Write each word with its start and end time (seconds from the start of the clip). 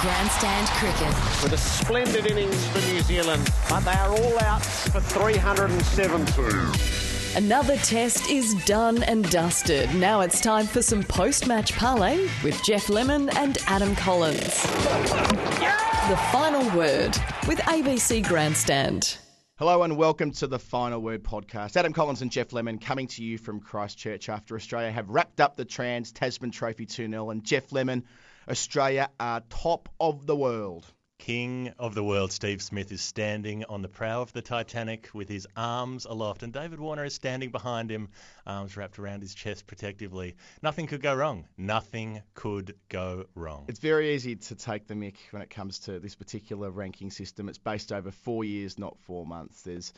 Grandstand 0.00 0.68
cricket. 0.68 1.42
with 1.42 1.52
a 1.52 1.56
splendid 1.56 2.30
innings 2.30 2.66
for 2.68 2.78
New 2.92 3.00
Zealand, 3.00 3.50
but 3.68 3.80
they 3.80 3.90
are 3.90 4.10
all 4.10 4.38
out 4.40 4.64
for 4.64 5.00
370. 5.00 7.36
Another 7.36 7.76
test 7.78 8.30
is 8.30 8.54
done 8.64 9.02
and 9.02 9.28
dusted. 9.30 9.92
Now 9.96 10.20
it's 10.20 10.40
time 10.40 10.66
for 10.66 10.82
some 10.82 11.02
post 11.02 11.48
match 11.48 11.76
parlay 11.76 12.28
with 12.44 12.62
Jeff 12.62 12.88
Lemon 12.88 13.28
and 13.30 13.58
Adam 13.66 13.96
Collins. 13.96 14.62
The 14.62 16.20
final 16.30 16.64
word 16.76 17.16
with 17.48 17.58
ABC 17.60 18.24
Grandstand. 18.26 19.18
Hello 19.56 19.82
and 19.82 19.96
welcome 19.96 20.30
to 20.32 20.46
the 20.46 20.58
Final 20.58 21.00
Word 21.00 21.24
podcast. 21.24 21.76
Adam 21.76 21.92
Collins 21.92 22.22
and 22.22 22.30
Jeff 22.30 22.52
Lemon 22.52 22.78
coming 22.78 23.08
to 23.08 23.24
you 23.24 23.36
from 23.36 23.60
Christchurch 23.60 24.28
after 24.28 24.54
Australia 24.54 24.92
have 24.92 25.08
wrapped 25.08 25.40
up 25.40 25.56
the 25.56 25.64
Trans 25.64 26.12
Tasman 26.12 26.52
Trophy 26.52 26.86
2 26.86 27.08
0. 27.08 27.30
And 27.30 27.44
Jeff 27.44 27.72
Lemon, 27.72 28.04
Australia 28.48 29.08
are 29.20 29.40
top 29.48 29.88
of 30.00 30.26
the 30.26 30.34
world. 30.34 30.84
King 31.18 31.72
of 31.78 31.94
the 31.94 32.02
world, 32.02 32.32
Steve 32.32 32.60
Smith, 32.60 32.90
is 32.90 33.00
standing 33.00 33.64
on 33.66 33.80
the 33.80 33.88
prow 33.88 34.22
of 34.22 34.32
the 34.32 34.42
Titanic 34.42 35.08
with 35.14 35.28
his 35.28 35.46
arms 35.56 36.04
aloft, 36.04 36.42
and 36.42 36.52
David 36.52 36.80
Warner 36.80 37.04
is 37.04 37.14
standing 37.14 37.50
behind 37.50 37.88
him, 37.88 38.08
arms 38.44 38.76
wrapped 38.76 38.98
around 38.98 39.20
his 39.20 39.32
chest 39.32 39.68
protectively. 39.68 40.34
Nothing 40.60 40.88
could 40.88 41.00
go 41.00 41.14
wrong. 41.14 41.46
Nothing 41.56 42.20
could 42.34 42.74
go 42.88 43.26
wrong. 43.36 43.66
It's 43.68 43.78
very 43.78 44.12
easy 44.12 44.34
to 44.34 44.56
take 44.56 44.88
the 44.88 44.94
mick 44.94 45.18
when 45.30 45.42
it 45.42 45.50
comes 45.50 45.78
to 45.80 46.00
this 46.00 46.16
particular 46.16 46.72
ranking 46.72 47.12
system. 47.12 47.48
It's 47.48 47.58
based 47.58 47.92
over 47.92 48.10
four 48.10 48.42
years, 48.42 48.76
not 48.76 48.98
four 49.04 49.24
months. 49.24 49.62
There's 49.62 49.92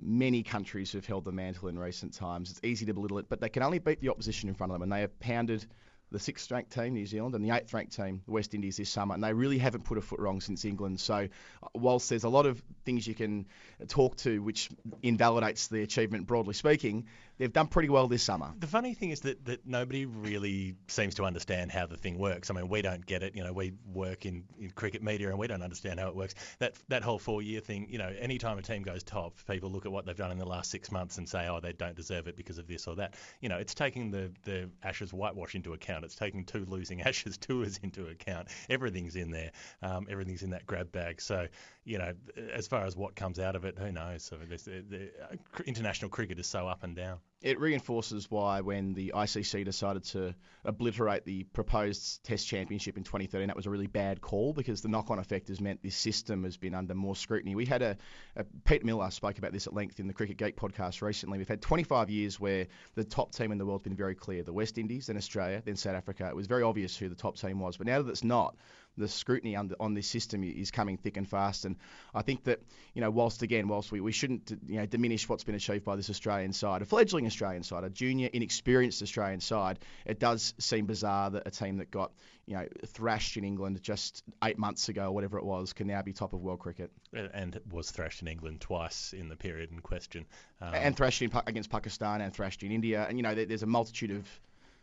many 0.00 0.42
countries 0.42 0.90
who've 0.90 1.06
held 1.06 1.24
the 1.24 1.32
mantle 1.32 1.68
in 1.68 1.78
recent 1.78 2.14
times. 2.14 2.50
It's 2.50 2.60
easy 2.64 2.86
to 2.86 2.94
belittle 2.94 3.18
it, 3.18 3.28
but 3.28 3.40
they 3.40 3.48
can 3.48 3.62
only 3.62 3.78
beat 3.78 4.00
the 4.00 4.08
opposition 4.08 4.48
in 4.48 4.56
front 4.56 4.72
of 4.72 4.74
them, 4.74 4.82
and 4.82 4.92
they 4.92 5.02
have 5.02 5.20
pounded 5.20 5.64
the 6.12 6.18
sixth 6.18 6.50
ranked 6.50 6.72
team, 6.72 6.94
New 6.94 7.06
Zealand, 7.06 7.34
and 7.34 7.44
the 7.44 7.54
eighth 7.54 7.72
ranked 7.74 7.94
team, 7.96 8.22
the 8.26 8.32
West 8.32 8.54
Indies, 8.54 8.76
this 8.76 8.90
summer. 8.90 9.14
And 9.14 9.22
they 9.22 9.32
really 9.32 9.58
haven't 9.58 9.84
put 9.84 9.98
a 9.98 10.00
foot 10.00 10.20
wrong 10.20 10.40
since 10.40 10.64
England. 10.64 11.00
So, 11.00 11.14
uh, 11.14 11.68
whilst 11.74 12.08
there's 12.08 12.24
a 12.24 12.28
lot 12.28 12.46
of 12.46 12.62
things 12.84 13.06
you 13.06 13.14
can 13.14 13.46
talk 13.88 14.16
to 14.18 14.42
which 14.42 14.70
invalidates 15.02 15.68
the 15.68 15.82
achievement, 15.82 16.26
broadly 16.26 16.54
speaking, 16.54 17.06
they've 17.38 17.52
done 17.52 17.66
pretty 17.66 17.88
well 17.88 18.06
this 18.06 18.22
summer. 18.22 18.52
The 18.58 18.66
funny 18.66 18.94
thing 18.94 19.10
is 19.10 19.20
that, 19.20 19.44
that 19.46 19.66
nobody 19.66 20.06
really 20.06 20.76
seems 20.86 21.16
to 21.16 21.24
understand 21.24 21.72
how 21.72 21.86
the 21.86 21.96
thing 21.96 22.18
works. 22.18 22.50
I 22.50 22.54
mean, 22.54 22.68
we 22.68 22.82
don't 22.82 23.04
get 23.04 23.22
it. 23.22 23.34
You 23.34 23.44
know, 23.44 23.52
we 23.52 23.72
work 23.92 24.26
in, 24.26 24.44
in 24.60 24.70
cricket 24.70 25.02
media 25.02 25.28
and 25.30 25.38
we 25.38 25.46
don't 25.46 25.62
understand 25.62 25.98
how 26.00 26.08
it 26.08 26.16
works. 26.16 26.34
That 26.58 26.74
that 26.88 27.02
whole 27.02 27.18
four 27.18 27.42
year 27.42 27.60
thing, 27.60 27.88
you 27.90 27.98
know, 27.98 28.12
anytime 28.18 28.58
a 28.58 28.62
team 28.62 28.82
goes 28.82 29.02
top, 29.02 29.34
people 29.48 29.70
look 29.70 29.86
at 29.86 29.92
what 29.92 30.06
they've 30.06 30.16
done 30.16 30.30
in 30.30 30.38
the 30.38 30.46
last 30.46 30.70
six 30.70 30.90
months 30.92 31.18
and 31.18 31.28
say, 31.28 31.48
oh, 31.48 31.60
they 31.60 31.72
don't 31.72 31.96
deserve 31.96 32.28
it 32.28 32.36
because 32.36 32.58
of 32.58 32.66
this 32.66 32.86
or 32.86 32.96
that. 32.96 33.14
You 33.40 33.48
know, 33.48 33.58
it's 33.58 33.74
taking 33.74 34.10
the, 34.10 34.30
the 34.44 34.70
Ashes 34.82 35.12
whitewash 35.12 35.54
into 35.54 35.72
account. 35.72 35.95
It's 36.04 36.14
taking 36.14 36.44
two 36.44 36.64
losing 36.66 37.02
Ashes 37.06 37.38
tours 37.38 37.78
into 37.82 38.06
account. 38.06 38.48
Everything's 38.68 39.16
in 39.16 39.30
there. 39.30 39.52
Um, 39.82 40.06
everything's 40.10 40.42
in 40.42 40.50
that 40.50 40.66
grab 40.66 40.92
bag. 40.92 41.20
So, 41.20 41.46
you 41.84 41.98
know, 41.98 42.12
as 42.52 42.66
far 42.66 42.84
as 42.84 42.96
what 42.96 43.14
comes 43.16 43.38
out 43.38 43.56
of 43.56 43.64
it, 43.64 43.78
who 43.78 43.92
knows? 43.92 44.24
So 44.24 44.36
uh, 44.36 45.36
international 45.64 46.10
cricket 46.10 46.38
is 46.38 46.46
so 46.46 46.66
up 46.66 46.82
and 46.82 46.96
down. 46.96 47.18
It 47.42 47.60
reinforces 47.60 48.30
why 48.30 48.62
when 48.62 48.94
the 48.94 49.12
ICC 49.14 49.64
decided 49.64 50.04
to 50.04 50.34
obliterate 50.64 51.24
the 51.26 51.44
proposed 51.44 52.24
Test 52.24 52.48
Championship 52.48 52.96
in 52.96 53.04
2013, 53.04 53.46
that 53.46 53.54
was 53.54 53.66
a 53.66 53.70
really 53.70 53.86
bad 53.86 54.22
call 54.22 54.54
because 54.54 54.80
the 54.80 54.88
knock-on 54.88 55.18
effect 55.18 55.48
has 55.48 55.60
meant 55.60 55.82
this 55.82 55.96
system 55.96 56.44
has 56.44 56.56
been 56.56 56.74
under 56.74 56.94
more 56.94 57.14
scrutiny. 57.14 57.54
We 57.54 57.66
had 57.66 57.82
a, 57.82 57.96
a 58.36 58.44
Pete 58.64 58.84
Miller 58.84 59.10
spoke 59.10 59.36
about 59.36 59.52
this 59.52 59.66
at 59.66 59.74
length 59.74 60.00
in 60.00 60.06
the 60.06 60.14
Cricket 60.14 60.38
Geek 60.38 60.56
podcast 60.56 61.02
recently. 61.02 61.36
We've 61.36 61.46
had 61.46 61.60
25 61.60 62.08
years 62.08 62.40
where 62.40 62.66
the 62.94 63.04
top 63.04 63.32
team 63.32 63.52
in 63.52 63.58
the 63.58 63.66
world's 63.66 63.84
been 63.84 63.94
very 63.94 64.14
clear: 64.14 64.42
the 64.42 64.52
West 64.52 64.78
Indies, 64.78 65.06
then 65.06 65.18
Australia, 65.18 65.62
then 65.64 65.76
South 65.76 65.94
Africa. 65.94 66.26
It 66.28 66.34
was 66.36 66.46
very 66.46 66.62
obvious 66.62 66.96
who 66.96 67.10
the 67.10 67.14
top 67.14 67.36
team 67.36 67.60
was, 67.60 67.76
but 67.76 67.86
now 67.86 68.00
that 68.00 68.10
it's 68.10 68.24
not, 68.24 68.56
the 68.96 69.08
scrutiny 69.08 69.56
on, 69.56 69.72
on 69.78 69.94
this 69.94 70.06
system 70.06 70.42
is 70.42 70.70
coming 70.70 70.96
thick 70.96 71.16
and 71.16 71.28
fast. 71.28 71.64
And 71.64 71.76
I 72.14 72.22
think 72.22 72.44
that, 72.44 72.60
you 72.94 73.00
know, 73.00 73.10
whilst 73.10 73.42
again, 73.42 73.68
whilst 73.68 73.92
we, 73.92 74.00
we 74.00 74.12
shouldn't, 74.12 74.50
you 74.66 74.76
know, 74.76 74.86
diminish 74.86 75.28
what's 75.28 75.44
been 75.44 75.54
achieved 75.54 75.84
by 75.84 75.96
this 75.96 76.10
Australian 76.10 76.52
side, 76.52 76.82
a 76.82 76.84
fledgling 76.84 77.26
Australian 77.26 77.62
side, 77.62 77.84
a 77.84 77.90
junior, 77.90 78.28
inexperienced 78.32 79.02
Australian 79.02 79.40
side, 79.40 79.78
it 80.04 80.18
does 80.18 80.54
seem 80.58 80.86
bizarre 80.86 81.30
that 81.30 81.46
a 81.46 81.50
team 81.50 81.78
that 81.78 81.90
got, 81.90 82.12
you 82.46 82.56
know, 82.56 82.66
thrashed 82.86 83.36
in 83.36 83.44
England 83.44 83.82
just 83.82 84.22
eight 84.44 84.58
months 84.58 84.88
ago 84.88 85.06
or 85.06 85.12
whatever 85.12 85.38
it 85.38 85.44
was 85.44 85.72
can 85.72 85.86
now 85.86 86.00
be 86.02 86.12
top 86.12 86.32
of 86.32 86.40
world 86.40 86.60
cricket. 86.60 86.90
And 87.12 87.60
was 87.70 87.90
thrashed 87.90 88.22
in 88.22 88.28
England 88.28 88.60
twice 88.60 89.12
in 89.12 89.28
the 89.28 89.36
period 89.36 89.72
in 89.72 89.80
question. 89.80 90.26
Um, 90.60 90.74
and 90.74 90.96
thrashed 90.96 91.22
in, 91.22 91.30
against 91.46 91.70
Pakistan 91.70 92.20
and 92.20 92.32
thrashed 92.32 92.62
in 92.62 92.72
India. 92.72 93.04
And, 93.08 93.18
you 93.18 93.22
know, 93.22 93.34
there, 93.34 93.46
there's 93.46 93.64
a 93.64 93.66
multitude 93.66 94.12
of 94.12 94.26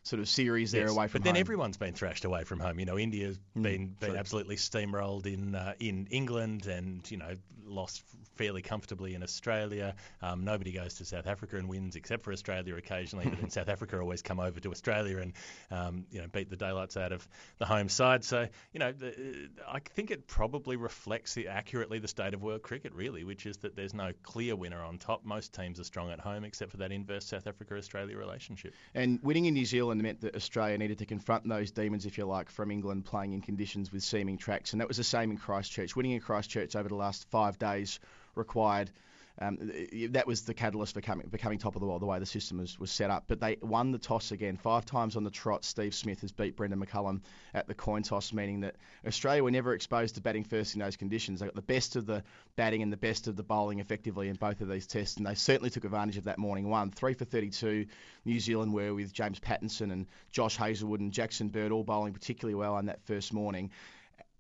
sort 0.03 0.19
of 0.19 0.27
series 0.27 0.71
there 0.71 0.83
Yes, 0.83 0.91
away 0.91 1.07
from 1.07 1.21
But 1.21 1.25
then 1.25 1.35
home. 1.35 1.39
everyone's 1.39 1.77
been 1.77 1.93
thrashed 1.93 2.25
away 2.25 2.43
from 2.43 2.59
home. 2.59 2.77
You 2.79 2.85
know, 2.85 2.99
India's 2.99 3.39
been 3.55 3.95
been 3.99 4.15
absolutely 4.15 4.57
steamrolled 4.57 5.25
in 5.25 5.55
uh, 5.55 5.73
in 5.79 6.07
England, 6.11 6.67
and 6.67 7.09
you 7.09 7.17
know, 7.17 7.33
lost 7.65 8.03
fairly 8.35 8.61
comfortably 8.61 9.15
in 9.15 9.23
Australia. 9.23 9.95
Um, 10.21 10.43
nobody 10.43 10.71
goes 10.71 10.95
to 10.95 11.05
South 11.05 11.27
Africa 11.27 11.55
and 11.55 11.69
wins 11.69 11.95
except 11.95 12.23
for 12.23 12.33
Australia 12.33 12.75
occasionally, 12.75 13.27
but 13.29 13.39
in 13.39 13.49
South 13.49 13.69
Africa 13.69 13.97
always 13.99 14.21
come 14.21 14.39
over 14.39 14.59
to 14.59 14.71
Australia 14.71 15.19
and 15.19 15.33
um, 15.71 16.05
you 16.11 16.19
know 16.19 16.27
beat 16.27 16.49
the 16.49 16.57
daylights 16.57 16.97
out 16.97 17.13
of 17.13 17.25
the 17.59 17.65
home 17.65 17.87
side. 17.87 18.25
So 18.25 18.47
you 18.73 18.79
know 18.79 18.91
the, 18.91 19.49
I 19.67 19.79
think 19.79 20.11
it 20.11 20.27
probably 20.27 20.75
reflects 20.75 21.33
the, 21.33 21.47
accurately 21.47 21.99
the 21.99 22.09
state 22.09 22.33
of 22.33 22.41
world 22.41 22.61
cricket 22.61 22.93
really, 22.93 23.23
which 23.23 23.45
is 23.45 23.57
that 23.57 23.75
there's 23.75 23.93
no 23.93 24.11
clear 24.23 24.55
winner 24.55 24.83
on 24.83 24.97
top. 24.97 25.23
Most 25.23 25.53
teams 25.53 25.79
are 25.79 25.85
strong 25.85 26.11
at 26.11 26.19
home 26.19 26.43
except 26.43 26.71
for 26.71 26.77
that 26.77 26.91
inverse 26.91 27.25
South 27.25 27.47
Africa 27.47 27.77
Australia 27.77 28.17
relationship. 28.17 28.73
And 28.93 29.19
winning 29.23 29.45
in 29.45 29.53
New 29.53 29.65
Zealand 29.65 29.92
meant 30.01 30.21
that 30.21 30.35
Australia 30.35 30.77
needed 30.77 30.97
to 30.99 31.05
confront 31.05 31.47
those 31.47 31.71
demons, 31.71 32.05
if 32.05 32.17
you 32.17 32.25
like, 32.25 32.49
from 32.49 32.71
England 32.71 33.05
playing 33.05 33.33
in 33.33 33.41
conditions 33.41 33.91
with 33.91 34.03
seaming 34.03 34.37
tracks, 34.37 34.73
and 34.73 34.81
that 34.81 34.87
was 34.87 34.97
the 34.97 35.03
same 35.03 35.31
in 35.31 35.37
Christchurch. 35.37 35.95
Winning 35.95 36.13
in 36.13 36.19
Christchurch 36.19 36.75
over 36.75 36.89
the 36.89 36.95
last 36.95 37.29
five 37.29 37.59
days 37.59 37.99
required 38.35 38.91
um, 39.39 39.57
that 40.11 40.27
was 40.27 40.43
the 40.43 40.53
catalyst 40.53 40.93
for 40.93 41.01
becoming, 41.01 41.27
becoming 41.27 41.57
top 41.57 41.75
of 41.75 41.81
the 41.81 41.87
world, 41.87 42.03
the 42.03 42.05
way 42.05 42.19
the 42.19 42.25
system 42.25 42.59
was, 42.59 42.77
was 42.79 42.91
set 42.91 43.09
up. 43.09 43.23
But 43.27 43.39
they 43.39 43.57
won 43.61 43.91
the 43.91 43.97
toss 43.97 44.31
again. 44.31 44.57
Five 44.57 44.85
times 44.85 45.15
on 45.15 45.23
the 45.23 45.31
trot, 45.31 45.65
Steve 45.65 45.95
Smith 45.95 46.21
has 46.21 46.31
beat 46.31 46.55
Brendon 46.55 46.79
McCullum 46.79 47.21
at 47.53 47.67
the 47.67 47.73
coin 47.73 48.03
toss, 48.03 48.31
meaning 48.31 48.61
that 48.61 48.75
Australia 49.07 49.43
were 49.43 49.49
never 49.49 49.73
exposed 49.73 50.15
to 50.15 50.21
batting 50.21 50.43
first 50.43 50.75
in 50.75 50.81
those 50.81 50.97
conditions. 50.97 51.39
They 51.39 51.47
got 51.47 51.55
the 51.55 51.63
best 51.63 51.95
of 51.95 52.05
the 52.05 52.23
batting 52.55 52.83
and 52.83 52.93
the 52.93 52.97
best 52.97 53.27
of 53.27 53.35
the 53.35 53.43
bowling 53.43 53.79
effectively 53.79 54.29
in 54.29 54.35
both 54.35 54.61
of 54.61 54.69
these 54.69 54.85
tests, 54.85 55.17
and 55.17 55.25
they 55.25 55.35
certainly 55.35 55.71
took 55.71 55.85
advantage 55.85 56.17
of 56.17 56.25
that 56.25 56.37
morning 56.37 56.69
one. 56.69 56.91
Three 56.91 57.15
for 57.15 57.25
32, 57.25 57.87
New 58.25 58.39
Zealand 58.39 58.71
were 58.71 58.93
with 58.93 59.13
James 59.13 59.39
Pattinson 59.39 59.91
and 59.91 60.05
Josh 60.31 60.57
Hazlewood 60.57 60.99
and 60.99 61.11
Jackson 61.11 61.49
Bird 61.49 61.71
all 61.71 61.83
bowling 61.83 62.13
particularly 62.13 62.55
well 62.55 62.75
on 62.75 62.85
that 62.85 63.01
first 63.05 63.33
morning 63.33 63.71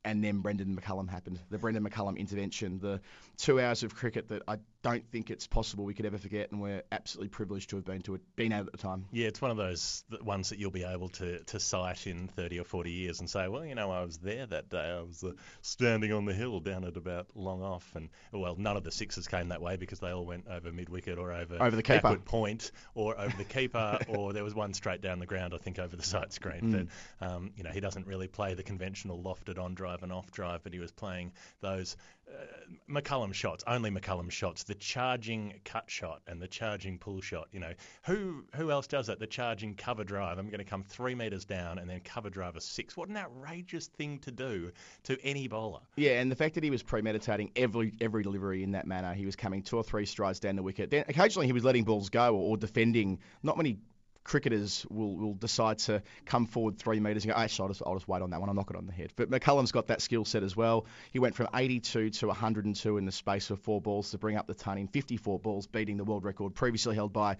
and 0.05 0.23
then 0.23 0.39
Brendon 0.39 0.75
McCullum 0.75 1.09
happened. 1.09 1.39
The 1.49 1.57
Brendon 1.57 1.83
McCullum 1.83 2.17
intervention, 2.17 2.79
the 2.79 2.99
two 3.37 3.59
hours 3.59 3.83
of 3.83 3.95
cricket 3.95 4.27
that 4.29 4.43
I 4.47 4.57
don't 4.83 5.09
think 5.09 5.31
it's 5.31 5.47
possible 5.47 5.85
we 5.85 5.93
could 5.93 6.05
ever 6.05 6.17
forget, 6.17 6.51
and 6.51 6.61
we're 6.61 6.83
absolutely 6.91 7.29
privileged 7.29 7.69
to 7.69 7.77
have 7.77 7.85
been 7.85 8.01
to 8.01 8.15
it, 8.15 8.21
been 8.35 8.51
at 8.51 8.65
at 8.65 8.71
the 8.71 8.77
time. 8.77 9.05
Yeah, 9.11 9.27
it's 9.27 9.41
one 9.41 9.49
of 9.49 9.57
those 9.57 10.03
ones 10.21 10.49
that 10.49 10.59
you'll 10.59 10.71
be 10.71 10.83
able 10.83 11.07
to, 11.09 11.39
to 11.39 11.59
cite 11.59 12.05
in 12.05 12.27
30 12.27 12.59
or 12.59 12.65
40 12.65 12.91
years 12.91 13.19
and 13.21 13.29
say, 13.29 13.47
well, 13.47 13.65
you 13.65 13.75
know, 13.75 13.91
I 13.91 14.03
was 14.03 14.17
there 14.17 14.45
that 14.45 14.69
day. 14.69 14.77
I 14.97 15.01
was 15.01 15.23
uh, 15.23 15.31
standing 15.61 16.11
on 16.11 16.25
the 16.25 16.33
hill 16.33 16.59
down 16.59 16.83
at 16.83 16.97
about 16.97 17.27
long 17.33 17.63
off, 17.63 17.89
and 17.95 18.09
well, 18.33 18.55
none 18.57 18.75
of 18.75 18.83
the 18.83 18.91
sixes 18.91 19.27
came 19.27 19.49
that 19.49 19.61
way 19.61 19.77
because 19.77 19.99
they 19.99 20.11
all 20.11 20.25
went 20.25 20.47
over 20.49 20.71
mid 20.71 20.89
wicket 20.89 21.17
or 21.17 21.31
over 21.31 21.61
over 21.61 21.75
the 21.75 21.83
keeper 21.83 22.17
point 22.17 22.71
or 22.93 23.19
over 23.19 23.35
the 23.37 23.45
keeper, 23.45 23.99
or 24.09 24.33
there 24.33 24.43
was 24.43 24.53
one 24.53 24.73
straight 24.73 25.01
down 25.01 25.19
the 25.19 25.25
ground, 25.25 25.53
I 25.53 25.57
think, 25.57 25.79
over 25.79 25.95
the 25.95 26.03
side 26.03 26.33
screen. 26.33 26.61
Mm. 26.61 26.89
But 27.19 27.27
um, 27.27 27.51
you 27.55 27.63
know, 27.63 27.71
he 27.71 27.79
doesn't 27.79 28.05
really 28.05 28.27
play 28.27 28.53
the 28.53 28.63
conventional 28.63 29.23
lofted 29.23 29.57
on 29.57 29.75
drive 29.75 30.03
and 30.03 30.11
off 30.11 30.29
drive, 30.31 30.61
but 30.63 30.73
he 30.73 30.79
was 30.79 30.91
playing 30.91 31.31
those 31.61 31.95
uh, 32.29 32.45
McCullum 32.89 33.33
shots, 33.33 33.63
only 33.67 33.89
McCullum 33.89 34.29
shots, 34.31 34.63
the 34.63 34.75
charging 34.75 35.53
cut 35.65 35.89
shot 35.89 36.21
and 36.27 36.41
the 36.41 36.47
charging 36.47 36.97
pull 36.97 37.21
shot. 37.21 37.47
You 37.51 37.59
know, 37.59 37.73
who 38.05 38.45
who 38.55 38.71
else 38.71 38.87
does 38.87 39.07
that? 39.07 39.19
The 39.19 39.27
charging 39.27 39.75
cover 39.75 40.03
drive. 40.03 40.37
I'm 40.37 40.47
going 40.47 40.59
to 40.59 40.65
come 40.65 40.83
three 40.83 41.15
metres 41.15 41.45
down 41.45 41.79
and 41.79 41.89
then 41.89 41.99
cover 42.01 42.29
drive 42.29 42.55
a 42.55 42.61
six. 42.61 42.95
What 42.95 43.09
an 43.09 43.17
outrageous 43.17 43.87
thing 43.87 44.19
to 44.19 44.31
do 44.31 44.71
to 45.03 45.17
any 45.23 45.47
bowler. 45.47 45.79
Yeah, 45.95 46.19
and 46.19 46.31
the 46.31 46.35
fact 46.35 46.55
that 46.55 46.63
he 46.63 46.69
was 46.69 46.83
premeditating 46.83 47.51
every 47.55 47.93
every 48.01 48.23
delivery 48.23 48.63
in 48.63 48.71
that 48.71 48.87
manner. 48.87 49.13
He 49.13 49.25
was 49.25 49.35
coming 49.35 49.61
two 49.61 49.77
or 49.77 49.83
three 49.83 50.05
strides 50.05 50.39
down 50.39 50.55
the 50.55 50.63
wicket. 50.63 50.89
Then 50.89 51.05
occasionally 51.07 51.47
he 51.47 51.53
was 51.53 51.63
letting 51.63 51.83
balls 51.83 52.09
go 52.09 52.35
or, 52.35 52.51
or 52.51 52.57
defending. 52.57 53.19
Not 53.41 53.57
many 53.57 53.77
cricketers 54.23 54.85
will, 54.89 55.15
will 55.15 55.33
decide 55.33 55.79
to 55.79 56.01
come 56.25 56.45
forward 56.45 56.77
three 56.77 56.99
metres 56.99 57.25
and 57.25 57.33
go, 57.33 57.39
actually, 57.39 57.63
I'll 57.63 57.69
just, 57.69 57.83
I'll 57.85 57.95
just 57.95 58.07
wait 58.07 58.21
on 58.21 58.29
that 58.31 58.39
one. 58.39 58.49
I'll 58.49 58.55
knock 58.55 58.69
it 58.69 58.75
on 58.75 58.85
the 58.85 58.91
head. 58.91 59.11
But 59.15 59.29
McCullum's 59.29 59.71
got 59.71 59.87
that 59.87 60.01
skill 60.01 60.25
set 60.25 60.43
as 60.43 60.55
well. 60.55 60.85
He 61.11 61.19
went 61.19 61.35
from 61.35 61.49
82 61.53 62.11
to 62.11 62.27
102 62.27 62.97
in 62.97 63.05
the 63.05 63.11
space 63.11 63.49
of 63.49 63.59
four 63.59 63.81
balls 63.81 64.11
to 64.11 64.17
bring 64.17 64.37
up 64.37 64.47
the 64.47 64.53
ton 64.53 64.77
in 64.77 64.87
54 64.87 65.39
balls, 65.39 65.67
beating 65.67 65.97
the 65.97 66.03
world 66.03 66.23
record 66.23 66.55
previously 66.55 66.95
held 66.95 67.13
by 67.13 67.37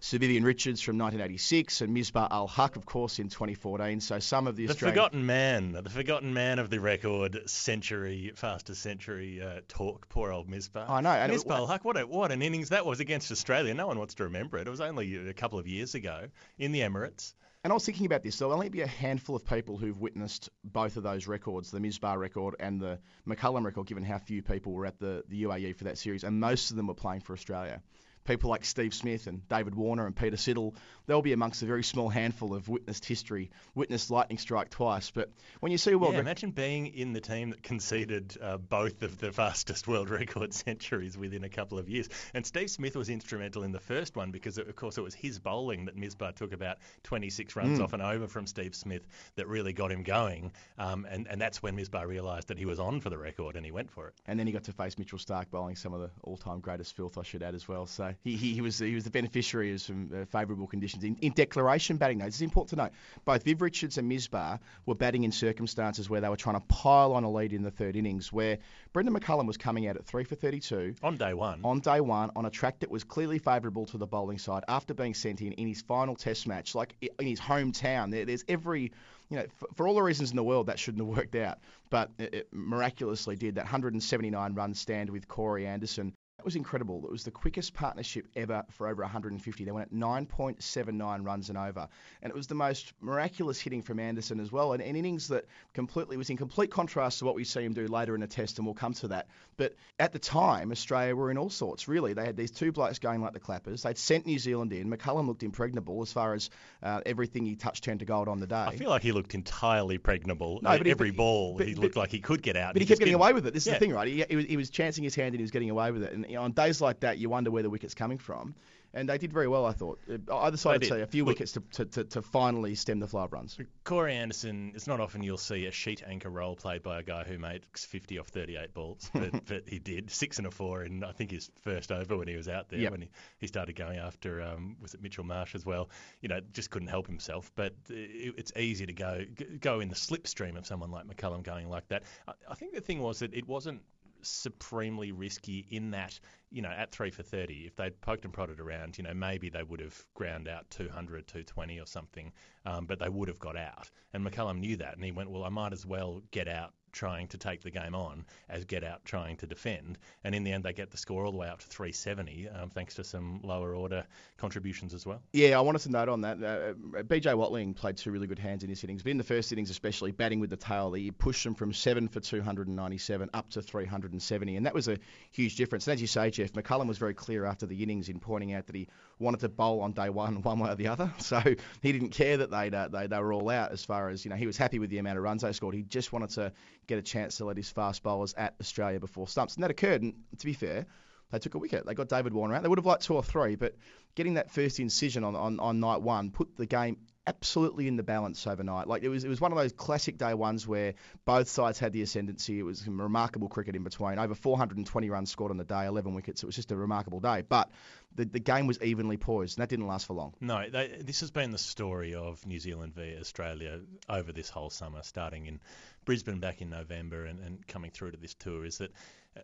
Sir 0.00 0.18
Vivian 0.18 0.44
Richards 0.44 0.80
from 0.80 0.98
1986 0.98 1.80
and 1.82 1.96
Misbah 1.96 2.28
Ul 2.30 2.48
Haq, 2.48 2.76
of 2.76 2.86
course, 2.86 3.18
in 3.18 3.28
2014. 3.28 4.00
So 4.00 4.18
some 4.18 4.46
of 4.46 4.56
the 4.56 4.66
The 4.66 4.72
Australian... 4.72 4.94
forgotten 4.94 5.26
man, 5.26 5.72
the 5.72 5.90
forgotten 5.90 6.34
man 6.34 6.58
of 6.58 6.70
the 6.70 6.80
record 6.80 7.48
century, 7.48 8.32
fastest 8.34 8.82
century 8.82 9.42
uh, 9.42 9.60
talk. 9.68 10.08
Poor 10.08 10.32
old 10.32 10.48
Misbah. 10.48 10.88
I 10.88 11.00
know. 11.00 11.10
And 11.10 11.32
Misbah 11.32 11.58
Ul 11.58 11.66
Haq, 11.66 11.84
what, 11.84 11.98
a, 11.98 12.06
what 12.06 12.32
an 12.32 12.42
innings 12.42 12.70
that 12.70 12.86
was 12.86 13.00
against 13.00 13.30
Australia. 13.30 13.74
No 13.74 13.86
one 13.86 13.98
wants 13.98 14.14
to 14.14 14.24
remember 14.24 14.58
it. 14.58 14.66
It 14.66 14.70
was 14.70 14.80
only 14.80 15.28
a 15.28 15.34
couple 15.34 15.58
of 15.58 15.66
years 15.66 15.94
ago 15.94 16.21
in 16.58 16.72
the 16.72 16.80
Emirates. 16.80 17.34
And 17.64 17.72
I 17.72 17.74
was 17.74 17.86
thinking 17.86 18.06
about 18.06 18.24
this. 18.24 18.38
There'll 18.38 18.54
only 18.54 18.68
be 18.68 18.80
a 18.80 18.86
handful 18.86 19.36
of 19.36 19.46
people 19.46 19.76
who've 19.76 20.00
witnessed 20.00 20.50
both 20.64 20.96
of 20.96 21.04
those 21.04 21.28
records, 21.28 21.70
the 21.70 21.78
Misbah 21.78 22.18
record 22.18 22.56
and 22.58 22.80
the 22.80 22.98
McCullum 23.26 23.64
record, 23.64 23.86
given 23.86 24.02
how 24.02 24.18
few 24.18 24.42
people 24.42 24.72
were 24.72 24.86
at 24.86 24.98
the, 24.98 25.22
the 25.28 25.44
UAE 25.44 25.76
for 25.76 25.84
that 25.84 25.96
series. 25.96 26.24
And 26.24 26.40
most 26.40 26.70
of 26.70 26.76
them 26.76 26.88
were 26.88 26.94
playing 26.94 27.20
for 27.20 27.34
Australia 27.34 27.80
people 28.24 28.50
like 28.50 28.64
Steve 28.64 28.94
Smith 28.94 29.26
and 29.26 29.46
David 29.48 29.74
Warner 29.74 30.06
and 30.06 30.14
Peter 30.14 30.36
Siddle, 30.36 30.74
they'll 31.06 31.22
be 31.22 31.32
amongst 31.32 31.62
a 31.62 31.66
very 31.66 31.82
small 31.82 32.08
handful 32.08 32.54
of 32.54 32.68
witnessed 32.68 33.04
history, 33.04 33.50
witnessed 33.74 34.10
lightning 34.10 34.38
strike 34.38 34.70
twice. 34.70 35.10
But 35.10 35.30
when 35.60 35.72
you 35.72 35.78
see 35.78 35.92
a 35.92 35.98
world, 35.98 36.14
yeah, 36.14 36.20
imagine 36.20 36.50
being 36.50 36.86
in 36.86 37.12
the 37.12 37.20
team 37.20 37.50
that 37.50 37.62
conceded 37.62 38.36
uh, 38.40 38.58
both 38.58 39.02
of 39.02 39.18
the 39.18 39.32
fastest 39.32 39.88
world 39.88 40.10
record 40.10 40.54
centuries 40.54 41.16
within 41.18 41.44
a 41.44 41.48
couple 41.48 41.78
of 41.78 41.88
years. 41.88 42.08
And 42.34 42.46
Steve 42.46 42.70
Smith 42.70 42.96
was 42.96 43.08
instrumental 43.08 43.62
in 43.62 43.72
the 43.72 43.80
first 43.80 44.16
one 44.16 44.30
because, 44.30 44.58
of 44.58 44.74
course, 44.76 44.98
it 44.98 45.02
was 45.02 45.14
his 45.14 45.38
bowling 45.38 45.86
that 45.86 45.96
Misbah 45.96 46.34
took 46.34 46.52
about 46.52 46.78
26 47.04 47.56
runs 47.56 47.78
mm. 47.78 47.84
off 47.84 47.92
and 47.92 48.02
over 48.02 48.28
from 48.28 48.46
Steve 48.46 48.74
Smith 48.74 49.06
that 49.36 49.48
really 49.48 49.72
got 49.72 49.90
him 49.90 50.02
going. 50.02 50.52
Um, 50.78 51.06
and, 51.10 51.26
and 51.28 51.40
that's 51.40 51.62
when 51.62 51.76
Misbah 51.76 52.06
realised 52.06 52.48
that 52.48 52.58
he 52.58 52.66
was 52.66 52.78
on 52.78 53.00
for 53.00 53.10
the 53.10 53.18
record 53.18 53.56
and 53.56 53.64
he 53.64 53.72
went 53.72 53.90
for 53.90 54.08
it. 54.08 54.14
And 54.26 54.38
then 54.38 54.46
he 54.46 54.52
got 54.52 54.64
to 54.64 54.72
face 54.72 54.98
Mitchell 54.98 55.18
Stark 55.18 55.50
bowling 55.50 55.76
some 55.76 55.92
of 55.92 56.00
the 56.00 56.10
all-time 56.22 56.60
greatest 56.60 56.94
filth, 56.94 57.18
I 57.18 57.22
should 57.22 57.42
add 57.42 57.54
as 57.54 57.66
well. 57.66 57.86
So 57.86 58.11
he, 58.24 58.36
he, 58.36 58.54
he 58.54 58.60
was 58.60 58.78
he 58.78 58.94
was 58.94 59.04
the 59.04 59.10
beneficiary 59.10 59.72
of 59.72 59.80
some 59.80 60.10
uh, 60.14 60.24
favourable 60.24 60.66
conditions. 60.66 61.04
In, 61.04 61.16
in, 61.16 61.32
declaration 61.32 61.96
batting, 61.96 62.18
notes, 62.18 62.36
it's 62.36 62.40
important 62.40 62.70
to 62.70 62.76
note 62.76 62.92
both 63.24 63.44
Viv 63.44 63.62
Richards 63.62 63.98
and 63.98 64.10
Misbah 64.10 64.58
were 64.86 64.94
batting 64.94 65.24
in 65.24 65.32
circumstances 65.32 66.08
where 66.08 66.20
they 66.20 66.28
were 66.28 66.36
trying 66.36 66.60
to 66.60 66.66
pile 66.66 67.12
on 67.12 67.24
a 67.24 67.30
lead 67.30 67.52
in 67.52 67.62
the 67.62 67.70
third 67.70 67.96
innings, 67.96 68.32
where 68.32 68.58
Brendon 68.92 69.14
McCullum 69.14 69.46
was 69.46 69.56
coming 69.56 69.86
out 69.88 69.96
at 69.96 70.04
three 70.04 70.24
for 70.24 70.34
32 70.34 70.94
on 71.02 71.16
day 71.16 71.34
one. 71.34 71.60
On 71.64 71.80
day 71.80 72.00
one, 72.00 72.30
on 72.36 72.46
a 72.46 72.50
track 72.50 72.80
that 72.80 72.90
was 72.90 73.04
clearly 73.04 73.38
favourable 73.38 73.86
to 73.86 73.98
the 73.98 74.06
bowling 74.06 74.38
side 74.38 74.64
after 74.68 74.94
being 74.94 75.14
sent 75.14 75.40
in 75.40 75.52
in 75.52 75.68
his 75.68 75.82
final 75.82 76.14
Test 76.14 76.46
match, 76.46 76.74
like 76.74 76.94
in 77.00 77.26
his 77.26 77.40
hometown. 77.40 78.10
There, 78.10 78.24
there's 78.24 78.44
every 78.48 78.92
you 79.30 79.38
know, 79.38 79.46
for, 79.56 79.68
for, 79.74 79.88
all 79.88 79.94
the 79.94 80.02
reasons 80.02 80.30
in 80.30 80.36
the 80.36 80.44
world, 80.44 80.66
that 80.66 80.78
shouldn't 80.78 81.06
have 81.06 81.16
worked 81.16 81.34
out, 81.36 81.58
but 81.88 82.10
it, 82.18 82.34
it 82.34 82.48
miraculously 82.52 83.34
did. 83.34 83.54
That 83.54 83.64
179 83.64 84.54
run 84.54 84.74
stand 84.74 85.08
with 85.08 85.26
Corey 85.26 85.66
Anderson 85.66 86.12
that 86.42 86.46
was 86.46 86.56
incredible. 86.56 87.04
It 87.04 87.10
was 87.12 87.22
the 87.22 87.30
quickest 87.30 87.72
partnership 87.72 88.26
ever 88.34 88.64
for 88.70 88.88
over 88.88 89.02
150. 89.02 89.64
They 89.64 89.70
went 89.70 89.92
at 89.92 89.96
9.79 89.96 91.24
runs 91.24 91.48
and 91.50 91.56
over. 91.56 91.86
And 92.20 92.32
it 92.32 92.34
was 92.34 92.48
the 92.48 92.56
most 92.56 92.92
miraculous 93.00 93.60
hitting 93.60 93.80
from 93.80 94.00
Anderson 94.00 94.40
as 94.40 94.50
well. 94.50 94.72
And 94.72 94.82
an 94.82 94.96
innings 94.96 95.28
that 95.28 95.44
completely 95.72 96.16
was 96.16 96.30
in 96.30 96.36
complete 96.36 96.72
contrast 96.72 97.20
to 97.20 97.26
what 97.26 97.36
we 97.36 97.44
see 97.44 97.62
him 97.62 97.74
do 97.74 97.86
later 97.86 98.16
in 98.16 98.24
a 98.24 98.26
test, 98.26 98.58
and 98.58 98.66
we'll 98.66 98.74
come 98.74 98.92
to 98.94 99.08
that. 99.08 99.28
But 99.56 99.76
at 100.00 100.12
the 100.12 100.18
time, 100.18 100.72
Australia 100.72 101.14
were 101.14 101.30
in 101.30 101.38
all 101.38 101.48
sorts, 101.48 101.86
really. 101.86 102.12
They 102.12 102.24
had 102.24 102.36
these 102.36 102.50
two 102.50 102.72
blokes 102.72 102.98
going 102.98 103.22
like 103.22 103.34
the 103.34 103.40
clappers. 103.40 103.84
They'd 103.84 103.96
sent 103.96 104.26
New 104.26 104.40
Zealand 104.40 104.72
in. 104.72 104.90
McCullum 104.90 105.28
looked 105.28 105.44
impregnable 105.44 106.02
as 106.02 106.12
far 106.12 106.34
as 106.34 106.50
uh, 106.82 107.02
everything 107.06 107.46
he 107.46 107.54
touched 107.54 107.84
turned 107.84 108.00
to 108.00 108.04
gold 108.04 108.26
on 108.26 108.40
the 108.40 108.48
day. 108.48 108.56
I 108.56 108.76
feel 108.76 108.90
like 108.90 109.02
he 109.02 109.12
looked 109.12 109.34
entirely 109.34 109.98
pregnable. 109.98 110.60
No, 110.60 110.76
but 110.76 110.88
every 110.88 111.10
he, 111.10 111.16
ball, 111.16 111.56
but, 111.56 111.68
he 111.68 111.76
looked 111.76 111.94
but, 111.94 112.00
like 112.00 112.10
he 112.10 112.18
could 112.18 112.42
get 112.42 112.56
out. 112.56 112.72
But 112.72 112.82
he, 112.82 112.86
he 112.86 112.88
kept 112.88 112.98
getting 112.98 113.14
away 113.14 113.32
with 113.32 113.46
it. 113.46 113.54
This 113.54 113.64
yeah. 113.64 113.74
is 113.74 113.78
the 113.78 113.86
thing, 113.86 113.94
right? 113.94 114.08
He, 114.08 114.24
he, 114.28 114.34
was, 114.34 114.44
he 114.46 114.56
was 114.56 114.70
chancing 114.70 115.04
his 115.04 115.14
hand 115.14 115.28
and 115.28 115.36
he 115.36 115.42
was 115.42 115.52
getting 115.52 115.70
away 115.70 115.92
with 115.92 116.02
it. 116.02 116.12
And 116.12 116.26
you 116.32 116.38
know, 116.38 116.44
on 116.44 116.52
days 116.52 116.80
like 116.80 117.00
that, 117.00 117.18
you 117.18 117.28
wonder 117.28 117.50
where 117.50 117.62
the 117.62 117.70
wicket's 117.70 117.94
coming 117.94 118.18
from 118.18 118.54
and 118.94 119.08
they 119.08 119.18
did 119.18 119.32
very 119.32 119.48
well, 119.48 119.64
I 119.64 119.72
thought. 119.72 119.98
Uh, 120.10 120.36
either 120.36 120.56
side, 120.56 120.82
I'd 120.82 120.88
say 120.88 121.00
a 121.00 121.06
few 121.06 121.24
Look, 121.24 121.34
wickets 121.34 121.52
to, 121.52 121.60
to, 121.72 121.84
to, 121.86 122.04
to, 122.04 122.22
finally 122.22 122.74
stem 122.74 123.00
the 123.00 123.06
flow 123.06 123.22
of 123.22 123.32
runs. 123.32 123.58
Corey 123.84 124.14
Anderson, 124.14 124.72
it's 124.74 124.86
not 124.86 125.00
often 125.00 125.22
you'll 125.22 125.38
see 125.38 125.66
a 125.66 125.70
sheet 125.70 126.02
anchor 126.06 126.28
role 126.28 126.56
played 126.56 126.82
by 126.82 126.98
a 126.98 127.02
guy 127.02 127.24
who 127.24 127.38
made 127.38 127.64
50 127.74 128.18
off 128.18 128.28
38 128.28 128.74
balls, 128.74 129.10
but, 129.14 129.46
but 129.46 129.68
he 129.68 129.78
did. 129.78 130.10
Six 130.10 130.38
and 130.38 130.46
a 130.46 130.50
four 130.50 130.84
in, 130.84 131.04
I 131.04 131.12
think, 131.12 131.30
his 131.30 131.50
first 131.62 131.90
over 131.90 132.16
when 132.16 132.28
he 132.28 132.36
was 132.36 132.48
out 132.48 132.68
there, 132.68 132.80
yep. 132.80 132.92
when 132.92 133.02
he, 133.02 133.10
he 133.38 133.46
started 133.46 133.76
going 133.76 133.98
after, 133.98 134.42
um, 134.42 134.76
was 134.80 134.94
it 134.94 135.02
Mitchell 135.02 135.24
Marsh 135.24 135.54
as 135.54 135.64
well? 135.64 135.88
You 136.20 136.28
know, 136.28 136.40
just 136.52 136.70
couldn't 136.70 136.88
help 136.88 137.06
himself. 137.06 137.50
But 137.54 137.74
it, 137.88 138.34
it's 138.36 138.52
easy 138.56 138.86
to 138.86 138.92
go 138.92 139.24
go 139.60 139.80
in 139.80 139.88
the 139.88 139.94
slipstream 139.94 140.56
of 140.56 140.66
someone 140.66 140.90
like 140.90 141.06
McCullum 141.06 141.42
going 141.42 141.68
like 141.68 141.88
that. 141.88 142.02
I, 142.28 142.32
I 142.50 142.54
think 142.54 142.74
the 142.74 142.80
thing 142.80 143.00
was 143.00 143.20
that 143.20 143.34
it 143.34 143.48
wasn't 143.48 143.82
supremely 144.22 145.12
risky 145.12 145.66
in 145.70 145.90
that, 145.90 146.18
you 146.50 146.62
know, 146.62 146.70
at 146.70 146.92
three 146.92 147.10
for 147.10 147.22
30, 147.22 147.66
if 147.66 147.76
they'd 147.76 148.00
poked 148.00 148.24
and 148.24 148.32
prodded 148.32 148.60
around, 148.60 148.98
you 148.98 149.04
know, 149.04 149.14
maybe 149.14 149.48
they 149.48 149.62
would 149.62 149.80
have 149.80 150.04
ground 150.14 150.48
out 150.48 150.68
200, 150.70 151.26
220 151.26 151.80
or 151.80 151.86
something, 151.86 152.32
um, 152.66 152.86
but 152.86 152.98
they 152.98 153.08
would 153.08 153.28
have 153.28 153.38
got 153.38 153.56
out. 153.56 153.90
And 154.12 154.24
McCullum 154.24 154.58
knew 154.58 154.76
that, 154.76 154.94
and 154.94 155.04
he 155.04 155.12
went, 155.12 155.30
well, 155.30 155.44
I 155.44 155.48
might 155.48 155.72
as 155.72 155.86
well 155.86 156.22
get 156.30 156.48
out 156.48 156.72
trying 156.92 157.28
to 157.28 157.38
take 157.38 157.62
the 157.62 157.70
game 157.70 157.94
on 157.94 158.24
as 158.48 158.64
get 158.64 158.84
out 158.84 159.04
trying 159.04 159.36
to 159.38 159.46
defend. 159.46 159.98
And 160.24 160.34
in 160.34 160.44
the 160.44 160.52
end, 160.52 160.64
they 160.64 160.72
get 160.72 160.90
the 160.90 160.96
score 160.96 161.24
all 161.24 161.32
the 161.32 161.38
way 161.38 161.48
up 161.48 161.60
to 161.60 161.66
370, 161.66 162.48
um, 162.48 162.70
thanks 162.70 162.94
to 162.94 163.04
some 163.04 163.40
lower 163.42 163.74
order 163.74 164.04
contributions 164.36 164.94
as 164.94 165.06
well. 165.06 165.22
Yeah, 165.32 165.58
I 165.58 165.62
wanted 165.62 165.82
to 165.82 165.90
note 165.90 166.08
on 166.08 166.22
that. 166.22 166.42
Uh, 166.42 167.02
BJ 167.02 167.36
Watling 167.36 167.74
played 167.74 167.96
two 167.96 168.10
really 168.10 168.26
good 168.26 168.38
hands 168.38 168.62
in 168.62 168.68
his 168.68 168.82
innings, 168.84 169.02
but 169.02 169.10
in 169.10 169.18
the 169.18 169.24
first 169.24 169.52
innings, 169.52 169.70
especially 169.70 170.12
batting 170.12 170.40
with 170.40 170.50
the 170.50 170.56
tail, 170.56 170.92
he 170.92 171.10
pushed 171.10 171.44
them 171.44 171.54
from 171.54 171.72
seven 171.72 172.08
for 172.08 172.20
297 172.20 173.30
up 173.32 173.50
to 173.50 173.62
370, 173.62 174.56
and 174.56 174.66
that 174.66 174.74
was 174.74 174.88
a 174.88 174.98
huge 175.30 175.56
difference. 175.56 175.86
And 175.86 175.94
as 175.94 176.00
you 176.00 176.06
say, 176.06 176.30
Jeff, 176.30 176.52
McCullum 176.52 176.88
was 176.88 176.98
very 176.98 177.14
clear 177.14 177.44
after 177.44 177.66
the 177.66 177.82
innings 177.82 178.08
in 178.08 178.20
pointing 178.20 178.52
out 178.52 178.66
that 178.66 178.76
he 178.76 178.88
wanted 179.18 179.40
to 179.40 179.48
bowl 179.48 179.80
on 179.80 179.92
day 179.92 180.10
one, 180.10 180.42
one 180.42 180.58
way 180.58 180.70
or 180.70 180.74
the 180.74 180.88
other. 180.88 181.12
So 181.18 181.40
he 181.80 181.92
didn't 181.92 182.10
care 182.10 182.38
that 182.38 182.50
they'd, 182.50 182.74
uh, 182.74 182.88
they 182.88 183.06
they 183.06 183.18
were 183.18 183.32
all 183.32 183.48
out 183.48 183.72
as 183.72 183.84
far 183.84 184.10
as 184.10 184.24
you 184.24 184.30
know. 184.30 184.36
He 184.36 184.46
was 184.46 184.56
happy 184.56 184.78
with 184.78 184.90
the 184.90 184.98
amount 184.98 185.18
of 185.18 185.24
runs 185.24 185.42
they 185.42 185.52
scored. 185.52 185.74
He 185.74 185.82
just 185.82 186.12
wanted 186.12 186.30
to 186.30 186.52
get 186.86 186.98
a 186.98 187.02
chance 187.02 187.36
to 187.38 187.44
let 187.44 187.56
his 187.56 187.70
fast 187.70 188.02
bowlers 188.02 188.34
at 188.34 188.54
Australia 188.60 189.00
before 189.00 189.28
stumps, 189.28 189.54
and 189.54 189.64
that 189.64 189.70
occurred. 189.70 190.02
And 190.02 190.14
to 190.38 190.46
be 190.46 190.52
fair, 190.52 190.86
they 191.30 191.38
took 191.38 191.54
a 191.54 191.58
wicket. 191.58 191.86
They 191.86 191.94
got 191.94 192.08
David 192.08 192.34
Warner 192.34 192.54
out. 192.54 192.62
They 192.62 192.68
would 192.68 192.78
have 192.78 192.86
liked 192.86 193.02
two 193.02 193.14
or 193.14 193.22
three, 193.22 193.56
but 193.56 193.74
getting 194.14 194.34
that 194.34 194.50
first 194.50 194.78
incision 194.78 195.24
on, 195.24 195.34
on, 195.34 195.58
on 195.60 195.80
night 195.80 196.02
one 196.02 196.30
put 196.30 196.56
the 196.56 196.66
game 196.66 196.98
absolutely 197.26 197.88
in 197.88 197.96
the 197.96 198.02
balance 198.02 198.46
overnight. 198.46 198.86
Like 198.86 199.02
it 199.02 199.08
was, 199.08 199.24
it 199.24 199.28
was 199.28 199.40
one 199.40 199.52
of 199.52 199.58
those 199.58 199.72
classic 199.72 200.18
day 200.18 200.34
ones 200.34 200.66
where 200.66 200.94
both 201.24 201.48
sides 201.48 201.78
had 201.78 201.92
the 201.92 202.02
ascendancy. 202.02 202.58
It 202.58 202.64
was 202.64 202.86
remarkable 202.86 203.48
cricket 203.48 203.76
in 203.76 203.84
between. 203.84 204.18
Over 204.18 204.34
420 204.34 205.10
runs 205.10 205.30
scored 205.30 205.50
on 205.50 205.56
the 205.56 205.64
day, 205.64 205.86
11 205.86 206.14
wickets. 206.14 206.42
It 206.42 206.46
was 206.46 206.56
just 206.56 206.72
a 206.72 206.76
remarkable 206.76 207.20
day. 207.20 207.42
But 207.48 207.70
the, 208.14 208.24
the 208.24 208.40
game 208.40 208.66
was 208.66 208.80
evenly 208.82 209.16
poised, 209.16 209.58
and 209.58 209.62
that 209.62 209.68
didn't 209.68 209.86
last 209.86 210.06
for 210.06 210.14
long. 210.14 210.34
No, 210.40 210.68
they, 210.68 210.98
this 211.00 211.20
has 211.20 211.30
been 211.30 211.50
the 211.50 211.58
story 211.58 212.14
of 212.14 212.44
New 212.46 212.58
Zealand 212.58 212.94
v 212.94 213.16
Australia 213.20 213.80
over 214.08 214.32
this 214.32 214.48
whole 214.48 214.70
summer, 214.70 215.02
starting 215.02 215.46
in 215.46 215.60
Brisbane 216.04 216.40
back 216.40 216.60
in 216.60 216.70
November 216.70 217.24
and, 217.24 217.40
and 217.40 217.66
coming 217.66 217.90
through 217.90 218.12
to 218.12 218.16
this 218.16 218.34
tour. 218.34 218.64
Is 218.64 218.78
that 218.78 218.92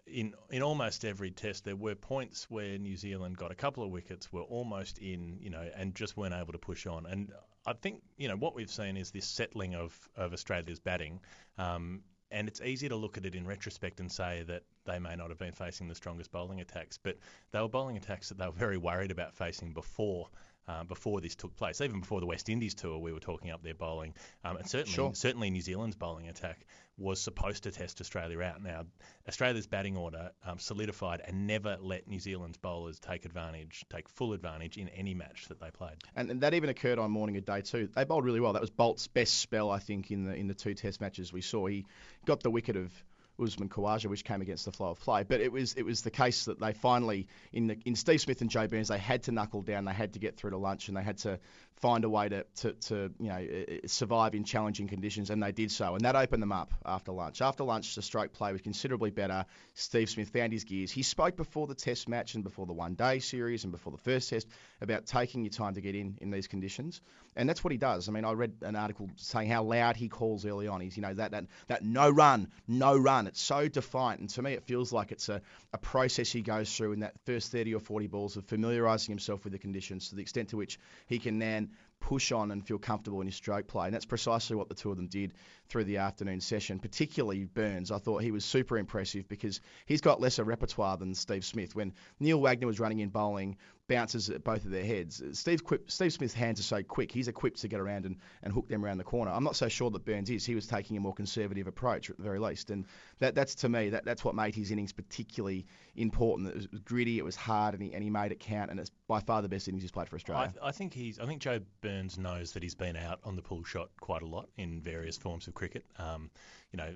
in 0.07 0.35
in 0.51 0.63
almost 0.63 1.05
every 1.05 1.31
test 1.31 1.65
there 1.65 1.77
were 1.77 1.95
points 1.95 2.47
where 2.51 2.79
New 2.79 2.97
Zealand 2.97 3.37
got 3.37 3.51
a 3.51 3.55
couple 3.55 3.85
of 3.85 3.91
wickets, 3.91 4.33
were 4.33 4.43
almost 4.43 4.99
in, 4.99 5.39
you 5.41 5.51
know, 5.51 5.69
and 5.77 5.95
just 5.95 6.17
weren't 6.17 6.35
able 6.35 6.53
to 6.53 6.59
push 6.59 6.87
on. 6.87 7.07
And 7.07 7.33
I 7.67 7.73
think 7.73 8.03
you 8.17 8.29
know 8.29 8.37
what 8.37 8.55
we've 8.55 8.71
seen 8.71 8.97
is 8.97 9.11
this 9.11 9.27
settling 9.27 9.75
of 9.75 9.97
of 10.17 10.33
Australia's 10.33 10.81
batting. 10.81 11.21
Um, 11.57 12.03
and 12.31 12.47
it's 12.49 12.61
easy 12.61 12.89
to 12.89 12.97
look 12.97 13.17
at 13.17 13.25
it 13.25 13.35
in 13.35 13.47
retrospect 13.47 14.01
and 14.01 14.11
say 14.11 14.43
that 14.47 14.63
they 14.85 14.99
may 14.99 15.17
not 15.17 15.29
have 15.31 15.39
been 15.39 15.53
facing 15.53 15.89
the 15.89 15.95
strongest 15.95 16.31
bowling 16.31 16.61
attacks, 16.61 16.99
but 16.99 17.17
they 17.53 17.61
were 17.61 17.69
bowling 17.69 17.97
attacks 17.97 18.29
that 18.29 18.39
they 18.39 18.47
were 18.47 18.53
very 18.53 18.77
worried 18.77 19.11
about 19.11 19.35
facing 19.35 19.73
before 19.73 20.29
uh, 20.69 20.85
before 20.85 21.21
this 21.21 21.35
took 21.35 21.57
place. 21.57 21.81
Even 21.81 22.01
before 22.01 22.21
the 22.21 22.27
West 22.27 22.49
Indies 22.49 22.75
tour, 22.75 22.99
we 22.99 23.13
were 23.13 23.21
talking 23.21 23.51
up 23.51 23.63
their 23.63 23.75
bowling, 23.75 24.15
um, 24.45 24.57
and 24.57 24.69
certainly 24.69 24.93
Sure. 24.93 25.15
certainly 25.15 25.51
New 25.51 25.63
Zealand's 25.63 25.97
bowling 25.97 26.29
attack 26.29 26.67
was 26.99 27.21
supposed 27.21 27.63
to 27.63 27.71
test 27.71 28.01
Australia 28.01 28.41
out. 28.43 28.61
Now, 28.61 28.85
Australia's 29.29 29.69
batting 29.69 29.97
order 29.97 30.33
um, 30.45 30.59
solidified 30.59 31.23
and 31.25 31.47
never 31.47 31.79
let 31.81 32.09
New 32.09 32.19
Zealand's 32.19 32.59
bowlers 32.59 32.99
take 32.99 33.25
advantage, 33.25 33.85
take 33.89 34.09
full 34.09 34.33
advantage 34.33 34.77
in 34.77 34.89
any 34.89 35.15
match 35.15 35.47
that 35.49 35.61
they 35.61 35.71
played. 35.71 35.97
And, 36.17 36.29
and 36.31 36.41
that 36.41 36.55
even 36.55 36.71
occurred 36.71 36.99
on 36.99 37.11
morning 37.13 37.37
of 37.37 37.45
day 37.45 37.61
two. 37.61 37.89
They 37.95 38.05
bowled 38.05 38.25
really 38.25 38.41
well. 38.41 38.53
That 38.53 38.61
was 38.63 38.71
Boult's 38.71 39.07
best 39.07 39.35
spell, 39.35 39.71
I 39.71 39.79
think, 39.79 40.11
in 40.11 40.25
the 40.25 40.35
in 40.35 40.49
the 40.49 40.55
two 40.55 40.75
Test 40.75 41.01
matches 41.01 41.33
we 41.33 41.41
saw. 41.41 41.67
He 41.67 41.87
got 42.27 42.43
the 42.43 42.51
wicket 42.51 42.77
of 42.77 42.93
Usman 43.41 43.69
Khawaja, 43.69 44.07
which 44.07 44.25
came 44.25 44.41
against 44.41 44.65
the 44.65 44.73
flow 44.73 44.91
of 44.91 45.01
play. 45.01 45.23
But 45.23 45.41
it 45.41 45.53
was 45.53 45.75
it 45.75 45.83
was 45.83 46.03
the 46.03 46.11
case 46.11 46.45
that 46.47 46.59
they 46.61 46.73
finally 46.73 47.27
in 47.53 47.69
the 47.69 47.79
in 47.85 47.95
Steve 47.95 48.21
Smith 48.21 48.41
and 48.41 48.51
Joe 48.51 48.67
Burns 48.67 48.89
they 48.89 48.99
had 48.99 49.23
to 49.25 49.33
knuckle 49.33 49.63
down. 49.63 49.85
They 49.85 49.93
had 49.93 50.13
to 50.15 50.19
get 50.19 50.37
through 50.37 50.51
to 50.51 50.59
lunch 50.59 50.89
and 50.89 50.97
they 50.97 51.03
had 51.03 51.19
to 51.19 51.39
find 51.81 52.05
a 52.05 52.09
way 52.09 52.29
to 52.29 52.45
to, 52.57 52.73
to 52.73 53.11
you 53.19 53.29
know 53.29 53.47
survive 53.87 54.35
in 54.35 54.45
challenging 54.45 54.89
conditions, 54.89 55.31
and 55.31 55.43
they 55.43 55.53
did 55.53 55.71
so. 55.71 55.95
And 55.95 56.05
that 56.05 56.17
opened 56.17 56.43
them 56.43 56.53
up 56.53 56.73
after 56.85 57.13
lunch. 57.13 57.41
After 57.41 57.65
lunch, 57.65 57.95
the 57.95 58.03
stroke 58.03 58.33
play 58.33 58.53
was 58.53 58.61
considerably 58.61 59.11
better. 59.11 59.47
Steve 59.75 60.11
Smith 60.11 60.31
found 60.31 60.53
his 60.53 60.65
gears. 60.65 60.91
He 60.91 61.03
spoke 61.03 61.37
before 61.37 61.67
the 61.67 61.75
Test 61.75 62.09
match 62.09 62.35
and 62.35 62.45
before 62.45 62.67
the 62.67 62.73
One 62.73 62.95
Day 62.95 63.21
series 63.21 63.65
and 63.65 63.73
before 63.73 63.93
the 63.93 63.99
first 63.99 64.31
Test 64.31 64.49
about 64.81 65.07
taking 65.07 65.45
your 65.45 65.51
time 65.51 65.75
to 65.75 65.81
get 65.81 65.95
in 65.95 66.19
in 66.21 66.31
these 66.31 66.49
conditions, 66.49 67.01
and 67.37 67.49
that's 67.49 67.63
what 67.63 67.73
he 67.73 67.79
does. 67.79 68.09
I 68.09 68.13
mean, 68.13 68.25
I 68.25 68.33
read 68.33 68.55
an 68.63 68.77
article 68.77 69.09
saying 69.17 69.49
how 69.49 69.63
loud 69.63 69.97
he 69.97 70.09
calls 70.09 70.45
early 70.45 70.69
on. 70.69 70.81
He's 70.81 70.97
you 70.97 71.03
know 71.03 71.15
that 71.15 71.31
that 71.33 71.45
that 71.69 71.85
no 71.85 72.11
run, 72.11 72.49
no 72.67 72.97
run. 72.97 73.27
It's 73.27 73.41
so 73.41 73.69
defiant, 73.69 74.21
and 74.21 74.31
to 74.31 74.43
me, 74.43 74.53
it 74.53 74.65
feels 74.65 74.93
like 74.93 75.13
it's 75.13 75.29
a, 75.29 75.41
a 75.73 75.79
process 75.79 76.31
he 76.31 76.43
goes 76.43 76.75
through 76.75 76.93
in 76.93 77.01
that 77.01 77.15
first 77.25 77.53
30 77.53 77.75
or 77.75 77.81
40 77.81 78.07
balls 78.09 78.37
of 78.37 78.45
familiarising 78.47 79.13
himself 79.13 79.45
with 79.45 79.53
the 79.53 79.59
conditions 79.59 80.09
to 80.09 80.17
the 80.17 80.23
extent 80.23 80.51
to 80.51 80.57
which 80.57 80.79
he 81.07 81.19
can 81.19 81.39
then 81.39 81.68
push 82.01 82.33
on 82.33 82.51
and 82.51 82.67
feel 82.67 82.79
comfortable 82.79 83.21
in 83.21 83.27
his 83.27 83.37
stroke 83.37 83.67
play. 83.67 83.87
And 83.87 83.95
that's 83.95 84.07
precisely 84.07 84.57
what 84.57 84.69
the 84.69 84.75
two 84.75 84.91
of 84.91 84.97
them 84.97 85.09
did 85.09 85.35
through 85.69 85.85
the 85.85 85.99
afternoon 85.99 86.41
session, 86.41 86.79
particularly 86.79 87.45
Burns. 87.45 87.91
I 87.91 87.99
thought 87.99 88.23
he 88.23 88.31
was 88.31 88.45
super 88.45 88.79
impressive 88.79 89.29
because 89.29 89.61
he's 89.85 90.01
got 90.01 90.21
lesser 90.21 90.45
repertoire 90.45 90.97
than 90.97 91.15
Steve 91.15 91.45
Smith. 91.45 91.75
When 91.75 91.93
Neil 92.21 92.41
Wagner 92.41 92.67
was 92.67 92.81
running 92.81 93.01
in 93.01 93.11
bowling, 93.11 93.57
bounces 93.89 94.31
at 94.31 94.45
both 94.45 94.65
of 94.65 94.71
their 94.71 94.85
heads. 94.85 95.23
Steve, 95.33 95.65
Quip, 95.65 95.91
Steve 95.91 96.13
Smith's 96.13 96.35
hands 96.35 96.61
are 96.61 96.65
so 96.65 96.83
quick, 96.83 97.11
he's 97.11 97.29
equipped 97.29 97.61
to 97.63 97.69
get 97.69 97.81
around 97.81 98.07
and, 98.07 98.17
and 98.43 98.53
hook 98.53 98.69
them 98.69 98.85
around 98.85 98.99
the 98.99 99.05
corner. 99.05 99.31
I'm 99.31 99.45
not 99.45 99.57
so 99.57 99.69
sure 99.69 99.91
that 99.91 100.05
Burns 100.05 100.31
is. 100.31 100.45
He 100.45 100.55
was 100.55 100.67
taking 100.67 100.97
a 100.97 101.01
more 101.01 101.15
conservative 101.15 101.67
approach 101.67 102.11
at 102.11 102.17
the 102.17 102.23
very 102.23 102.39
least. 102.39 102.71
And 102.71 102.85
that, 103.19 103.35
that's 103.35 103.55
to 103.57 103.69
me, 103.69 103.91
that, 103.91 104.05
that's 104.05 104.25
what 104.25 104.35
made 104.35 104.55
his 104.55 104.71
innings 104.71 104.93
particularly 104.93 105.67
important. 105.97 106.49
It 106.49 106.55
was 106.57 106.67
gritty, 106.85 107.19
it 107.19 107.25
was 107.25 107.37
hard, 107.37 107.75
and 107.75 107.83
he, 107.83 107.95
and 107.95 108.05
he 108.05 108.11
made 108.11 108.31
it 108.31 108.41
count. 108.41 108.71
And 108.71 108.79
it's 108.79 108.91
by 109.09 109.21
far 109.21 109.43
the 109.43 109.49
best 109.49 109.67
innings 109.67 109.83
he's 109.83 109.91
played 109.91 110.09
for 110.09 110.17
I, 110.17 110.19
Australia. 110.19 110.55
I 110.63 110.73
think 110.73 110.93
he's. 110.93 111.19
I 111.19 111.27
think 111.27 111.41
Joe 111.41 111.61
Burns 111.81 112.19
knows 112.19 112.53
that 112.53 112.63
he's 112.63 112.75
been 112.75 112.97
out 112.97 113.21
on 113.25 113.37
the 113.37 113.43
pull 113.43 113.65
shot 113.65 113.89
quite 114.01 114.23
a 114.23 114.27
lot 114.27 114.49
in 114.57 114.81
various 114.81 115.17
forms 115.17 115.49
of 115.49 115.55
cricket. 115.55 115.85
Um, 115.99 116.31
you 116.73 116.77
know, 116.77 116.93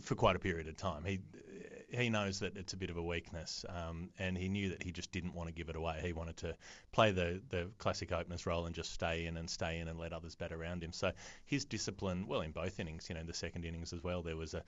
for 0.00 0.14
quite 0.14 0.36
a 0.36 0.38
period 0.38 0.68
of 0.68 0.76
time. 0.76 1.02
He 1.04 1.20
he 1.96 2.10
knows 2.10 2.40
that 2.40 2.56
it's 2.56 2.72
a 2.72 2.76
bit 2.76 2.90
of 2.90 2.96
a 2.96 3.02
weakness, 3.02 3.64
um, 3.68 4.10
and 4.18 4.36
he 4.36 4.48
knew 4.48 4.70
that 4.70 4.82
he 4.82 4.92
just 4.92 5.12
didn't 5.12 5.34
want 5.34 5.48
to 5.48 5.54
give 5.54 5.68
it 5.68 5.76
away. 5.76 6.00
He 6.02 6.12
wanted 6.12 6.36
to 6.38 6.54
play 6.92 7.12
the 7.12 7.40
the 7.50 7.70
classic 7.78 8.12
openers 8.12 8.46
role 8.46 8.66
and 8.66 8.74
just 8.74 8.92
stay 8.92 9.26
in 9.26 9.36
and 9.36 9.48
stay 9.48 9.78
in 9.78 9.88
and 9.88 9.98
let 9.98 10.12
others 10.12 10.34
bat 10.34 10.52
around 10.52 10.82
him. 10.82 10.92
So 10.92 11.12
his 11.44 11.64
discipline, 11.64 12.26
well, 12.26 12.40
in 12.40 12.52
both 12.52 12.80
innings, 12.80 13.08
you 13.08 13.14
know, 13.14 13.20
in 13.20 13.26
the 13.26 13.34
second 13.34 13.64
innings 13.64 13.92
as 13.92 14.02
well, 14.02 14.22
there 14.22 14.36
was 14.36 14.54
a, 14.54 14.62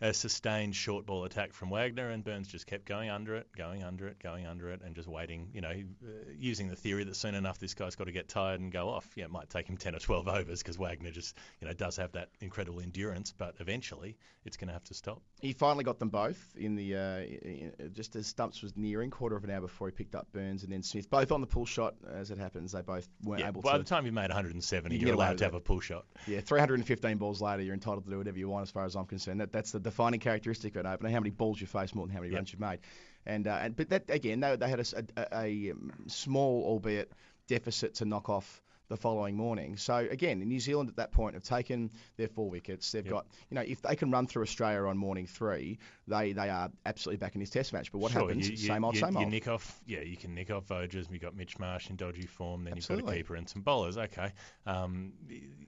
a 0.00 0.14
sustained 0.14 0.74
short 0.74 1.06
ball 1.06 1.24
attack 1.24 1.52
from 1.52 1.70
Wagner, 1.70 2.10
and 2.10 2.24
Burns 2.24 2.48
just 2.48 2.66
kept 2.66 2.86
going 2.86 3.10
under 3.10 3.36
it, 3.36 3.48
going 3.56 3.82
under 3.82 4.08
it, 4.08 4.18
going 4.18 4.46
under 4.46 4.70
it, 4.70 4.80
and 4.82 4.94
just 4.94 5.08
waiting. 5.08 5.50
You 5.52 5.60
know, 5.60 5.70
uh, 5.70 6.30
using 6.38 6.68
the 6.68 6.76
theory 6.76 7.04
that 7.04 7.16
soon 7.16 7.34
enough 7.34 7.58
this 7.58 7.74
guy's 7.74 7.96
got 7.96 8.04
to 8.04 8.12
get 8.12 8.28
tired 8.28 8.60
and 8.60 8.72
go 8.72 8.88
off. 8.88 9.06
Yeah, 9.16 9.24
it 9.24 9.30
might 9.30 9.50
take 9.50 9.68
him 9.68 9.76
10 9.76 9.94
or 9.94 9.98
12 9.98 10.28
overs 10.28 10.62
because 10.62 10.78
Wagner 10.78 11.10
just, 11.10 11.36
you 11.60 11.68
know, 11.68 11.74
does 11.74 11.96
have 11.96 12.12
that 12.12 12.30
incredible 12.40 12.80
endurance, 12.80 13.32
but 13.36 13.56
eventually 13.58 14.16
it's 14.44 14.56
going 14.56 14.68
to 14.68 14.74
have 14.74 14.84
to 14.84 14.94
stop. 14.94 15.22
He 15.40 15.52
finally 15.52 15.84
got 15.84 15.98
them 15.98 16.08
both 16.08 16.54
in 16.56 16.69
the 16.76 16.96
uh, 16.96 17.18
in- 17.20 17.72
just 17.92 18.16
as 18.16 18.26
Stumps 18.26 18.62
was 18.62 18.76
nearing 18.76 19.10
quarter 19.10 19.36
of 19.36 19.44
an 19.44 19.50
hour 19.50 19.60
before 19.60 19.88
he 19.88 19.92
picked 19.92 20.14
up 20.14 20.26
Burns 20.32 20.62
and 20.64 20.72
then 20.72 20.82
Smith, 20.82 21.08
both 21.10 21.32
on 21.32 21.40
the 21.40 21.46
pull 21.46 21.66
shot. 21.66 21.94
As 22.12 22.30
it 22.30 22.38
happens, 22.38 22.72
they 22.72 22.82
both 22.82 23.08
weren't 23.22 23.40
Yeah, 23.40 23.48
able 23.48 23.62
by 23.62 23.72
to. 23.72 23.78
the 23.78 23.84
time 23.84 24.04
you've 24.04 24.14
made 24.14 24.28
170, 24.30 24.96
You 24.96 25.06
you're 25.06 25.14
allowed 25.14 25.38
to 25.38 25.44
have 25.44 25.54
a 25.54 25.60
pull 25.60 25.80
shot. 25.80 26.06
Yeah, 26.26 26.40
315 26.40 27.18
balls 27.18 27.40
later, 27.40 27.62
you're 27.62 27.74
entitled 27.74 28.04
to 28.04 28.10
do 28.10 28.18
whatever 28.18 28.38
you 28.38 28.48
want, 28.48 28.62
as 28.62 28.70
far 28.70 28.84
as 28.84 28.94
I'm 28.96 29.06
concerned. 29.06 29.40
That, 29.40 29.52
that's 29.52 29.72
the 29.72 29.80
defining 29.80 30.20
characteristic 30.20 30.76
of 30.76 30.84
an 30.84 30.92
opener: 30.92 31.10
how 31.10 31.20
many 31.20 31.30
balls 31.30 31.60
you 31.60 31.66
face 31.66 31.94
more 31.94 32.06
than 32.06 32.14
how 32.14 32.20
many 32.20 32.32
Yep. 32.32 32.38
runs 32.38 32.52
you've 32.52 32.60
made. 32.60 32.78
And, 33.26 33.46
uh, 33.46 33.58
and 33.60 33.76
but 33.76 33.90
that 33.90 34.04
again, 34.08 34.40
they, 34.40 34.56
they 34.56 34.68
had 34.68 34.80
a 35.32 35.70
um, 35.72 35.92
small, 36.06 36.64
albeit 36.64 37.12
deficit 37.48 37.94
to 37.96 38.04
knock 38.04 38.28
off 38.28 38.62
the 38.90 38.96
following 38.96 39.36
morning. 39.36 39.76
So 39.76 39.94
again, 39.96 40.40
New 40.40 40.60
Zealand 40.60 40.90
at 40.90 40.96
that 40.96 41.12
point 41.12 41.34
have 41.34 41.44
taken 41.44 41.90
their 42.16 42.28
four 42.28 42.50
wickets. 42.50 42.90
They've 42.92 43.04
Yep. 43.06 43.12
got, 43.14 43.26
you 43.48 43.54
know, 43.54 43.62
if 43.62 43.80
they 43.80 43.94
can 43.96 44.10
run 44.10 44.26
through 44.26 44.42
Australia 44.42 44.86
on 44.86 44.98
morning 44.98 45.26
three, 45.26 45.78
they 46.08 46.32
they 46.32 46.50
are 46.50 46.70
absolutely 46.84 47.18
back 47.18 47.34
in 47.36 47.40
this 47.40 47.50
Test 47.50 47.72
match. 47.72 47.90
But 47.92 47.98
what 47.98 48.12
sure, 48.12 48.22
happens? 48.22 48.46
You, 48.46 48.52
you, 48.52 48.66
same 48.66 48.84
old, 48.84 48.96
you, 48.96 49.00
same 49.00 49.14
you 49.14 49.20
old. 49.20 49.28
nick 49.30 49.46
off, 49.48 49.80
yeah, 49.86 50.00
you 50.00 50.16
can 50.16 50.34
nick 50.34 50.50
off 50.50 50.66
Voges. 50.66 51.06
You've 51.10 51.22
got 51.22 51.36
Mitch 51.36 51.58
Marsh 51.58 51.88
in 51.88 51.96
dodgy 51.96 52.26
form. 52.26 52.64
Then 52.64 52.74
you've 52.76 52.86
got 52.88 52.98
a 52.98 53.02
keeper 53.16 53.36
and 53.36 53.48
some 53.48 53.62
bowlers. 53.62 53.96
Okay. 53.96 54.32
Um, 54.66 55.12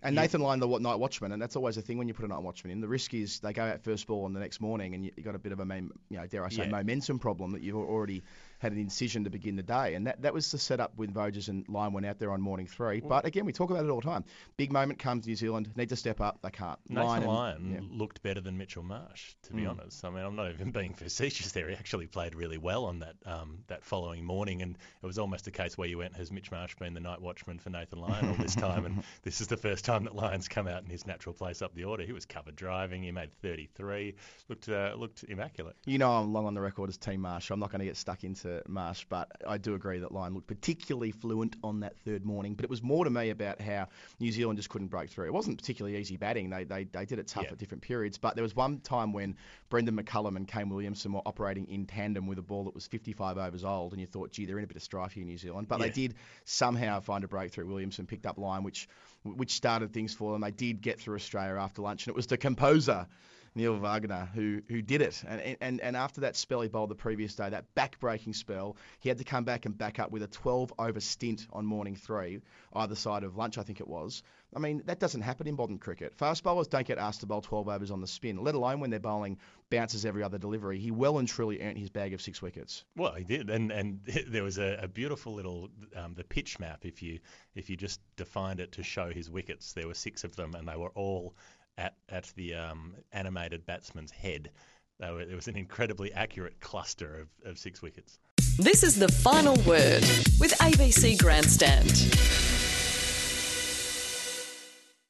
And 0.02 0.14
you- 0.16 0.20
Nathan 0.20 0.40
Lyon, 0.40 0.58
the 0.58 0.66
night 0.80 0.98
watchman, 0.98 1.30
and 1.30 1.40
that's 1.40 1.54
always 1.54 1.76
a 1.76 1.82
thing 1.82 1.98
when 1.98 2.08
you 2.08 2.14
put 2.14 2.24
a 2.24 2.28
night 2.28 2.42
watchman 2.42 2.72
in. 2.72 2.80
The 2.80 2.88
risk 2.88 3.14
is 3.14 3.38
they 3.38 3.52
go 3.52 3.62
out 3.62 3.80
first 3.82 4.06
ball 4.08 4.24
on 4.24 4.32
the 4.32 4.40
next 4.40 4.60
morning, 4.60 4.94
and 4.94 5.04
you've 5.04 5.22
got 5.24 5.36
a 5.36 5.38
bit 5.38 5.52
of 5.52 5.60
a, 5.60 5.64
you 6.08 6.18
know, 6.18 6.26
dare 6.26 6.44
I 6.44 6.48
say, 6.48 6.64
Yeah. 6.64 6.70
momentum 6.70 7.20
problem 7.20 7.52
that 7.52 7.62
you've 7.62 7.76
already 7.76 8.24
had 8.62 8.72
an 8.72 8.78
incision 8.78 9.24
to 9.24 9.30
begin 9.30 9.56
the 9.56 9.62
day, 9.62 9.94
and 9.94 10.06
that, 10.06 10.22
that 10.22 10.32
was 10.32 10.50
the 10.52 10.56
setup 10.58 10.92
when 10.96 11.12
Voges 11.12 11.48
and 11.48 11.68
Lyon 11.68 11.92
went 11.92 12.06
out 12.06 12.18
there 12.20 12.30
on 12.30 12.40
morning 12.40 12.66
three. 12.66 13.00
But 13.00 13.26
again, 13.26 13.44
we 13.44 13.52
talk 13.52 13.70
about 13.70 13.84
it 13.84 13.90
all 13.90 14.00
the 14.00 14.06
time. 14.06 14.24
Big 14.56 14.72
moment 14.72 14.98
comes, 15.00 15.26
New 15.26 15.34
Zealand 15.34 15.68
need 15.76 15.88
to 15.88 15.96
step 15.96 16.20
up, 16.20 16.38
they 16.42 16.50
can't. 16.50 16.78
Nathan 16.88 17.04
Lyon 17.06 17.22
and- 17.24 17.32
Lyon 17.32 17.72
yeah. 17.72 17.98
looked 17.98 18.22
better 18.22 18.40
than 18.40 18.56
Mitchell 18.56 18.84
Marsh, 18.84 19.34
to 19.42 19.52
be 19.52 19.62
Mm. 19.62 19.70
honest. 19.70 20.04
I 20.04 20.10
mean, 20.10 20.24
I'm 20.24 20.36
not 20.36 20.50
even 20.50 20.70
being 20.80 20.94
facetious 20.94 21.50
there. 21.52 21.68
He 21.68 21.74
actually 21.74 22.06
played 22.06 22.34
really 22.36 22.58
well 22.58 22.84
on 22.84 23.00
that 23.00 23.16
um, 23.26 23.58
that 23.66 23.84
following 23.84 24.24
morning, 24.24 24.62
and 24.62 24.78
it 25.02 25.06
was 25.06 25.18
almost 25.18 25.46
a 25.48 25.50
case 25.50 25.76
where 25.76 25.88
you 25.88 25.98
went, 25.98 26.14
"Has 26.16 26.30
Mitch 26.30 26.50
Marsh 26.52 26.76
been 26.76 26.94
the 26.94 27.00
night 27.00 27.20
watchman 27.20 27.58
for 27.58 27.70
Nathan 27.70 27.98
Lyon 28.00 28.28
all 28.28 28.36
this 28.36 28.54
time?" 28.54 28.86
and 28.86 29.02
this 29.22 29.40
is 29.40 29.48
the 29.48 29.56
first 29.56 29.84
time 29.84 30.04
that 30.04 30.14
Lyon's 30.14 30.46
come 30.48 30.68
out 30.68 30.84
in 30.84 30.88
his 30.88 31.04
natural 31.06 31.34
place 31.34 31.62
up 31.62 31.74
the 31.74 31.84
order. 31.84 32.04
He 32.04 32.12
was 32.12 32.26
covered 32.26 32.54
driving. 32.56 33.02
He 33.02 33.10
made 33.10 33.32
33. 33.32 34.14
Looked 34.48 34.68
uh, 34.68 34.94
looked 34.96 35.24
immaculate. 35.24 35.74
You 35.84 35.98
know 35.98 36.12
I'm 36.12 36.32
long 36.32 36.46
on 36.46 36.54
the 36.54 36.60
record 36.60 36.88
as 36.88 36.96
Team 36.96 37.20
Marsh. 37.22 37.50
I'm 37.50 37.58
not 37.58 37.70
going 37.70 37.80
to 37.80 37.84
get 37.86 37.96
stuck 37.96 38.22
into 38.24 38.51
Marsh, 38.68 39.06
but 39.08 39.30
I 39.46 39.58
do 39.58 39.74
agree 39.74 40.00
that 40.00 40.12
Lyon 40.12 40.34
looked 40.34 40.46
particularly 40.48 41.10
fluent 41.12 41.56
on 41.62 41.80
that 41.80 41.96
third 42.04 42.24
morning. 42.24 42.54
But 42.54 42.64
it 42.64 42.70
was 42.70 42.82
more 42.82 43.04
to 43.04 43.10
me 43.10 43.30
about 43.30 43.60
how 43.60 43.88
New 44.20 44.30
Zealand 44.32 44.58
just 44.58 44.68
couldn't 44.68 44.88
break 44.88 45.10
through. 45.10 45.26
It 45.26 45.32
wasn't 45.32 45.58
particularly 45.58 45.96
easy 45.96 46.16
batting. 46.16 46.50
They 46.50 46.64
they, 46.64 46.84
they 46.84 47.04
did 47.06 47.18
it 47.18 47.28
tough 47.28 47.44
Yeah. 47.44 47.52
at 47.52 47.58
different 47.58 47.82
periods, 47.82 48.18
but 48.18 48.34
there 48.34 48.42
was 48.42 48.54
one 48.54 48.80
time 48.80 49.12
when 49.12 49.36
Brendon 49.70 49.96
McCullum 49.96 50.36
and 50.36 50.46
Kane 50.46 50.68
Williamson 50.68 51.12
were 51.12 51.22
operating 51.24 51.66
in 51.68 51.86
tandem 51.86 52.26
with 52.26 52.38
a 52.38 52.42
ball 52.42 52.64
that 52.64 52.74
was 52.74 52.86
55 52.86 53.38
overs 53.38 53.64
old, 53.64 53.92
and 53.92 54.00
you 54.00 54.06
thought, 54.06 54.32
gee, 54.32 54.44
they're 54.44 54.58
in 54.58 54.64
a 54.64 54.66
bit 54.66 54.76
of 54.76 54.82
strife 54.82 55.12
here, 55.12 55.22
in 55.22 55.28
New 55.28 55.38
Zealand. 55.38 55.68
But 55.68 55.78
they 55.80 55.90
did 55.90 56.14
somehow 56.44 57.00
find 57.00 57.24
a 57.24 57.28
breakthrough. 57.28 57.66
Williamson 57.66 58.06
picked 58.06 58.26
up 58.26 58.38
Lyon, 58.38 58.64
which 58.64 58.88
which 59.24 59.52
started 59.52 59.92
things 59.92 60.12
for 60.12 60.32
them. 60.32 60.40
They 60.40 60.50
did 60.50 60.80
get 60.82 60.98
through 61.00 61.14
Australia 61.14 61.60
after 61.60 61.80
lunch, 61.80 62.06
and 62.06 62.12
it 62.12 62.16
was 62.16 62.26
the 62.26 62.36
composer. 62.36 63.06
Neil 63.54 63.76
Wagner, 63.76 64.28
who 64.34 64.62
who 64.68 64.80
did 64.80 65.02
it, 65.02 65.22
and, 65.26 65.56
and 65.60 65.80
and 65.80 65.96
after 65.96 66.22
that 66.22 66.36
spell 66.36 66.62
he 66.62 66.68
bowled 66.68 66.90
the 66.90 66.94
previous 66.94 67.34
day, 67.34 67.50
that 67.50 67.74
back-breaking 67.74 68.32
spell, 68.32 68.76
he 69.00 69.08
had 69.08 69.18
to 69.18 69.24
come 69.24 69.44
back 69.44 69.66
and 69.66 69.76
back 69.76 69.98
up 69.98 70.10
with 70.10 70.22
a 70.22 70.28
12-over 70.28 71.00
stint 71.00 71.46
on 71.52 71.66
morning 71.66 71.96
three, 71.96 72.40
either 72.72 72.94
side 72.94 73.24
of 73.24 73.36
lunch, 73.36 73.58
I 73.58 73.62
think 73.62 73.80
it 73.80 73.88
was. 73.88 74.22
I 74.54 74.58
mean, 74.58 74.82
that 74.84 74.98
doesn't 74.98 75.22
happen 75.22 75.46
in 75.46 75.56
modern 75.56 75.78
cricket. 75.78 76.14
Fast 76.14 76.42
bowlers 76.42 76.68
don't 76.68 76.86
get 76.86 76.98
asked 76.98 77.20
to 77.20 77.26
bowl 77.26 77.40
12 77.40 77.68
overs 77.68 77.90
on 77.90 78.02
the 78.02 78.06
spin, 78.06 78.42
let 78.42 78.54
alone 78.54 78.80
when 78.80 78.90
they're 78.90 79.00
bowling 79.00 79.38
bounces 79.70 80.04
every 80.04 80.22
other 80.22 80.36
delivery. 80.36 80.78
He 80.78 80.90
well 80.90 81.18
and 81.18 81.26
truly 81.26 81.62
earned 81.62 81.78
his 81.78 81.88
bag 81.88 82.12
of 82.12 82.20
six 82.20 82.42
wickets. 82.42 82.84
Well, 82.94 83.14
he 83.14 83.24
did, 83.24 83.48
and 83.50 83.70
and 83.72 84.00
there 84.28 84.42
was 84.42 84.58
a, 84.58 84.80
a 84.82 84.88
beautiful 84.88 85.34
little 85.34 85.70
um, 85.96 86.14
the 86.14 86.24
pitch 86.24 86.58
map. 86.58 86.84
If 86.84 87.02
you 87.02 87.20
if 87.54 87.70
you 87.70 87.76
just 87.76 88.00
defined 88.16 88.60
it 88.60 88.72
to 88.72 88.82
show 88.82 89.10
his 89.10 89.30
wickets, 89.30 89.72
there 89.72 89.86
were 89.86 89.94
six 89.94 90.24
of 90.24 90.36
them, 90.36 90.54
and 90.54 90.68
they 90.68 90.76
were 90.76 90.90
all 90.90 91.34
at 91.78 91.94
at 92.08 92.32
the 92.36 92.54
um, 92.54 92.94
animated 93.12 93.64
batsman's 93.66 94.10
head. 94.10 94.50
They 95.00 95.10
were, 95.10 95.20
it 95.20 95.34
was 95.34 95.48
an 95.48 95.56
incredibly 95.56 96.12
accurate 96.12 96.60
cluster 96.60 97.20
of, 97.20 97.50
of 97.50 97.58
six 97.58 97.82
wickets. 97.82 98.18
This 98.58 98.82
is 98.82 98.98
the 98.98 99.08
final 99.08 99.54
word 99.66 100.02
with 100.38 100.52
ABC 100.60 101.18
Grandstand. 101.18 101.90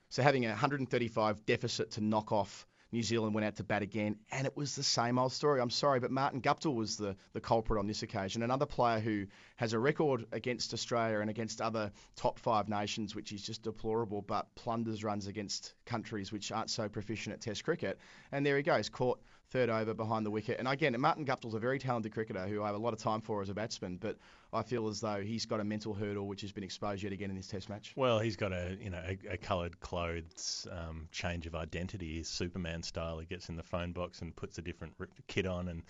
So 0.09 0.23
having 0.23 0.45
a 0.45 0.51
135 0.51 1.45
deficit 1.47 1.91
to 1.93 2.01
knock 2.01 2.33
off 2.33 2.67
New 2.93 3.03
Zealand 3.03 3.35
went 3.35 3.47
out 3.47 3.57
to 3.57 3.65
bat 3.65 3.81
again, 3.81 4.17
and 4.31 4.47
it 4.47 4.55
was 4.55 4.77
the 4.77 4.83
same 4.83 5.19
old 5.19 5.33
story. 5.33 5.63
I'm 5.63 5.71
sorry, 5.71 5.99
but 5.99 6.11
Martin 6.11 6.43
Guptill 6.43 6.75
was 6.75 6.99
the, 6.99 7.17
the 7.33 7.41
culprit 7.41 7.79
on 7.79 7.87
this 7.87 8.03
occasion. 8.03 8.43
Another 8.43 8.67
player 8.67 9.01
who 9.01 9.27
has 9.57 9.73
a 9.73 9.79
record 9.79 10.27
against 10.31 10.75
Australia 10.75 11.21
and 11.21 11.31
against 11.31 11.63
other 11.63 11.91
top 12.17 12.39
five 12.39 12.69
nations, 12.69 13.15
which 13.15 13.33
is 13.33 13.43
just 13.43 13.63
deplorable, 13.63 14.21
but 14.21 14.55
plunders 14.57 15.03
runs 15.03 15.27
against 15.27 15.73
countries 15.87 16.33
which 16.33 16.53
aren't 16.53 16.69
so 16.69 16.87
proficient 16.87 17.33
at 17.33 17.41
Test 17.41 17.65
cricket. 17.65 17.99
And 18.31 18.45
there 18.45 18.59
he 18.59 18.63
goes, 18.63 18.91
caught 18.91 19.21
third 19.49 19.71
over 19.71 19.95
behind 19.95 20.27
the 20.27 20.31
wicket. 20.31 20.59
And 20.59 20.69
again, 20.69 20.95
Martin 21.01 21.25
Guptill's 21.25 21.55
a 21.55 21.59
very 21.59 21.79
talented 21.79 22.13
cricketer 22.13 22.47
who 22.47 22.63
I 22.63 22.67
have 22.67 22.75
a 22.75 22.79
lot 22.79 22.93
of 22.93 22.99
time 22.99 23.23
for 23.23 23.41
as 23.41 23.49
a 23.49 23.55
batsman, 23.55 23.97
but 23.97 24.19
I 24.55 24.63
feel 24.63 24.89
as 24.89 25.01
though 25.01 25.23
he's 25.23 25.47
got 25.47 25.61
a 25.61 25.65
mental 25.65 25.95
hurdle 25.95 26.27
which 26.27 26.43
has 26.43 26.53
been 26.53 26.65
exposed 26.65 27.03
yet 27.03 27.13
again 27.13 27.31
in 27.31 27.37
this 27.37 27.47
Test 27.47 27.71
match. 27.71 27.95
Well, 27.97 28.19
he's 28.19 28.37
got 28.37 28.53
a 28.53 28.77
you 28.81 28.91
know 28.91 29.03
a, 29.03 29.33
a 29.33 29.37
coloured 29.39 29.81
clothes 29.81 30.67
um, 30.71 31.09
change 31.11 31.47
of 31.47 31.55
identity. 31.55 32.19
His 32.19 32.29
Superman 32.29 32.83
style. 32.83 33.19
He 33.19 33.27
gets 33.27 33.49
in 33.49 33.57
the 33.57 33.63
phone 33.63 33.93
box 33.93 34.21
and 34.21 34.35
puts 34.37 34.59
a 34.59 34.63
different 34.63 34.95
kit 35.27 35.47
on, 35.47 35.69
and 35.69 35.83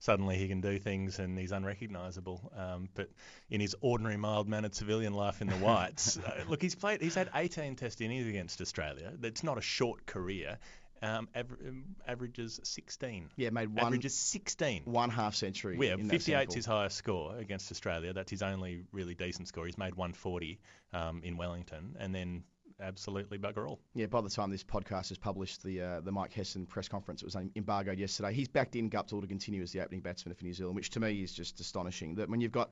suddenly 0.00 0.36
he 0.36 0.48
can 0.48 0.60
do 0.60 0.78
things, 0.78 1.18
and 1.18 1.38
he's 1.38 1.52
unrecognisable. 1.52 2.52
Um, 2.56 2.90
but 2.94 3.08
in 3.48 3.60
his 3.60 3.74
ordinary, 3.80 4.18
mild-mannered 4.18 4.74
civilian 4.74 5.14
life 5.14 5.40
in 5.40 5.48
the 5.48 5.56
whites, 5.56 6.18
uh, 6.18 6.44
look, 6.46 6.60
he's 6.60 6.74
played. 6.74 7.00
He's 7.00 7.14
had 7.14 7.30
18 7.34 7.76
Test 7.76 8.02
innings 8.02 8.26
against 8.26 8.60
Australia. 8.60 9.12
That's 9.18 9.42
not 9.42 9.56
a 9.56 9.62
short 9.62 10.04
career. 10.04 10.58
Um, 11.02 11.28
aver- 11.34 11.58
um, 11.66 11.96
averages 12.06 12.60
16. 12.62 13.30
Yeah, 13.36 13.50
made 13.50 13.74
one 13.74 13.86
Averages 13.86 14.14
16. 14.14 14.82
one 14.84 15.08
half 15.08 15.34
century. 15.34 15.78
Yeah, 15.80 15.94
in 15.94 16.08
58 16.08 16.48
is 16.48 16.54
his 16.54 16.66
highest 16.66 16.96
score 16.96 17.36
against 17.36 17.70
Australia. 17.70 18.12
That's 18.12 18.30
his 18.30 18.42
only 18.42 18.84
really 18.92 19.14
decent 19.14 19.48
score. 19.48 19.64
He's 19.66 19.78
made 19.78 19.94
140 19.94 20.58
um, 20.92 21.22
in 21.24 21.36
Wellington, 21.38 21.96
and 21.98 22.14
then 22.14 22.44
absolutely 22.80 23.38
bugger 23.38 23.68
all. 23.68 23.80
Yeah, 23.94 24.06
by 24.06 24.20
the 24.20 24.30
time 24.30 24.50
this 24.50 24.64
podcast 24.64 25.10
is 25.10 25.18
published, 25.18 25.62
the 25.62 25.80
uh, 25.80 26.00
the 26.00 26.12
Mike 26.12 26.32
Hesson 26.32 26.66
press 26.66 26.88
conference 26.88 27.22
was 27.22 27.36
embargoed 27.56 27.98
yesterday. 27.98 28.32
He's 28.32 28.48
backed 28.48 28.76
in 28.76 28.90
Guptill 28.90 29.20
to 29.20 29.26
continue 29.26 29.62
as 29.62 29.72
the 29.72 29.80
opening 29.80 30.00
batsman 30.00 30.34
for 30.34 30.44
New 30.44 30.52
Zealand, 30.52 30.76
which 30.76 30.90
to 30.90 31.00
me 31.00 31.22
is 31.22 31.32
just 31.32 31.60
astonishing. 31.60 32.16
That 32.16 32.28
when 32.28 32.40
you've 32.40 32.52
got 32.52 32.70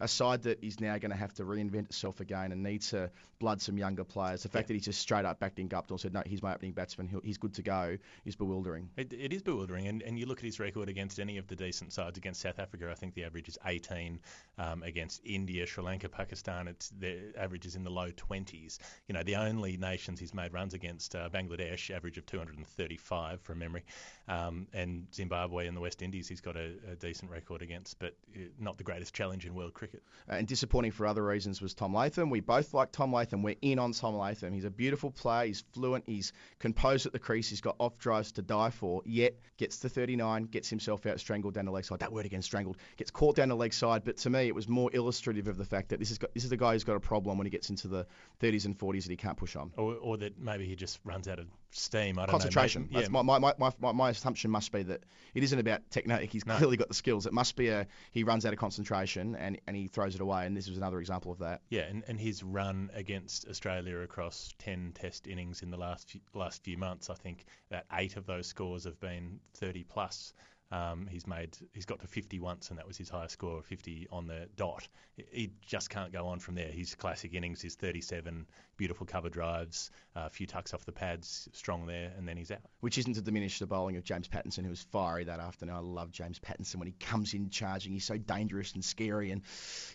a 0.00 0.08
side 0.08 0.42
that 0.44 0.64
is 0.64 0.80
now 0.80 0.96
going 0.98 1.10
to 1.10 1.16
have 1.16 1.34
to 1.34 1.44
reinvent 1.44 1.86
itself 1.86 2.20
again 2.20 2.52
and 2.52 2.62
needs 2.62 2.90
to 2.90 3.10
blood 3.38 3.60
some 3.60 3.76
younger 3.76 4.04
players, 4.04 4.42
the 4.42 4.48
fact 4.48 4.68
that 4.68 4.74
he 4.74 4.80
just 4.80 5.00
straight 5.00 5.24
up 5.24 5.38
backed 5.40 5.58
in 5.58 5.68
Guptill 5.68 5.90
and 5.90 6.00
said, 6.00 6.14
no, 6.14 6.22
he's 6.24 6.42
my 6.42 6.54
opening 6.54 6.72
batsman, 6.72 7.06
he'll, 7.06 7.20
he's 7.20 7.38
good 7.38 7.54
to 7.54 7.62
go, 7.62 7.96
is 8.24 8.36
bewildering. 8.36 8.88
It, 8.96 9.12
it 9.12 9.32
is 9.32 9.42
bewildering, 9.42 9.86
and, 9.88 10.02
and 10.02 10.18
you 10.18 10.26
look 10.26 10.38
at 10.38 10.44
his 10.44 10.58
record 10.58 10.88
against 10.88 11.20
any 11.20 11.36
of 11.36 11.46
the 11.46 11.56
decent 11.56 11.92
sides. 11.92 12.16
Against 12.16 12.40
South 12.40 12.58
Africa, 12.58 12.88
I 12.90 12.94
think 12.94 13.14
the 13.14 13.24
average 13.24 13.48
is 13.48 13.58
18. 13.64 14.20
Um, 14.58 14.82
against 14.82 15.20
India, 15.24 15.66
Sri 15.66 15.82
Lanka, 15.82 16.08
Pakistan, 16.08 16.68
it's 16.68 16.90
the 16.90 17.32
average 17.36 17.66
is 17.66 17.76
in 17.76 17.84
the 17.84 17.90
low 17.90 18.10
20s. 18.10 18.78
You 19.08 19.14
know, 19.14 19.22
the 19.22 19.36
only 19.36 19.49
nations 19.58 20.20
he's 20.20 20.34
made 20.34 20.52
runs 20.52 20.74
against, 20.74 21.14
uh, 21.14 21.28
Bangladesh, 21.28 21.94
average 21.94 22.18
of 22.18 22.26
235 22.26 23.40
from 23.40 23.58
memory, 23.58 23.84
um, 24.28 24.66
and 24.72 25.06
Zimbabwe 25.14 25.66
and 25.66 25.76
the 25.76 25.80
West 25.80 26.02
Indies, 26.02 26.28
he's 26.28 26.40
got 26.40 26.56
a, 26.56 26.72
a 26.90 26.96
decent 26.96 27.30
record 27.30 27.62
against, 27.62 27.98
but 27.98 28.14
uh, 28.36 28.40
not 28.58 28.78
the 28.78 28.84
greatest 28.84 29.14
challenge 29.14 29.46
in 29.46 29.54
world 29.54 29.74
cricket. 29.74 30.02
And 30.28 30.46
disappointing 30.46 30.92
for 30.92 31.06
other 31.06 31.24
reasons 31.24 31.60
was 31.60 31.74
Tom 31.74 31.94
Latham. 31.94 32.30
We 32.30 32.40
both 32.40 32.72
like 32.74 32.92
Tom 32.92 33.12
Latham. 33.12 33.42
We're 33.42 33.56
in 33.62 33.78
on 33.78 33.92
Tom 33.92 34.16
Latham. 34.16 34.52
He's 34.52 34.64
a 34.64 34.70
beautiful 34.70 35.10
player. 35.10 35.46
He's 35.46 35.64
fluent. 35.72 36.04
He's 36.06 36.32
composed 36.58 37.06
at 37.06 37.12
the 37.12 37.18
crease. 37.18 37.48
He's 37.48 37.60
got 37.60 37.76
off 37.78 37.98
drives 37.98 38.32
to 38.32 38.42
die 38.42 38.70
for. 38.70 39.02
Yet 39.04 39.34
gets 39.56 39.80
to 39.80 39.88
39, 39.88 40.44
gets 40.44 40.68
himself 40.68 41.04
out 41.06 41.20
strangled 41.20 41.54
down 41.54 41.64
the 41.64 41.72
leg 41.72 41.84
side. 41.84 42.00
That 42.00 42.12
word 42.12 42.26
again, 42.26 42.42
strangled. 42.42 42.76
Gets 42.96 43.10
caught 43.10 43.36
down 43.36 43.48
the 43.48 43.56
leg 43.56 43.72
side. 43.72 44.04
But 44.04 44.16
to 44.18 44.30
me, 44.30 44.46
it 44.46 44.54
was 44.54 44.68
more 44.68 44.90
illustrative 44.92 45.48
of 45.48 45.56
the 45.56 45.64
fact 45.64 45.90
that 45.90 45.98
this 45.98 46.10
is 46.10 46.18
this 46.34 46.44
is 46.44 46.50
the 46.50 46.56
guy 46.56 46.72
who's 46.72 46.84
got 46.84 46.96
a 46.96 47.00
problem 47.00 47.38
when 47.38 47.46
he 47.46 47.50
gets 47.50 47.70
into 47.70 47.88
the 47.88 48.06
30s 48.40 48.64
and 48.64 48.78
40s 48.78 49.04
that 49.04 49.10
he 49.10 49.16
can't 49.16 49.36
push 49.40 49.56
on. 49.56 49.72
Or, 49.76 49.94
or 49.94 50.16
that 50.18 50.38
maybe 50.38 50.66
he 50.66 50.76
just 50.76 51.00
runs 51.04 51.26
out 51.26 51.38
of 51.38 51.46
steam. 51.72 52.18
I 52.18 52.22
don't 52.26 52.30
Concentration. 52.32 52.82
know. 52.82 52.88
maybe- 52.90 53.00
That's 53.00 53.10
my, 53.10 53.22
my, 53.22 53.38
my, 53.38 53.54
my- 53.58 53.72
my, 53.80 53.92
my 53.92 54.10
assumption 54.10 54.50
must 54.50 54.70
be 54.70 54.82
that 54.84 55.00
it 55.34 55.42
isn't 55.42 55.58
about 55.58 55.88
technique. 55.90 56.30
He's 56.30 56.44
No. 56.46 56.56
clearly 56.56 56.76
got 56.76 56.88
the 56.88 56.94
skills. 56.94 57.26
It 57.26 57.32
must 57.32 57.56
be 57.56 57.68
a 57.68 57.86
he 58.12 58.22
runs 58.24 58.44
out 58.44 58.52
of 58.52 58.58
concentration 58.58 59.34
and, 59.36 59.58
and 59.66 59.74
he 59.76 59.86
throws 59.86 60.14
it 60.14 60.20
away. 60.20 60.46
And 60.46 60.56
this 60.56 60.68
was 60.68 60.76
another 60.76 61.00
example 61.00 61.32
of 61.32 61.38
that. 61.38 61.62
Yeah, 61.70 61.82
and, 61.82 62.04
and 62.06 62.20
his 62.20 62.42
run 62.42 62.90
against 62.94 63.48
Australia 63.48 63.98
across 63.98 64.52
10 64.58 64.92
test 64.94 65.26
innings 65.26 65.62
in 65.62 65.70
the 65.70 65.76
last 65.78 66.10
few, 66.10 66.20
last 66.34 66.62
few 66.62 66.76
months, 66.76 67.08
I 67.08 67.14
think 67.14 67.44
that 67.70 67.86
eight 67.92 68.16
of 68.16 68.26
those 68.26 68.46
scores 68.46 68.84
have 68.84 69.00
been 69.00 69.40
30 69.54 69.84
plus. 69.84 70.32
Um, 70.72 71.08
he's 71.10 71.26
made 71.26 71.56
he's 71.72 71.84
got 71.84 72.00
to 72.00 72.06
50 72.06 72.38
once, 72.38 72.70
and 72.70 72.78
that 72.78 72.86
was 72.86 72.96
his 72.96 73.08
highest 73.08 73.32
score 73.34 73.58
of 73.58 73.66
50 73.66 74.06
on 74.12 74.26
the 74.26 74.48
dot. 74.56 74.86
He- 75.16 75.50
just 75.66 75.90
can't 75.90 76.12
go 76.12 76.26
on 76.28 76.38
from 76.40 76.54
there. 76.54 76.68
His 76.68 76.94
classic 76.94 77.34
innings 77.34 77.64
is 77.64 77.74
37, 77.74 78.46
beautiful 78.76 79.06
cover 79.06 79.28
drives, 79.28 79.90
a 80.16 80.30
few 80.30 80.46
tucks 80.46 80.72
off 80.74 80.84
the 80.84 80.92
pads, 80.92 81.48
strong 81.52 81.86
there, 81.86 82.12
and 82.16 82.26
then 82.26 82.36
he's 82.36 82.50
out. 82.50 82.60
which 82.80 82.98
isn't 82.98 83.14
to 83.14 83.20
diminish 83.22 83.58
the 83.58 83.66
bowling 83.66 83.96
of 83.96 84.04
James 84.04 84.28
Pattinson, 84.28 84.64
who 84.64 84.70
was 84.70 84.82
fiery 84.90 85.24
that 85.24 85.38
afternoon. 85.38 85.74
I 85.74 85.80
love 85.80 86.10
James 86.12 86.38
Pattinson 86.38 86.76
when 86.76 86.86
he 86.86 86.94
comes 86.98 87.34
in 87.34 87.50
charging. 87.50 87.92
He's 87.92 88.04
so 88.04 88.16
dangerous 88.16 88.72
and 88.74 88.84
scary, 88.84 89.30
and 89.30 89.42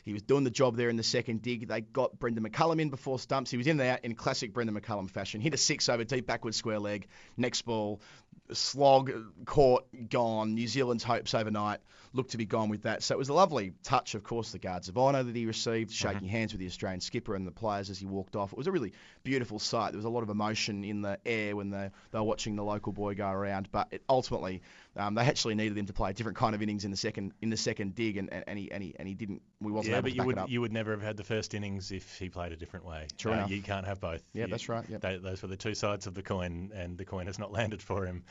he 0.04 0.14
was 0.14 0.22
doing 0.22 0.44
the 0.44 0.50
job 0.52 0.76
there 0.78 0.90
in 0.90 0.96
the 0.98 1.04
second 1.04 1.42
dig. 1.42 1.68
They 1.68 1.82
got 1.82 2.20
Brendon 2.20 2.48
McCullum 2.48 2.80
in 2.80 2.90
before 2.90 3.20
stumps. 3.20 3.52
He 3.52 3.58
was 3.58 3.68
in 3.68 3.78
there 3.78 4.00
in 4.04 4.16
classic 4.16 4.54
Brendon 4.54 4.80
McCullum 4.80 5.10
fashion. 5.10 5.42
Hit 5.42 5.54
a 5.54 5.58
six 5.58 5.90
over 5.90 6.04
deep 6.04 6.28
backward 6.28 6.56
square 6.56 6.80
leg. 6.80 7.08
Next 7.38 7.64
ball, 7.64 8.02
slog, 8.52 9.12
caught, 9.46 9.86
gone. 10.10 10.54
New 10.54 10.68
Zealand's 10.68 11.04
hopes 11.04 11.34
overnight 11.34 11.80
looked 12.14 12.32
to 12.32 12.38
be 12.38 12.46
gone 12.46 12.70
with 12.70 12.84
that. 12.84 13.04
So 13.04 13.14
it 13.14 13.18
was 13.18 13.30
a 13.30 13.34
lovely 13.34 13.74
touch, 13.84 14.16
of 14.16 14.24
course, 14.24 14.52
the 14.52 14.60
guards 14.60 14.88
of 14.88 14.98
honour 14.98 15.24
that 15.24 15.36
he 15.36 15.46
received, 15.46 15.92
mm-hmm. 15.92 16.08
shaking 16.08 16.28
hands 16.28 16.54
with 16.54 16.60
the 16.60 16.68
Australian 16.68 17.02
skipper 17.02 17.36
and 17.36 17.46
the 17.46 17.52
players 17.52 17.90
as 17.90 18.00
he 18.00 18.06
walked 18.06 18.36
off. 18.36 18.52
It 18.52 18.58
was 18.58 18.68
a 18.68 18.72
really 18.72 18.94
beautiful 19.24 19.60
sight. 19.60 19.92
There 19.92 19.98
was 19.98 20.06
a 20.06 20.10
lot 20.10 20.24
of 20.24 20.30
emotion 20.30 20.84
in 20.84 21.02
the 21.02 21.20
air 21.26 21.56
when 21.56 21.70
they, 21.70 21.90
they 22.12 22.20
were 22.20 22.24
watching 22.24 22.56
the 22.56 22.64
local 22.64 22.94
boy 22.94 23.16
go 23.16 23.30
around. 23.30 23.70
But 23.72 23.90
it, 23.92 24.04
ultimately, 24.08 24.62
um, 24.98 25.16
they 25.16 25.22
actually 25.24 25.56
needed 25.56 25.78
him 25.78 25.86
to 25.88 25.94
play 25.94 26.12
a 26.12 26.14
different 26.14 26.38
kind 26.38 26.56
of 26.56 26.62
innings 26.62 26.86
in 26.86 26.92
the 26.92 26.98
second 26.98 27.34
in 27.42 27.50
the 27.50 27.58
second 27.58 27.96
dig, 27.96 28.18
and, 28.18 28.30
and, 28.32 28.58
he 28.60 28.72
and 28.72 28.82
he 28.84 28.96
and 28.98 29.08
he 29.08 29.14
didn't. 29.14 29.42
We 29.60 29.72
wasn't 29.72 29.92
yeah, 29.92 29.98
able 29.98 30.04
but 30.04 30.10
to 30.10 30.16
you 30.16 30.20
back 30.20 30.28
would 30.28 30.38
it 30.38 30.42
up. 30.42 30.50
you 30.50 30.62
would 30.62 30.74
never 30.74 30.92
have 30.92 31.02
had 31.02 31.18
the 31.18 31.24
first 31.24 31.54
innings 31.54 31.92
if 31.92 32.18
he 32.18 32.30
played 32.30 32.52
a 32.52 32.56
different 32.56 32.86
way. 32.86 33.08
True 33.18 33.32
Uh, 33.32 33.36
enough. 33.36 33.50
You 33.52 33.62
can't 33.62 33.86
have 33.86 34.00
both. 34.00 34.24
Yeah, 34.34 34.46
that's 34.48 34.70
right, 34.70 34.86
yep. 34.90 35.02
tho- 35.02 35.20
those 35.20 35.42
were 35.42 35.48
the 35.48 35.58
two 35.58 35.76
sides 35.76 36.08
of 36.08 36.14
the 36.14 36.24
coin, 36.24 36.72
and 36.74 36.98
the 36.98 37.06
coin 37.06 37.28
has 37.28 37.40
not 37.40 37.52
landed 37.60 37.82
for 37.82 38.06
him 38.06 38.24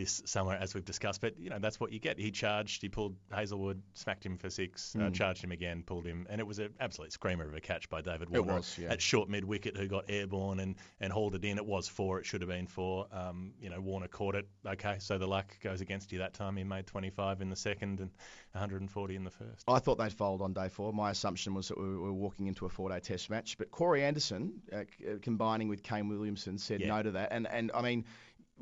this 0.00 0.22
summer, 0.24 0.54
as 0.54 0.74
we've 0.74 0.84
discussed. 0.84 1.20
But 1.20 1.38
you 1.38 1.50
know 1.50 1.58
that's 1.58 1.78
what 1.78 1.92
you 1.92 2.00
get. 2.00 2.18
He 2.18 2.30
charged, 2.30 2.80
he 2.82 2.88
pulled 2.88 3.16
Hazlewood, 3.30 3.82
smacked 3.94 4.24
him 4.24 4.38
for 4.38 4.48
six, 4.50 4.96
uh, 4.96 5.10
charged 5.10 5.44
him 5.44 5.52
again, 5.52 5.82
pulled 5.84 6.06
him, 6.06 6.26
and 6.30 6.40
it 6.40 6.46
was 6.46 6.58
an 6.58 6.70
absolute 6.80 7.12
screamer 7.12 7.46
of 7.46 7.54
a 7.54 7.60
catch 7.60 7.88
by 7.90 8.00
David 8.00 8.28
It 8.32 8.38
Warner 8.38 8.54
was, 8.56 8.78
yeah. 8.78 8.90
at 8.92 9.02
short 9.02 9.28
mid 9.28 9.44
wicket, 9.44 9.76
who 9.76 9.86
got 9.86 10.04
airborne 10.08 10.60
and 10.60 10.76
and 11.00 11.12
hauled 11.12 11.34
it 11.34 11.44
in. 11.44 11.58
It 11.58 11.66
was 11.66 11.86
four, 11.88 12.18
it 12.18 12.26
should 12.26 12.40
have 12.40 12.50
been 12.50 12.66
four. 12.66 13.06
Um, 13.12 13.52
you 13.60 13.68
know 13.70 13.80
Warner 13.80 14.08
caught 14.08 14.34
it. 14.34 14.48
Okay, 14.66 14.96
so 14.98 15.18
the 15.18 15.26
luck 15.28 15.46
goes 15.62 15.80
against 15.80 16.12
you 16.12 16.18
that 16.20 16.34
time. 16.34 16.56
He 16.56 16.64
made 16.64 16.86
25 16.86 17.42
in 17.42 17.50
the 17.50 17.56
second 17.56 18.00
and 18.00 18.10
140 18.52 19.16
in 19.16 19.24
the 19.24 19.30
first. 19.30 19.64
I 19.68 19.78
thought 19.78 19.98
they'd 19.98 20.12
fold 20.12 20.42
on 20.42 20.52
day 20.52 20.68
four. 20.68 20.92
My 20.92 21.10
assumption 21.10 21.54
was 21.54 21.68
that 21.68 21.78
we 21.78 21.96
were 21.96 22.12
walking 22.12 22.46
into 22.46 22.66
a 22.66 22.68
four-day 22.68 23.00
Test 23.00 23.30
match, 23.30 23.56
but 23.58 23.70
Corey 23.70 24.02
Anderson, 24.04 24.60
uh, 24.72 24.78
uh, 24.78 24.82
combining 25.22 25.68
with 25.68 25.82
Kane 25.82 26.08
Williamson, 26.08 26.58
said 26.58 26.80
Yeah. 26.80 26.88
no 26.88 27.02
to 27.02 27.10
that. 27.12 27.32
And 27.32 27.46
and 27.46 27.70
I 27.74 27.82
mean, 27.82 28.04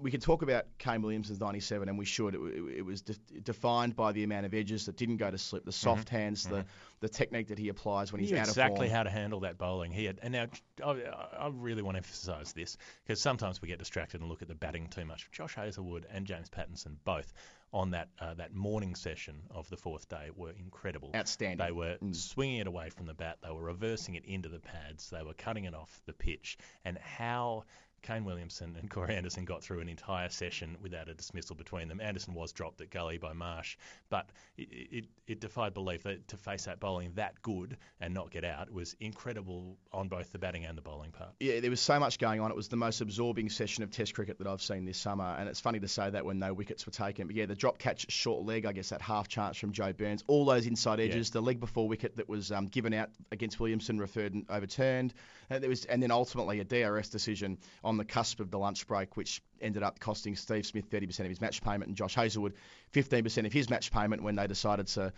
we 0.00 0.10
can 0.10 0.20
talk 0.20 0.42
about 0.42 0.64
Kane 0.78 1.02
Williamson's 1.02 1.40
97, 1.40 1.88
and 1.88 1.98
we 1.98 2.04
should. 2.04 2.34
It, 2.34 2.40
it, 2.40 2.76
it 2.78 2.82
was 2.84 3.02
de- 3.02 3.40
defined 3.42 3.96
by 3.96 4.12
the 4.12 4.22
amount 4.24 4.46
of 4.46 4.54
edges 4.54 4.86
that 4.86 4.96
didn't 4.96 5.16
go 5.16 5.30
to 5.30 5.38
slip, 5.38 5.64
the 5.64 5.72
soft 5.72 6.08
Mm-hmm. 6.08 6.16
hands, 6.16 6.44
the 6.44 6.64
the 7.00 7.08
technique 7.08 7.48
that 7.48 7.58
he 7.58 7.68
applies 7.68 8.10
when 8.12 8.20
He 8.20 8.26
he's 8.28 8.38
out 8.38 8.48
exactly 8.48 8.86
of 8.86 8.90
form. 8.92 8.96
how 8.96 9.02
to 9.04 9.10
handle 9.10 9.40
that 9.40 9.56
bowling. 9.58 9.92
He 9.92 10.04
had, 10.04 10.18
and 10.22 10.32
now 10.32 10.46
I, 10.84 10.90
I 11.38 11.50
really 11.52 11.82
want 11.82 11.94
to 11.94 11.98
emphasise 11.98 12.52
this 12.52 12.76
because 13.06 13.20
sometimes 13.20 13.62
we 13.62 13.68
get 13.68 13.78
distracted 13.78 14.20
and 14.20 14.28
look 14.28 14.42
at 14.42 14.48
the 14.48 14.54
batting 14.56 14.88
too 14.88 15.04
much. 15.04 15.28
Josh 15.30 15.54
Hazlewood 15.54 16.06
and 16.12 16.26
James 16.26 16.48
Pattinson 16.50 16.96
both 17.04 17.32
on 17.72 17.90
that 17.90 18.08
uh, 18.20 18.34
that 18.34 18.52
morning 18.54 18.94
session 18.94 19.42
of 19.50 19.68
the 19.70 19.76
fourth 19.76 20.08
day 20.08 20.30
were 20.34 20.52
incredible. 20.58 21.10
Outstanding. 21.14 21.64
They 21.64 21.72
were 21.72 21.96
Mm. 22.02 22.14
swinging 22.16 22.58
it 22.58 22.66
away 22.66 22.90
from 22.90 23.06
the 23.06 23.14
bat. 23.14 23.38
They 23.42 23.50
were 23.50 23.62
reversing 23.62 24.14
it 24.16 24.24
into 24.24 24.48
the 24.48 24.58
pads. 24.60 25.10
They 25.10 25.22
were 25.22 25.34
cutting 25.34 25.64
it 25.64 25.74
off 25.74 26.00
the 26.06 26.12
pitch. 26.12 26.56
And 26.84 26.98
how 26.98 27.64
Kane 28.02 28.24
Williamson 28.24 28.76
and 28.78 28.90
Corey 28.90 29.14
Anderson 29.14 29.44
got 29.44 29.62
through 29.62 29.80
an 29.80 29.88
entire 29.88 30.28
session 30.28 30.76
without 30.82 31.08
a 31.08 31.14
dismissal 31.14 31.56
between 31.56 31.88
them. 31.88 32.00
Anderson 32.00 32.34
was 32.34 32.52
dropped 32.52 32.80
at 32.80 32.90
gully 32.90 33.18
by 33.18 33.32
Marsh, 33.32 33.76
but 34.08 34.28
it, 34.56 34.68
it, 34.70 35.04
it 35.26 35.40
defied 35.40 35.74
belief 35.74 36.02
that 36.04 36.26
to 36.28 36.36
face 36.36 36.64
that 36.64 36.80
bowling 36.80 37.12
that 37.14 37.40
good 37.42 37.76
and 38.00 38.14
not 38.14 38.30
get 38.30 38.44
out 38.44 38.72
was 38.72 38.96
incredible 39.00 39.76
on 39.92 40.08
both 40.08 40.32
the 40.32 40.38
batting 40.38 40.64
and 40.64 40.76
the 40.76 40.82
bowling 40.82 41.10
part. 41.10 41.30
Yeah, 41.40 41.60
there 41.60 41.70
was 41.70 41.80
so 41.80 41.98
much 41.98 42.18
going 42.18 42.40
on. 42.40 42.50
It 42.50 42.56
was 42.56 42.68
the 42.68 42.76
most 42.76 43.00
absorbing 43.00 43.50
session 43.50 43.82
of 43.84 43.90
Test 43.90 44.14
cricket 44.14 44.38
that 44.38 44.46
I've 44.46 44.62
seen 44.62 44.84
this 44.84 44.98
summer, 44.98 45.36
and 45.38 45.48
it's 45.48 45.60
funny 45.60 45.80
to 45.80 45.88
say 45.88 46.10
that 46.10 46.24
when 46.24 46.38
no 46.38 46.52
wickets 46.52 46.86
were 46.86 46.92
taken. 46.92 47.26
But 47.26 47.36
yeah, 47.36 47.46
the 47.46 47.54
drop 47.54 47.78
catch, 47.78 48.10
short 48.10 48.44
leg, 48.44 48.66
I 48.66 48.72
guess 48.72 48.90
that 48.90 49.02
half 49.02 49.28
chance 49.28 49.56
from 49.56 49.72
Joe 49.72 49.92
Burns, 49.92 50.24
all 50.26 50.44
those 50.44 50.66
inside 50.66 51.00
edges, 51.00 51.30
the 51.30 51.40
leg 51.40 51.60
before 51.60 51.88
wicket 51.88 52.16
that 52.16 52.28
was 52.28 52.52
um, 52.52 52.66
given 52.66 52.94
out 52.94 53.10
against 53.32 53.58
Williamson, 53.60 53.98
referred 53.98 54.34
and 54.34 54.46
overturned, 54.48 55.14
and 55.50 55.62
there 55.62 55.70
was, 55.70 55.84
and 55.84 56.02
then 56.02 56.10
ultimately 56.10 56.60
a 56.60 56.64
DRS 56.64 57.08
decision 57.08 57.58
on 57.88 57.96
the 57.96 58.04
cusp 58.04 58.40
of 58.40 58.50
the 58.50 58.58
lunch 58.58 58.86
break, 58.86 59.16
which 59.16 59.42
ended 59.60 59.82
up 59.82 59.98
costing 59.98 60.36
Steve 60.36 60.66
Smith 60.66 60.90
30% 60.90 61.20
of 61.20 61.26
his 61.28 61.40
match 61.40 61.62
payment 61.62 61.86
and 61.88 61.96
Josh 61.96 62.14
Hazlewood 62.14 62.54
15% 62.92 63.46
of 63.46 63.52
his 63.52 63.70
match 63.70 63.90
payment 63.90 64.22
when 64.22 64.36
they 64.36 64.46
decided 64.46 64.86
to. 64.88 65.12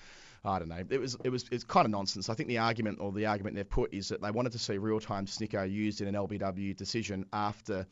I 0.44 0.58
don't 0.58 0.68
know. 0.68 0.82
It 0.88 0.98
was 1.00 1.16
it 1.22 1.28
was 1.28 1.44
it's 1.50 1.64
kind 1.64 1.84
of 1.84 1.90
nonsense. 1.90 2.30
I 2.30 2.34
think 2.34 2.48
the 2.48 2.58
argument 2.58 3.00
or 3.00 3.12
the 3.12 3.26
argument 3.26 3.56
they've 3.56 3.68
put 3.68 3.92
is 3.92 4.08
that 4.08 4.22
they 4.22 4.30
wanted 4.30 4.52
to 4.52 4.58
see 4.58 4.78
real-time 4.78 5.26
snicko 5.26 5.70
used 5.70 6.00
in 6.00 6.08
an 6.08 6.14
LBW 6.14 6.74
decision 6.76 7.26
after 7.32 7.86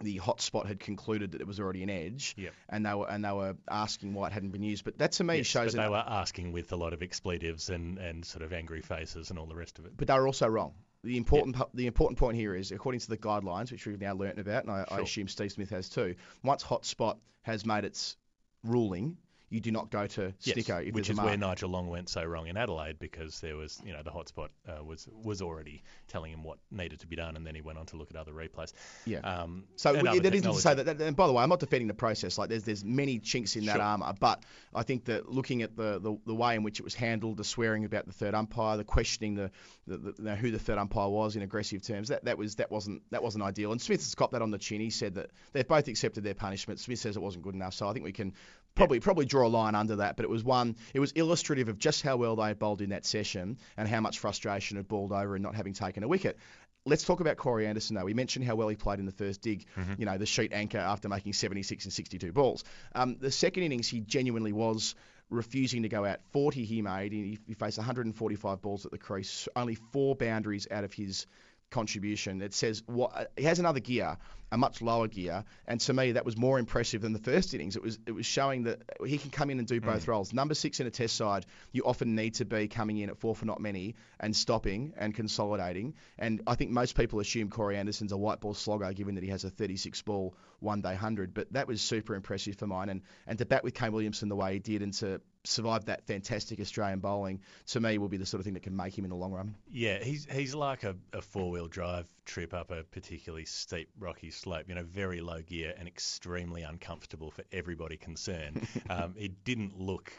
the 0.00 0.18
hotspot 0.18 0.66
had 0.66 0.80
concluded 0.80 1.32
that 1.32 1.40
it 1.40 1.46
was 1.46 1.60
already 1.60 1.82
an 1.84 1.90
edge, 1.90 2.34
Yep. 2.36 2.52
and 2.68 2.84
they 2.84 2.94
were 2.94 3.08
and 3.08 3.24
they 3.24 3.30
were 3.30 3.54
asking 3.70 4.14
why 4.14 4.26
it 4.26 4.32
hadn't 4.32 4.50
been 4.50 4.64
used. 4.64 4.84
But 4.84 4.98
that 4.98 5.12
to 5.12 5.24
me 5.24 5.36
Yes, 5.36 5.46
shows 5.46 5.72
that 5.74 5.82
they 5.82 5.88
were 5.88 6.02
asking 6.04 6.50
with 6.50 6.72
a 6.72 6.76
lot 6.76 6.94
of 6.94 7.02
expletives 7.02 7.68
and, 7.70 7.98
and 7.98 8.24
sort 8.24 8.42
of 8.42 8.52
angry 8.52 8.80
faces 8.80 9.30
and 9.30 9.38
all 9.38 9.46
the 9.46 9.54
rest 9.54 9.78
of 9.78 9.84
it. 9.86 9.92
but 9.96 10.08
they 10.08 10.14
were 10.14 10.26
also 10.26 10.48
wrong. 10.48 10.72
The 11.04 11.18
important 11.18 11.54
pu- 11.54 11.68
the 11.74 11.86
important 11.86 12.18
point 12.18 12.36
here 12.36 12.56
is, 12.56 12.72
according 12.72 13.00
to 13.00 13.08
the 13.08 13.18
guidelines, 13.18 13.70
which 13.70 13.86
we've 13.86 14.00
now 14.00 14.14
learnt 14.14 14.38
about, 14.38 14.64
and 14.64 14.72
I, 14.72 14.84
I 14.88 15.00
assume 15.00 15.28
Steve 15.28 15.52
Smith 15.52 15.68
has 15.68 15.90
too. 15.90 16.14
Once 16.42 16.64
hotspot 16.64 17.18
has 17.42 17.66
made 17.66 17.84
its 17.84 18.16
ruling, 18.62 19.18
you 19.54 19.60
do 19.60 19.70
not 19.70 19.90
go 19.90 20.06
to 20.06 20.34
Yes, 20.40 20.56
snicko. 20.56 20.86
if 20.86 20.94
which 20.94 21.08
is 21.10 21.16
where. 21.16 21.36
Nigel 21.36 21.70
Long 21.70 21.88
went 21.88 22.08
so 22.08 22.24
wrong 22.24 22.46
in 22.48 22.56
Adelaide 22.56 22.98
because 22.98 23.40
there 23.40 23.56
was, 23.56 23.80
you 23.84 23.92
know, 23.92 24.02
the 24.02 24.10
hotspot 24.10 24.48
uh, 24.68 24.82
was 24.84 25.08
was 25.22 25.40
already 25.42 25.82
telling 26.08 26.32
him 26.32 26.42
what 26.42 26.58
needed 26.70 27.00
to 27.00 27.06
be 27.06 27.16
done, 27.16 27.36
and 27.36 27.46
then 27.46 27.54
he 27.54 27.60
went 27.60 27.78
on 27.78 27.86
to 27.86 27.96
look 27.96 28.10
at 28.10 28.16
other 28.16 28.32
replays. 28.32 28.72
Yeah. 29.06 29.18
Um, 29.20 29.64
So 29.76 29.92
we- 29.92 30.18
that 30.18 30.34
isn't 30.34 30.52
to 30.52 30.60
say 30.60 30.74
that, 30.74 30.86
that. 30.86 31.00
And 31.00 31.16
by 31.16 31.26
the 31.26 31.32
way, 31.32 31.42
I'm 31.42 31.48
not 31.48 31.60
defending 31.60 31.88
the 31.88 31.94
process. 31.94 32.36
Like 32.38 32.48
there's 32.48 32.64
there's 32.64 32.84
many 32.84 33.18
chinks 33.20 33.56
in 33.56 33.66
that 33.66 33.74
Sure. 33.76 33.82
armour, 33.82 34.12
but 34.18 34.42
I 34.74 34.82
think 34.82 35.04
that 35.06 35.28
looking 35.28 35.62
at 35.62 35.76
the, 35.76 35.98
the, 36.00 36.18
the 36.26 36.34
way 36.34 36.56
in 36.56 36.62
which 36.62 36.80
it 36.80 36.82
was 36.84 36.94
handled, 36.94 37.36
the 37.36 37.44
swearing 37.44 37.84
about 37.84 38.06
the 38.06 38.12
third 38.12 38.34
umpire, 38.34 38.76
the 38.76 38.84
questioning 38.84 39.34
the, 39.34 39.50
the, 39.86 39.96
the 39.98 40.14
you 40.18 40.24
know, 40.24 40.34
who 40.34 40.50
the 40.50 40.58
third 40.58 40.78
umpire 40.78 41.08
was 41.08 41.36
in 41.36 41.42
aggressive 41.42 41.82
terms, 41.82 42.08
that, 42.08 42.24
that 42.24 42.36
was 42.38 42.56
that 42.56 42.70
wasn't 42.70 43.02
that 43.10 43.22
wasn't 43.22 43.44
ideal. 43.44 43.72
And 43.72 43.80
Smith 43.80 44.00
has 44.00 44.14
got 44.14 44.32
that 44.32 44.42
on 44.42 44.50
the 44.50 44.58
chin. 44.58 44.80
He 44.80 44.90
said 44.90 45.14
that 45.14 45.30
they've 45.52 45.66
both 45.68 45.88
accepted 45.88 46.24
their 46.24 46.34
punishment. 46.34 46.80
Smith 46.80 46.98
says 46.98 47.16
it 47.16 47.22
wasn't 47.22 47.44
good 47.44 47.54
enough. 47.54 47.74
So 47.74 47.88
I 47.88 47.92
think 47.92 48.04
we 48.04 48.12
can 48.12 48.32
probably 48.74 49.00
probably 49.00 49.24
draw 49.24 49.46
a 49.46 49.48
line 49.48 49.74
under 49.74 49.96
that. 49.96 50.16
But 50.16 50.24
it 50.24 50.30
was 50.30 50.44
one. 50.44 50.76
It 50.92 51.00
was 51.00 51.12
illustrative 51.12 51.68
of 51.68 51.78
just 51.78 52.02
how 52.02 52.16
well 52.16 52.36
they 52.36 52.48
had 52.48 52.58
bowled 52.58 52.80
in 52.80 52.90
that 52.90 53.04
session 53.04 53.58
and 53.76 53.88
how 53.88 54.00
much 54.00 54.18
frustration 54.18 54.76
had 54.76 54.88
balled 54.88 55.12
over 55.12 55.34
and 55.34 55.42
not 55.42 55.54
having 55.54 55.72
taken 55.72 56.02
a 56.02 56.08
wicket. 56.08 56.38
Let's 56.86 57.02
talk 57.02 57.20
about 57.20 57.38
Corey 57.38 57.66
Anderson, 57.66 57.96
though. 57.96 58.04
We 58.04 58.12
mentioned 58.12 58.44
how 58.44 58.56
well 58.56 58.68
he 58.68 58.76
played 58.76 58.98
in 58.98 59.06
the 59.06 59.12
first 59.12 59.40
dig, 59.40 59.64
you 59.96 60.04
know, 60.04 60.18
the 60.18 60.26
sheet 60.26 60.52
anchor 60.52 60.76
after 60.76 61.08
making 61.08 61.32
76 61.32 61.84
and 61.84 61.92
62 61.92 62.30
balls. 62.32 62.62
Um, 62.94 63.16
the 63.18 63.30
second 63.30 63.62
innings, 63.62 63.88
he 63.88 64.00
genuinely 64.00 64.52
was 64.52 64.94
refusing 65.30 65.84
to 65.84 65.88
go 65.88 66.04
out. 66.04 66.20
40 66.32 66.64
he 66.64 66.82
made. 66.82 67.12
He, 67.12 67.38
he 67.46 67.54
faced 67.54 67.78
145 67.78 68.60
balls 68.60 68.84
at 68.84 68.92
the 68.92 68.98
crease, 68.98 69.48
only 69.56 69.76
four 69.76 70.14
boundaries 70.14 70.68
out 70.70 70.84
of 70.84 70.92
his 70.92 71.26
contribution. 71.70 72.40
It 72.42 72.54
says 72.54 72.82
what 72.86 73.32
he 73.36 73.44
has 73.44 73.58
another 73.58 73.80
gear, 73.80 74.16
a 74.52 74.56
much 74.56 74.80
lower 74.80 75.08
gear, 75.08 75.44
and 75.66 75.80
to 75.80 75.92
me 75.92 76.12
that 76.12 76.24
was 76.24 76.36
more 76.36 76.58
impressive 76.58 77.02
than 77.02 77.12
the 77.12 77.18
first 77.18 77.52
innings. 77.54 77.76
It 77.76 77.82
was 77.82 77.98
it 78.06 78.12
was 78.12 78.26
showing 78.26 78.64
that 78.64 78.82
he 79.04 79.18
can 79.18 79.30
come 79.30 79.50
in 79.50 79.58
and 79.58 79.66
do 79.66 79.80
both 79.80 80.04
mm. 80.04 80.08
roles. 80.08 80.32
Number 80.32 80.54
six 80.54 80.80
in 80.80 80.86
a 80.86 80.90
Test 80.90 81.16
side, 81.16 81.46
you 81.72 81.82
often 81.84 82.14
need 82.14 82.34
to 82.34 82.44
be 82.44 82.68
coming 82.68 82.98
in 82.98 83.10
at 83.10 83.18
four 83.18 83.34
for 83.34 83.46
not 83.46 83.60
many 83.60 83.96
and 84.20 84.34
stopping 84.34 84.94
and 84.96 85.14
consolidating. 85.14 85.94
And 86.18 86.42
I 86.46 86.54
think 86.54 86.70
most 86.70 86.96
people 86.96 87.20
assume 87.20 87.50
Corey 87.50 87.76
Anderson's 87.76 88.12
a 88.12 88.16
white 88.16 88.40
ball 88.40 88.54
slogger, 88.54 88.92
given 88.92 89.16
that 89.16 89.24
he 89.24 89.30
has 89.30 89.44
a 89.44 89.50
36 89.50 90.00
ball 90.02 90.34
one 90.60 90.80
day 90.80 90.94
hundred. 90.94 91.34
But 91.34 91.52
that 91.52 91.66
was 91.66 91.82
super 91.82 92.14
impressive 92.14 92.56
for 92.56 92.66
mine. 92.66 92.88
And 92.88 93.02
and 93.26 93.38
to 93.38 93.46
bat 93.46 93.64
with 93.64 93.74
Kane 93.74 93.92
Williamson 93.92 94.28
the 94.28 94.36
way 94.36 94.54
he 94.54 94.58
did 94.60 94.82
and 94.82 94.92
to 94.94 95.20
survive 95.44 95.84
that 95.86 96.06
fantastic 96.06 96.60
Australian 96.60 97.00
bowling, 97.00 97.40
to 97.66 97.80
me 97.80 97.98
will 97.98 98.08
be 98.08 98.16
the 98.16 98.26
sort 98.26 98.40
of 98.40 98.44
thing 98.44 98.54
that 98.54 98.62
can 98.62 98.74
make 98.74 98.96
him 98.96 99.04
in 99.04 99.10
the 99.10 99.16
long 99.16 99.32
run. 99.32 99.54
Yeah, 99.70 100.02
he's 100.02 100.26
he's 100.30 100.54
like 100.54 100.84
a, 100.84 100.96
a 101.12 101.22
four 101.22 101.50
wheel 101.50 101.68
drive 101.68 102.08
trip 102.24 102.54
up 102.54 102.70
a 102.70 102.82
particularly 102.84 103.44
steep 103.44 103.88
rocky 103.98 104.30
slope. 104.30 104.64
You 104.68 104.74
know, 104.74 104.82
very 104.82 105.20
low 105.20 105.42
gear 105.42 105.74
and 105.78 105.86
extremely 105.86 106.62
uncomfortable 106.62 107.30
for 107.30 107.44
everybody 107.52 107.96
concerned. 107.96 108.66
um, 108.90 109.14
it 109.16 109.44
didn't 109.44 109.78
look 109.78 110.12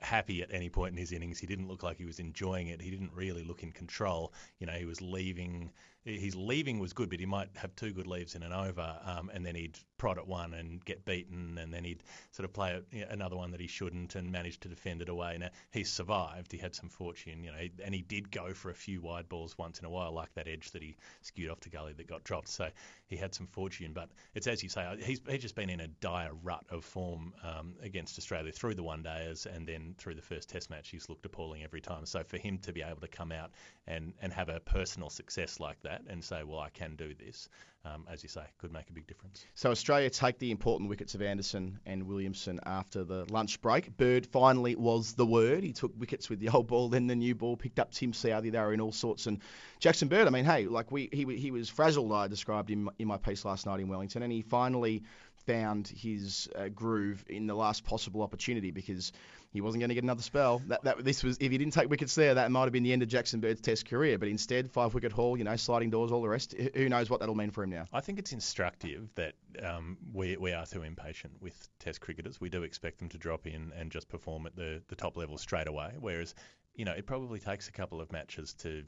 happy 0.00 0.42
at 0.42 0.48
any 0.52 0.70
point 0.70 0.92
in 0.92 0.98
his 0.98 1.12
innings. 1.12 1.38
He 1.38 1.46
didn't 1.46 1.68
look 1.68 1.82
like 1.82 1.98
he 1.98 2.06
was 2.06 2.18
enjoying 2.18 2.68
it. 2.68 2.80
He 2.80 2.90
didn't 2.90 3.12
really 3.14 3.44
look 3.44 3.62
in 3.62 3.72
control. 3.72 4.32
You 4.58 4.66
know, 4.66 4.72
he 4.72 4.86
was 4.86 5.00
leaving. 5.00 5.70
His 6.04 6.34
leaving 6.34 6.78
was 6.78 6.94
good, 6.94 7.10
but 7.10 7.20
he 7.20 7.26
might 7.26 7.50
have 7.56 7.76
two 7.76 7.92
good 7.92 8.06
leaves 8.06 8.34
in 8.34 8.42
an 8.42 8.54
over, 8.54 8.98
um, 9.04 9.30
and 9.34 9.44
then 9.44 9.54
he'd 9.54 9.78
prod 9.98 10.16
at 10.16 10.26
one 10.26 10.54
and 10.54 10.82
get 10.86 11.04
beaten, 11.04 11.58
and 11.58 11.74
then 11.74 11.84
he'd 11.84 12.02
sort 12.30 12.46
of 12.46 12.54
play 12.54 12.80
another 13.10 13.36
one 13.36 13.50
that 13.50 13.60
he 13.60 13.66
shouldn't 13.66 14.14
and 14.14 14.32
manage 14.32 14.58
to 14.60 14.68
defend 14.68 15.02
it 15.02 15.10
away. 15.10 15.36
Now 15.38 15.50
he 15.72 15.84
survived. 15.84 16.52
He 16.52 16.56
had 16.56 16.74
some 16.74 16.88
fortune, 16.88 17.44
you 17.44 17.52
know, 17.52 17.68
and 17.84 17.94
he 17.94 18.00
did 18.00 18.30
go 18.30 18.54
for 18.54 18.70
a 18.70 18.74
few 18.74 19.02
wide 19.02 19.28
balls 19.28 19.58
once 19.58 19.78
in 19.78 19.84
a 19.84 19.90
while, 19.90 20.12
like 20.12 20.32
that 20.34 20.48
edge 20.48 20.70
that 20.70 20.82
he 20.82 20.96
skewed 21.20 21.50
off 21.50 21.60
to 21.60 21.68
gully 21.68 21.92
that 21.92 22.06
got 22.06 22.24
dropped. 22.24 22.48
So 22.48 22.70
he 23.06 23.16
had 23.16 23.34
some 23.34 23.46
fortune, 23.46 23.92
but 23.92 24.08
it's 24.34 24.46
as 24.46 24.62
you 24.62 24.70
say, 24.70 24.86
uh, 24.86 24.96
he's 24.96 25.20
he's 25.28 25.42
just 25.42 25.54
been 25.54 25.68
in 25.68 25.80
a 25.80 25.88
dire 25.88 26.32
rut 26.42 26.64
of 26.70 26.82
form 26.82 27.34
um, 27.42 27.74
against 27.82 28.16
Australia 28.16 28.52
through 28.52 28.74
the 28.74 28.82
one 28.82 29.02
days 29.02 29.44
and 29.44 29.68
then 29.68 29.94
through 29.98 30.14
the 30.14 30.22
first 30.22 30.48
Test 30.48 30.70
match. 30.70 30.88
He's 30.88 31.10
looked 31.10 31.26
appalling 31.26 31.62
every 31.62 31.82
time. 31.82 32.06
So 32.06 32.24
for 32.24 32.38
him 32.38 32.56
to 32.60 32.72
be 32.72 32.80
able 32.80 33.02
to 33.02 33.08
come 33.08 33.32
out 33.32 33.50
and 33.86 34.14
and 34.22 34.32
have 34.32 34.48
a 34.48 34.60
personal 34.60 35.10
success 35.10 35.60
like 35.60 35.78
that 35.82 35.89
and 36.08 36.22
say, 36.22 36.42
well, 36.44 36.60
I 36.60 36.68
can 36.70 36.96
do 36.96 37.14
this, 37.14 37.48
um, 37.84 38.06
as 38.10 38.22
you 38.22 38.28
say, 38.28 38.42
could 38.58 38.72
make 38.72 38.88
a 38.90 38.92
big 38.92 39.06
difference. 39.06 39.44
So 39.54 39.70
Australia 39.70 40.10
take 40.10 40.38
the 40.38 40.50
important 40.50 40.90
wickets 40.90 41.14
of 41.14 41.22
Anderson 41.22 41.80
and 41.86 42.04
Williamson 42.04 42.60
after 42.64 43.04
the 43.04 43.24
lunch 43.30 43.60
break. 43.62 43.96
Bird 43.96 44.26
finally 44.26 44.76
was 44.76 45.14
the 45.14 45.26
word. 45.26 45.64
He 45.64 45.72
took 45.72 45.92
wickets 45.98 46.28
with 46.28 46.40
the 46.40 46.50
old 46.50 46.66
ball, 46.66 46.88
then 46.88 47.06
the 47.06 47.16
new 47.16 47.34
ball, 47.34 47.56
picked 47.56 47.78
up 47.78 47.92
Tim 47.92 48.12
Southee. 48.12 48.52
They 48.52 48.58
were 48.58 48.72
in 48.72 48.80
all 48.80 48.92
sorts. 48.92 49.26
And 49.26 49.40
Jackson 49.78 50.08
Bird, 50.08 50.26
I 50.26 50.30
mean, 50.30 50.44
hey, 50.44 50.66
like 50.66 50.90
we 50.92 51.08
he 51.12 51.24
he 51.36 51.50
was 51.50 51.68
frazzled. 51.68 52.12
I 52.12 52.28
described 52.28 52.68
him 52.68 52.90
in 52.98 53.08
my 53.08 53.16
piece 53.16 53.44
last 53.44 53.66
night 53.66 53.80
in 53.80 53.88
Wellington, 53.88 54.22
and 54.22 54.32
he 54.32 54.42
finally 54.42 55.02
found 55.46 55.88
his 55.88 56.48
uh, 56.56 56.68
groove 56.68 57.24
in 57.28 57.46
the 57.46 57.54
last 57.54 57.84
possible 57.84 58.22
opportunity 58.22 58.70
because 58.70 59.12
he 59.52 59.60
wasn't 59.60 59.80
going 59.80 59.88
to 59.88 59.94
get 59.94 60.04
another 60.04 60.22
spell. 60.22 60.62
That, 60.66 60.84
that 60.84 61.04
this 61.04 61.22
was 61.24 61.36
if 61.40 61.50
he 61.50 61.58
didn't 61.58 61.72
take 61.72 61.90
wickets 61.90 62.14
there, 62.14 62.34
that 62.34 62.50
might 62.50 62.64
have 62.64 62.72
been 62.72 62.82
the 62.82 62.92
end 62.92 63.02
of 63.02 63.08
Jackson 63.08 63.40
Bird's 63.40 63.60
Test 63.60 63.86
career. 63.88 64.18
But 64.18 64.28
instead, 64.28 64.70
five 64.70 64.94
wicket 64.94 65.12
haul, 65.12 65.36
you 65.36 65.44
know, 65.44 65.56
sliding 65.56 65.90
doors, 65.90 66.12
all 66.12 66.22
the 66.22 66.28
rest. 66.28 66.54
Who- 66.54 66.90
knows 66.90 67.08
what 67.08 67.20
that'll 67.20 67.36
mean 67.36 67.52
for 67.52 67.62
him 67.62 67.70
now? 67.70 67.84
I 67.92 68.00
think 68.00 68.18
it's 68.18 68.32
instructive 68.32 69.08
that 69.14 69.34
um, 69.62 69.96
we, 70.12 70.36
we 70.36 70.52
are 70.52 70.66
too 70.66 70.82
impatient 70.82 71.34
with 71.40 71.68
Test 71.78 72.00
cricketers. 72.00 72.40
We 72.40 72.48
do 72.48 72.64
expect 72.64 72.98
them 72.98 73.08
to 73.10 73.18
drop 73.18 73.46
in 73.46 73.72
and 73.76 73.92
just 73.92 74.08
perform 74.08 74.46
at 74.46 74.56
the, 74.56 74.82
the 74.88 74.96
top 74.96 75.16
level 75.16 75.38
straight 75.38 75.68
away, 75.68 75.94
whereas 76.00 76.34
you 76.74 76.84
know 76.84 76.92
it 76.92 77.06
probably 77.06 77.38
takes 77.38 77.68
a 77.68 77.72
couple 77.72 78.00
of 78.00 78.10
matches 78.12 78.54
to 78.54 78.84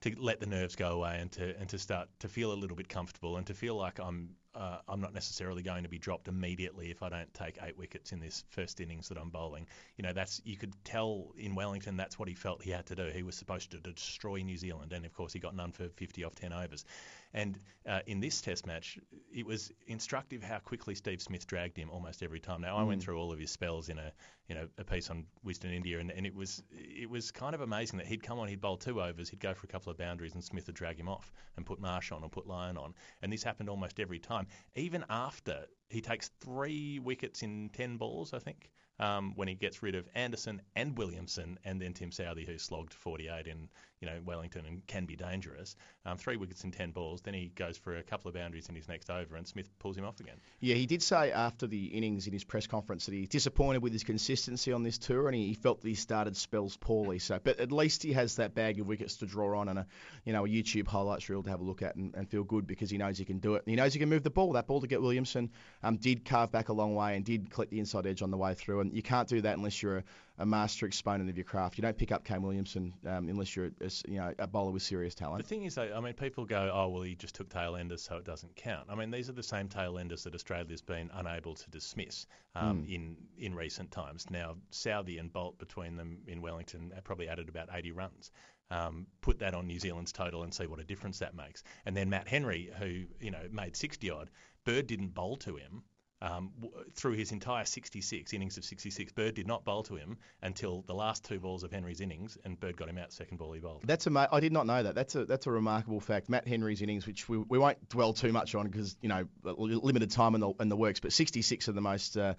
to 0.00 0.14
let 0.18 0.40
the 0.40 0.46
nerves 0.46 0.76
go 0.76 0.90
away 0.90 1.18
and 1.20 1.30
to 1.32 1.56
and 1.58 1.68
to 1.68 1.78
start 1.78 2.08
to 2.20 2.28
feel 2.28 2.52
a 2.52 2.54
little 2.54 2.76
bit 2.76 2.88
comfortable 2.88 3.36
and 3.36 3.46
to 3.46 3.54
feel 3.54 3.74
like 3.74 3.98
I'm 3.98 4.30
uh, 4.54 4.78
I'm 4.88 5.00
not 5.00 5.14
necessarily 5.14 5.62
going 5.62 5.84
to 5.84 5.88
be 5.88 5.98
dropped 5.98 6.28
immediately 6.28 6.90
if 6.90 7.02
I 7.02 7.08
don't 7.08 7.32
take 7.34 7.58
eight 7.62 7.76
wickets 7.76 8.12
in 8.12 8.20
this 8.20 8.44
first 8.48 8.80
innings 8.80 9.08
that 9.08 9.18
I'm 9.18 9.30
bowling. 9.30 9.66
You 9.96 10.02
know, 10.02 10.12
that's 10.12 10.40
you 10.44 10.56
could 10.56 10.74
tell 10.84 11.32
in 11.36 11.54
Wellington 11.54 11.96
that's 11.96 12.18
what 12.18 12.28
he 12.28 12.34
felt 12.34 12.62
he 12.62 12.70
had 12.70 12.86
to 12.86 12.94
do. 12.94 13.10
He 13.14 13.22
was 13.22 13.36
supposed 13.36 13.70
to 13.70 13.78
destroy 13.78 14.38
New 14.42 14.56
Zealand, 14.56 14.92
and 14.92 15.06
of 15.06 15.12
course 15.12 15.32
he 15.32 15.38
got 15.38 15.54
none 15.54 15.72
for 15.72 15.88
50 15.88 16.24
off 16.24 16.34
10 16.34 16.52
overs. 16.52 16.84
And 17.32 17.60
uh, 17.86 18.00
in 18.06 18.18
this 18.18 18.40
Test 18.40 18.66
match, 18.66 18.98
it 19.32 19.46
was 19.46 19.70
instructive 19.86 20.42
how 20.42 20.58
quickly 20.58 20.96
Steve 20.96 21.22
Smith 21.22 21.46
dragged 21.46 21.76
him 21.76 21.88
almost 21.90 22.22
every 22.22 22.40
time. 22.40 22.60
Now 22.60 22.76
I 22.76 22.82
went 22.82 23.02
through 23.02 23.18
all 23.18 23.32
of 23.32 23.38
his 23.38 23.52
spells 23.52 23.88
in 23.88 23.98
a 23.98 24.12
you 24.48 24.56
know 24.56 24.66
a 24.78 24.84
piece 24.84 25.10
on 25.10 25.24
Wisden 25.46 25.72
India, 25.72 26.00
and, 26.00 26.10
and 26.10 26.26
it 26.26 26.34
was 26.34 26.60
it 26.72 27.08
was 27.08 27.30
kind 27.30 27.54
of 27.54 27.60
amazing 27.60 27.98
that 27.98 28.08
he'd 28.08 28.22
come 28.22 28.40
on, 28.40 28.48
he'd 28.48 28.60
bowl 28.60 28.76
two 28.76 29.00
overs, 29.00 29.28
he'd 29.28 29.38
go 29.38 29.54
for 29.54 29.66
a 29.66 29.68
couple 29.68 29.92
of 29.92 29.96
boundaries, 29.96 30.34
and 30.34 30.42
Smith 30.42 30.66
would 30.66 30.74
drag 30.74 30.98
him 30.98 31.08
off 31.08 31.32
and 31.56 31.64
put 31.64 31.80
Marsh 31.80 32.10
on 32.10 32.24
or 32.24 32.28
put 32.28 32.48
Lyon 32.48 32.76
on. 32.76 32.92
And 33.22 33.32
this 33.32 33.44
happened 33.44 33.68
almost 33.68 34.00
every 34.00 34.18
time. 34.18 34.39
Time, 34.40 34.48
even 34.74 35.04
after 35.08 35.66
he 35.88 36.00
takes 36.00 36.30
three 36.40 36.98
wickets 36.98 37.42
in 37.42 37.70
10 37.72 37.96
balls, 37.96 38.32
I 38.32 38.38
think 38.38 38.70
um, 38.98 39.32
when 39.36 39.48
he 39.48 39.54
gets 39.54 39.82
rid 39.82 39.94
of 39.94 40.08
Anderson 40.14 40.62
and 40.76 40.96
Williamson, 40.96 41.58
and 41.64 41.80
then 41.80 41.94
Tim 41.94 42.10
Southee, 42.10 42.46
who 42.46 42.58
slogged 42.58 42.94
48 42.94 43.46
in 43.46 43.68
you 44.00 44.08
know 44.08 44.18
Wellington 44.24 44.64
and 44.66 44.86
can 44.86 45.04
be 45.04 45.16
dangerous. 45.16 45.76
Um, 46.06 46.16
three 46.16 46.36
wickets 46.36 46.64
in 46.64 46.70
10 46.70 46.92
balls. 46.92 47.20
Then 47.20 47.34
he 47.34 47.52
goes 47.54 47.76
for 47.76 47.96
a 47.96 48.02
couple 48.02 48.28
of 48.28 48.34
boundaries 48.34 48.68
in 48.68 48.74
his 48.74 48.88
next 48.88 49.10
over, 49.10 49.36
and 49.36 49.46
Smith 49.46 49.68
pulls 49.78 49.96
him 49.96 50.04
off 50.04 50.18
again. 50.20 50.36
Yeah, 50.60 50.74
he 50.74 50.86
did 50.86 51.02
say 51.02 51.30
after 51.32 51.66
the 51.66 51.86
innings 51.86 52.26
in 52.26 52.32
his 52.32 52.44
press 52.44 52.66
conference 52.66 53.06
that 53.06 53.12
he's 53.12 53.28
disappointed 53.28 53.82
with 53.82 53.92
his 53.92 54.04
consistency 54.04 54.72
on 54.72 54.82
this 54.82 54.98
tour, 54.98 55.26
and 55.26 55.36
he, 55.36 55.54
felt 55.54 55.82
that 55.82 55.88
he 55.88 55.94
started 55.94 56.36
spells 56.36 56.76
poorly. 56.76 57.18
So, 57.18 57.38
but 57.42 57.60
at 57.60 57.70
least 57.70 58.02
he 58.02 58.14
has 58.14 58.36
that 58.36 58.54
bag 58.54 58.80
of 58.80 58.86
wickets 58.86 59.16
to 59.18 59.26
draw 59.26 59.58
on, 59.58 59.68
and 59.68 59.80
a 59.80 59.86
you 60.24 60.32
know 60.32 60.46
a 60.46 60.48
YouTube 60.48 60.86
highlights 60.86 61.28
reel 61.28 61.42
to 61.42 61.50
have 61.50 61.60
a 61.60 61.64
look 61.64 61.82
at 61.82 61.96
and, 61.96 62.14
and 62.14 62.28
feel 62.28 62.44
good 62.44 62.66
because 62.66 62.88
he 62.88 62.96
knows 62.96 63.18
he 63.18 63.24
can 63.24 63.38
do 63.38 63.56
it. 63.56 63.64
He 63.66 63.76
knows 63.76 63.92
he 63.92 63.98
can 63.98 64.08
move 64.08 64.22
the 64.22 64.30
ball. 64.30 64.52
That 64.52 64.66
ball 64.66 64.80
to 64.80 64.86
get 64.86 65.02
Williamson 65.02 65.50
um, 65.82 65.96
did 65.96 66.24
carve 66.24 66.50
back 66.50 66.70
a 66.70 66.72
long 66.72 66.94
way 66.94 67.16
and 67.16 67.24
did 67.24 67.50
collect 67.50 67.70
the 67.70 67.78
inside 67.78 68.06
edge 68.06 68.22
on 68.22 68.30
the 68.30 68.36
way 68.36 68.54
through. 68.54 68.80
And 68.80 68.94
you 68.94 69.02
can't 69.02 69.28
do 69.28 69.40
that 69.42 69.56
unless 69.56 69.82
you're 69.82 69.98
a, 69.98 70.04
a 70.40 70.46
master 70.46 70.86
exponent 70.86 71.28
of 71.28 71.36
your 71.36 71.44
craft. 71.44 71.76
You 71.76 71.82
don't 71.82 71.96
pick 71.96 72.10
up 72.10 72.24
Kane 72.24 72.40
Williamson 72.40 72.94
um, 73.06 73.28
unless 73.28 73.54
you're 73.54 73.66
a, 73.66 73.90
you 74.08 74.16
know 74.16 74.32
a 74.38 74.46
bowler 74.46 74.72
with 74.72 74.82
serious 74.82 75.14
talent. 75.14 75.42
The 75.42 75.48
thing 75.48 75.64
is, 75.64 75.74
though, 75.74 75.92
I 75.94 76.00
mean, 76.00 76.14
people 76.14 76.46
go, 76.46 76.70
oh 76.72 76.88
well, 76.88 77.02
he 77.02 77.14
just 77.14 77.34
took 77.34 77.50
tail 77.50 77.76
enders, 77.76 78.02
so 78.02 78.16
it 78.16 78.24
doesn't 78.24 78.56
count. 78.56 78.86
I 78.88 78.94
mean, 78.94 79.10
these 79.10 79.28
are 79.28 79.34
the 79.34 79.42
same 79.42 79.68
tail 79.68 79.98
enders 79.98 80.24
that 80.24 80.34
Australia's 80.34 80.80
been 80.80 81.10
unable 81.12 81.54
to 81.54 81.70
dismiss 81.70 82.26
um, 82.56 82.82
mm. 82.82 82.94
in 82.94 83.16
in 83.36 83.54
recent 83.54 83.90
times. 83.90 84.26
Now, 84.30 84.56
Southee 84.72 85.20
and 85.20 85.30
Boult 85.30 85.58
between 85.58 85.96
them 85.96 86.18
in 86.26 86.40
Wellington 86.40 86.92
probably 87.04 87.28
added 87.28 87.48
about 87.48 87.68
80 87.72 87.92
runs. 87.92 88.30
Um, 88.70 89.08
put 89.20 89.40
that 89.40 89.54
on 89.54 89.66
New 89.66 89.78
Zealand's 89.78 90.12
total 90.12 90.44
and 90.44 90.54
see 90.54 90.66
what 90.66 90.78
a 90.78 90.84
difference 90.84 91.18
that 91.18 91.34
makes. 91.34 91.64
And 91.84 91.96
then 91.96 92.08
Matt 92.08 92.28
Henry, 92.28 92.70
who 92.78 93.04
you 93.20 93.30
know 93.30 93.46
made 93.52 93.76
60 93.76 94.10
odd, 94.10 94.30
Bird 94.64 94.86
didn't 94.86 95.08
bowl 95.08 95.36
to 95.38 95.56
him 95.56 95.82
um, 96.22 96.50
w- 96.60 96.84
through 96.94 97.12
his 97.12 97.32
entire 97.32 97.64
66 97.64 98.32
innings 98.34 98.58
of 98.58 98.64
66, 98.64 99.12
Bird 99.12 99.34
did 99.34 99.46
not 99.46 99.64
bowl 99.64 99.82
to 99.84 99.96
him 99.96 100.18
until 100.42 100.82
the 100.86 100.94
last 100.94 101.24
two 101.24 101.38
balls 101.38 101.62
of 101.62 101.72
Henry's 101.72 102.00
innings, 102.00 102.36
and 102.44 102.60
Bird 102.60 102.76
got 102.76 102.88
him 102.88 102.98
out 102.98 103.12
second 103.12 103.38
ball 103.38 103.52
he 103.52 103.60
bowled. 103.60 103.82
That's 103.84 104.06
a 104.06 104.28
I 104.30 104.40
did 104.40 104.52
not 104.52 104.66
know 104.66 104.82
that. 104.82 104.94
That's 104.94 105.14
a 105.14 105.24
that's 105.24 105.46
a 105.46 105.50
remarkable 105.50 106.00
fact. 106.00 106.28
Matt 106.28 106.46
Henry's 106.46 106.82
innings, 106.82 107.06
which 107.06 107.28
we, 107.28 107.38
we 107.38 107.58
won't 107.58 107.88
dwell 107.88 108.12
too 108.12 108.32
much 108.32 108.54
on 108.54 108.68
because 108.68 108.96
you 109.00 109.08
know 109.08 109.26
limited 109.44 110.10
time 110.10 110.34
in 110.34 110.40
the 110.40 110.52
in 110.60 110.68
the 110.68 110.76
works, 110.76 111.00
but 111.00 111.12
66 111.12 111.68
are 111.68 111.72
the 111.72 111.80
most 111.80 112.18
uh, 112.18 112.34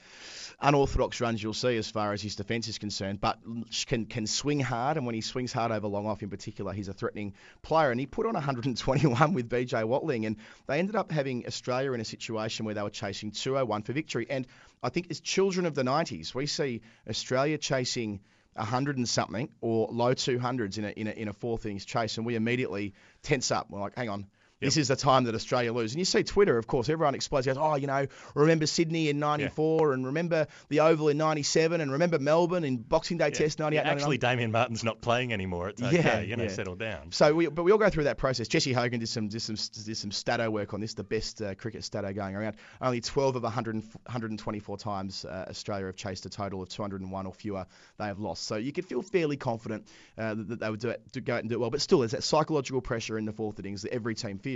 unorthodox 0.59 1.19
runs 1.19 1.41
you'll 1.41 1.53
see 1.53 1.77
as 1.77 1.89
far 1.89 2.13
as 2.13 2.21
his 2.21 2.35
defence 2.35 2.67
is 2.67 2.77
concerned. 2.77 3.19
But 3.19 3.39
can 3.87 4.05
can 4.05 4.27
swing 4.27 4.59
hard, 4.59 4.97
and 4.97 5.05
when 5.07 5.15
he 5.15 5.21
swings 5.21 5.51
hard 5.51 5.71
over 5.71 5.87
long 5.87 6.05
off 6.05 6.21
in 6.21 6.29
particular, 6.29 6.71
he's 6.73 6.87
a 6.87 6.93
threatening 6.93 7.33
player. 7.63 7.89
And 7.89 7.99
he 7.99 8.05
put 8.05 8.27
on 8.27 8.33
121 8.33 9.33
with 9.33 9.49
BJ 9.49 9.85
Watling, 9.85 10.27
and 10.27 10.37
they 10.67 10.77
ended 10.77 10.95
up 10.95 11.11
having 11.11 11.47
Australia 11.47 11.93
in 11.93 12.01
a 12.01 12.05
situation 12.05 12.65
where 12.65 12.75
they 12.75 12.83
were 12.83 12.91
chasing 12.91 13.31
201 13.31 13.70
one 13.71 13.81
for 13.81 13.93
victory. 13.93 14.27
And 14.29 14.45
I 14.83 14.89
think 14.89 15.07
as 15.09 15.19
children 15.19 15.65
of 15.65 15.73
the 15.73 15.83
90s, 15.83 16.35
we 16.35 16.45
see 16.45 16.81
Australia 17.09 17.57
chasing 17.57 18.19
100 18.53 18.97
and 18.97 19.07
something 19.07 19.49
or 19.61 19.87
low 19.91 20.13
200s 20.13 20.77
in 20.77 20.85
a, 20.85 20.89
in 20.89 21.07
a, 21.07 21.11
in 21.11 21.27
a 21.29 21.33
fourth 21.33 21.65
innings 21.65 21.85
chase, 21.85 22.17
and 22.17 22.25
we 22.25 22.35
immediately 22.35 22.93
tense 23.23 23.49
up. 23.49 23.69
We're 23.69 23.79
like, 23.79 23.95
hang 23.95 24.09
on, 24.09 24.27
this 24.61 24.77
is 24.77 24.87
the 24.87 24.95
time 24.95 25.25
that 25.25 25.35
Australia 25.35 25.73
lose. 25.73 25.91
And 25.91 25.99
you 25.99 26.05
see 26.05 26.23
Twitter, 26.23 26.57
of 26.57 26.67
course, 26.67 26.87
everyone 26.87 27.15
explodes. 27.15 27.47
Goes, 27.47 27.57
oh, 27.57 27.75
you 27.75 27.87
know, 27.87 28.07
remember 28.35 28.67
Sydney 28.67 29.09
in 29.09 29.19
'94, 29.19 29.87
yeah. 29.89 29.93
and 29.93 30.05
remember 30.05 30.47
the 30.69 30.81
Oval 30.81 31.09
in 31.09 31.17
'97, 31.17 31.81
and 31.81 31.91
remember 31.91 32.19
Melbourne 32.19 32.63
in 32.63 32.77
Boxing 32.77 33.17
Day 33.17 33.25
yeah. 33.25 33.31
Test 33.31 33.59
'98. 33.59 33.83
Yeah, 33.83 33.91
actually, 33.91 34.17
Damien 34.17 34.51
Martyn's 34.51 34.83
not 34.83 35.01
playing 35.01 35.33
anymore. 35.33 35.69
It's 35.69 35.81
okay, 35.81 35.97
yeah, 35.97 36.19
you 36.21 36.35
know, 36.35 36.47
settle 36.47 36.75
down. 36.75 37.11
So, 37.11 37.33
we, 37.33 37.47
but 37.47 37.63
we 37.63 37.71
all 37.71 37.77
go 37.77 37.89
through 37.89 38.05
that 38.05 38.17
process. 38.17 38.47
Jesse 38.47 38.73
Hogan 38.73 38.99
did 38.99 39.09
some 39.09 39.27
did 39.27 39.41
some 39.41 39.55
did 39.55 39.97
some 39.97 40.11
stato 40.11 40.49
work 40.49 40.73
on 40.73 40.81
this, 40.81 40.93
the 40.93 41.03
best 41.03 41.41
uh, 41.41 41.55
cricket 41.55 41.83
stato 41.83 42.13
going 42.13 42.35
around. 42.35 42.55
Only 42.81 43.01
12 43.01 43.37
of 43.37 43.43
100, 43.43 43.75
124 43.75 44.77
times 44.77 45.25
uh, 45.25 45.45
Australia 45.49 45.87
have 45.87 45.95
chased 45.95 46.25
a 46.25 46.29
total 46.29 46.61
of 46.61 46.69
201 46.69 47.25
or 47.25 47.33
fewer 47.33 47.65
they 47.97 48.05
have 48.05 48.19
lost. 48.19 48.43
So 48.43 48.57
you 48.57 48.71
could 48.71 48.85
feel 48.85 49.01
fairly 49.01 49.37
confident 49.37 49.87
uh, 50.17 50.35
that, 50.35 50.47
that, 50.49 50.59
they 50.59 50.69
would 50.69 50.79
do 50.79 50.89
it, 50.89 51.01
do, 51.11 51.21
go 51.21 51.35
out 51.35 51.39
and 51.39 51.49
do 51.49 51.55
it 51.55 51.59
well. 51.59 51.69
But 51.69 51.81
still, 51.81 51.99
there's 51.99 52.11
that 52.11 52.23
psychological 52.23 52.81
pressure 52.81 53.17
in 53.17 53.25
the 53.25 53.33
fourth 53.33 53.59
innings 53.59 53.81
that 53.83 53.93
every 53.93 54.15
team 54.15 54.37
feels 54.37 54.50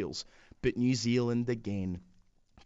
but 0.61 0.77
New 0.77 0.95
Zealand 0.95 1.49
again. 1.49 2.01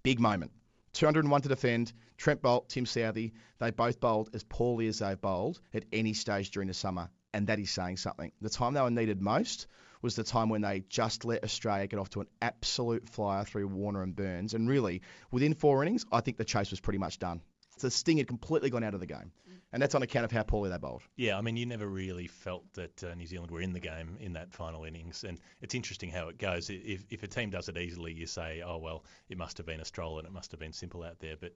Big 0.03 0.19
moment. 0.19 0.51
201 0.93 1.41
to 1.41 1.49
defend. 1.49 1.93
Trent 2.17 2.41
Boult, 2.41 2.67
Tim 2.67 2.85
Southee, 2.85 3.31
they 3.59 3.71
both 3.71 3.99
bowled 3.99 4.29
as 4.33 4.43
poorly 4.43 4.87
as 4.87 4.99
they've 4.99 5.19
bowled 5.19 5.61
at 5.73 5.85
any 5.93 6.13
stage 6.13 6.51
during 6.51 6.67
the 6.67 6.73
summer, 6.73 7.09
and 7.33 7.47
that 7.47 7.59
is 7.59 7.71
saying 7.71 7.97
something. 7.97 8.31
The 8.41 8.49
time 8.49 8.73
they 8.73 8.81
were 8.81 8.91
needed 8.91 9.21
most 9.21 9.67
was 10.01 10.15
the 10.15 10.23
time 10.23 10.49
when 10.49 10.61
they 10.61 10.83
just 10.89 11.23
let 11.23 11.43
Australia 11.43 11.87
get 11.87 11.99
off 11.99 12.09
to 12.11 12.21
an 12.21 12.27
absolute 12.41 13.07
flyer 13.07 13.45
through 13.45 13.67
Warner 13.67 14.03
and 14.03 14.15
Burns, 14.15 14.53
and 14.53 14.67
really, 14.67 15.01
within 15.31 15.53
four 15.53 15.81
innings, 15.81 16.05
I 16.11 16.19
think 16.21 16.37
the 16.37 16.45
chase 16.45 16.71
was 16.71 16.81
pretty 16.81 16.99
much 16.99 17.19
done. 17.19 17.41
The 17.79 17.91
sting 17.91 18.17
had 18.17 18.27
completely 18.27 18.69
gone 18.69 18.83
out 18.83 18.93
of 18.93 18.99
the 18.99 19.05
game 19.05 19.31
and 19.71 19.81
that's 19.81 19.95
on 19.95 20.01
account 20.01 20.25
of 20.25 20.31
how 20.31 20.43
poorly 20.43 20.69
they 20.69 20.77
bowled. 20.77 21.03
Yeah, 21.15 21.37
I 21.37 21.41
mean, 21.41 21.55
you 21.55 21.65
never 21.65 21.87
really 21.87 22.27
felt 22.27 22.63
that 22.73 23.03
uh, 23.03 23.13
New 23.13 23.27
Zealand 23.27 23.51
were 23.51 23.61
in 23.61 23.73
the 23.73 23.79
game 23.79 24.17
in 24.19 24.33
that 24.33 24.51
final 24.51 24.83
innings, 24.83 25.23
and 25.23 25.39
it's 25.61 25.75
interesting 25.75 26.09
how 26.09 26.29
it 26.29 26.37
goes. 26.37 26.69
If, 26.69 27.05
if 27.09 27.23
a 27.23 27.27
team 27.27 27.49
does 27.51 27.69
it 27.69 27.77
easily, 27.77 28.13
you 28.13 28.25
say, 28.25 28.63
oh 28.65 28.77
well, 28.77 29.05
it 29.29 29.37
must 29.37 29.57
have 29.57 29.65
been 29.65 29.79
a 29.79 29.85
stroll 29.85 30.17
and 30.17 30.27
it 30.27 30.33
must 30.33 30.51
have 30.51 30.59
been 30.59 30.73
simple 30.73 31.03
out 31.03 31.19
there. 31.19 31.35
But 31.39 31.53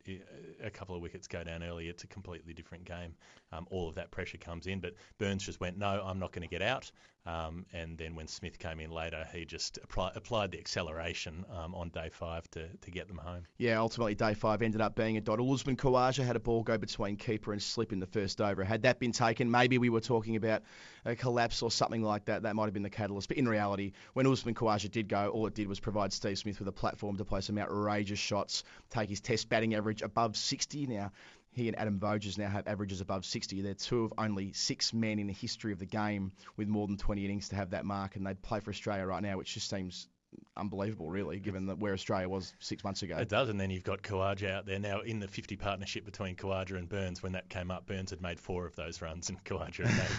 a 0.64 0.70
couple 0.70 0.96
of 0.96 1.02
wickets 1.02 1.28
go 1.28 1.44
down 1.44 1.64
early, 1.64 1.88
it's 1.88 2.04
a 2.04 2.08
completely 2.08 2.54
different 2.54 2.86
game. 2.86 3.16
Um, 3.52 3.68
all 3.72 3.90
of 3.90 3.96
that 3.96 4.12
pressure 4.12 4.38
comes 4.38 4.68
in, 4.68 4.80
but 4.80 4.94
Burns 5.18 5.44
just 5.44 5.60
went, 5.60 5.78
no, 5.78 6.04
I'm 6.06 6.20
not 6.20 6.32
going 6.32 6.48
to 6.48 6.52
get 6.52 6.62
out. 6.62 6.92
Um, 7.26 7.66
and 7.72 7.98
then 7.98 8.16
when 8.16 8.28
Smith 8.28 8.60
came 8.60 8.82
in 8.82 8.92
later, 8.92 9.26
he 9.34 9.46
just 9.46 9.80
apply, 9.82 10.12
applied 10.16 10.52
the 10.52 10.60
acceleration 10.60 11.46
um, 11.50 11.74
on 11.74 11.90
day 11.90 12.10
five 12.12 12.50
to, 12.52 12.68
to 12.68 12.92
get 12.92 13.08
them 13.08 13.18
home. 13.18 13.46
Yeah, 13.58 13.80
ultimately 13.80 14.14
day 14.16 14.34
five 14.34 14.62
ended 14.62 14.82
up 14.82 14.96
being 14.96 15.16
a 15.16 15.22
dot. 15.22 15.40
Usman 15.40 15.78
Khawaja 15.78 16.26
had 16.26 16.36
a 16.36 16.40
ball 16.40 16.64
go 16.64 16.78
between 16.78 17.16
keeper 17.16 17.54
and 17.54 17.62
slip 17.62 17.94
in 17.94 18.00
the 18.00 18.08
first 18.08 18.42
over. 18.42 18.64
Had 18.64 18.82
that 18.82 19.00
been 19.00 19.14
taken, 19.14 19.50
maybe 19.50 19.78
we 19.78 19.90
were 19.90 20.02
talking 20.02 20.36
about 20.36 20.64
a 21.06 21.16
collapse 21.16 21.62
or 21.62 21.72
something 21.72 22.04
like 22.04 22.26
that. 22.26 22.44
That 22.44 22.56
might 22.56 22.66
have 22.66 22.74
been 22.74 22.84
the 22.84 22.90
catalyst. 22.90 23.30
But 23.30 23.38
in 23.38 23.48
reality, 23.48 23.94
when 24.14 24.28
Usman 24.28 24.56
Khawaja 24.56 24.92
did 24.92 25.08
go, 25.08 25.30
all 25.30 25.48
it 25.48 25.56
did 25.56 25.68
was 25.68 25.80
provide 25.80 26.12
Steve 26.12 26.38
Smith 26.38 26.60
with 26.60 26.68
a 26.68 26.74
platform 26.74 27.16
to 27.18 27.26
play 27.26 27.40
some 27.40 27.58
outrageous 27.58 28.20
shots, 28.20 28.66
take 28.90 29.10
his 29.10 29.22
test 29.22 29.48
batting 29.48 29.76
average 29.76 30.02
above 30.02 30.36
60. 30.36 30.88
Now, 30.88 31.12
he 31.54 31.68
and 31.68 31.78
Adam 31.78 32.00
Voges 32.00 32.38
now 32.38 32.50
have 32.50 32.68
averages 32.68 33.02
above 33.02 33.26
60. 33.26 33.62
They're 33.62 33.74
two 33.74 34.06
of 34.06 34.14
only 34.18 34.54
six 34.54 34.94
men 34.94 35.20
in 35.20 35.28
the 35.28 35.34
history 35.34 35.72
of 35.72 35.80
the 35.80 35.86
game 35.86 36.32
with 36.58 36.68
more 36.68 36.88
than 36.88 36.98
20 36.98 37.24
innings 37.24 37.50
to 37.50 37.56
have 37.56 37.72
that 37.72 37.86
mark, 37.86 38.16
and 38.16 38.26
they 38.26 38.34
play 38.34 38.60
for 38.60 38.72
Australia 38.72 39.06
right 39.06 39.22
now, 39.22 39.38
which 39.38 39.54
just 39.54 39.70
seems 39.70 40.08
unbelievable, 40.56 41.10
really, 41.10 41.40
given 41.40 41.68
that 41.68 41.80
where 41.80 41.94
Australia 41.94 42.30
was 42.30 42.54
six 42.60 42.84
months 42.84 43.02
ago. 43.02 43.18
It 43.18 43.30
does, 43.30 43.50
and 43.50 43.60
then 43.60 43.70
you've 43.70 43.84
got 43.84 44.02
Khawaja 44.02 44.52
out 44.52 44.66
there 44.66 44.80
now 44.80 45.02
in 45.02 45.20
the 45.20 45.28
50 45.28 45.56
partnership 45.56 46.06
between 46.06 46.36
Khawaja 46.36 46.78
and 46.78 46.88
Burns. 46.88 47.24
When 47.24 47.34
that 47.34 47.50
came 47.50 47.72
up, 47.72 47.86
Burns 47.86 48.12
had 48.12 48.22
made 48.22 48.40
four 48.40 48.66
of 48.66 48.76
those 48.76 49.02
runs, 49.02 49.30
and 49.30 49.44
Khawaja 49.44 49.86
had 49.86 50.10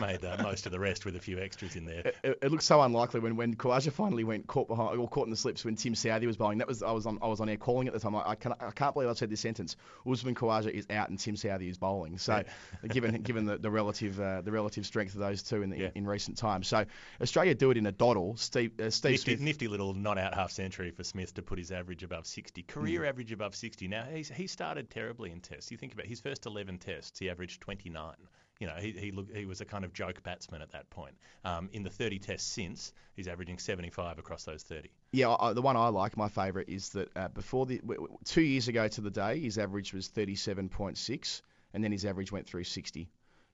made, 0.00 0.22
made 0.22 0.24
uh, 0.24 0.42
most 0.42 0.66
of 0.66 0.72
the 0.72 0.78
rest 0.78 1.04
with 1.04 1.16
a 1.16 1.20
few 1.20 1.38
extras 1.38 1.76
in 1.76 1.84
there. 1.84 2.12
It, 2.22 2.38
it, 2.42 2.50
looks 2.50 2.64
so 2.64 2.80
unlikely 2.82 3.20
when 3.20 3.36
when 3.36 3.54
Khawaja 3.54 3.92
finally 3.92 4.24
went 4.24 4.46
caught 4.46 4.68
behind 4.68 4.98
or 4.98 5.08
caught 5.08 5.26
in 5.26 5.30
the 5.30 5.36
slips 5.36 5.64
when 5.64 5.76
Tim 5.76 5.94
Southee 5.94 6.26
was 6.26 6.36
bowling. 6.36 6.58
That 6.58 6.68
was 6.68 6.82
I 6.82 6.92
was 6.92 7.06
on 7.06 7.18
I 7.22 7.28
was 7.28 7.40
on 7.40 7.48
air 7.48 7.56
calling 7.56 7.88
at 7.88 7.94
the 7.94 8.00
time. 8.00 8.14
I, 8.14 8.30
I, 8.30 8.34
can, 8.34 8.54
I 8.60 8.70
can't 8.70 8.94
believe 8.94 9.08
I 9.08 9.14
said 9.14 9.30
this 9.30 9.40
sentence. 9.40 9.76
Usman 10.10 10.34
Khawaja 10.34 10.70
is 10.70 10.86
out 10.90 11.08
and 11.08 11.18
Tim 11.18 11.34
Southee 11.34 11.70
is 11.70 11.78
bowling. 11.78 12.18
So 12.18 12.36
yeah. 12.36 12.88
given 12.92 13.22
given 13.22 13.44
the, 13.46 13.58
the 13.58 13.70
relative 13.70 14.20
uh, 14.20 14.42
the 14.42 14.52
relative 14.52 14.86
strength 14.86 15.14
of 15.14 15.20
those 15.20 15.42
two 15.42 15.62
in 15.62 15.70
the, 15.70 15.78
yeah. 15.78 15.90
in 15.94 16.06
recent 16.06 16.36
times, 16.36 16.68
so 16.68 16.84
Australia 17.20 17.54
do 17.54 17.70
it 17.70 17.76
in 17.76 17.86
a 17.86 17.92
doddle. 17.92 18.36
Steve 18.36 18.72
uh, 18.80 18.90
Steve 18.90 19.12
nifty, 19.12 19.36
Smith, 19.36 19.40
nifty 19.58 19.66
little 19.66 19.92
not 19.92 20.18
out 20.18 20.34
half 20.34 20.52
century 20.52 20.92
for 20.92 21.02
Smith 21.02 21.34
to 21.34 21.42
put 21.42 21.58
his 21.58 21.72
average 21.72 22.04
above 22.04 22.28
60, 22.28 22.62
career 22.62 23.00
mm. 23.00 23.08
average 23.08 23.32
above 23.32 23.56
60. 23.56 23.88
Now 23.88 24.04
he's, 24.04 24.28
he 24.28 24.46
started 24.46 24.88
terribly 24.88 25.32
in 25.32 25.40
Tests. 25.40 25.72
You 25.72 25.76
think 25.76 25.92
about 25.92 26.06
his 26.06 26.20
first 26.20 26.46
11 26.46 26.78
Tests, 26.78 27.18
he 27.18 27.28
averaged 27.28 27.60
29. 27.60 28.14
You 28.60 28.68
know, 28.68 28.74
he 28.74 28.92
he, 28.92 29.10
looked, 29.10 29.36
he 29.36 29.46
was 29.46 29.60
a 29.60 29.64
kind 29.64 29.84
of 29.84 29.92
joke 29.92 30.22
batsman 30.22 30.62
at 30.62 30.70
that 30.70 30.88
point. 30.90 31.16
Um, 31.44 31.70
in 31.72 31.82
the 31.82 31.90
30 31.90 32.20
Tests 32.20 32.48
since, 32.48 32.92
he's 33.16 33.26
averaging 33.26 33.58
75 33.58 34.20
across 34.20 34.44
those 34.44 34.62
30. 34.62 34.90
Yeah, 35.10 35.34
I, 35.40 35.52
the 35.54 35.62
one 35.62 35.76
I 35.76 35.88
like, 35.88 36.16
my 36.16 36.28
favourite, 36.28 36.68
is 36.68 36.90
that 36.90 37.08
uh, 37.16 37.26
before 37.26 37.66
the 37.66 37.80
two 38.24 38.42
years 38.42 38.68
ago 38.68 38.86
to 38.86 39.00
the 39.00 39.10
day, 39.10 39.40
his 39.40 39.58
average 39.58 39.92
was 39.92 40.08
37.6, 40.08 41.42
and 41.74 41.82
then 41.82 41.90
his 41.90 42.04
average 42.04 42.30
went 42.30 42.46
through 42.46 42.64
60 42.64 43.10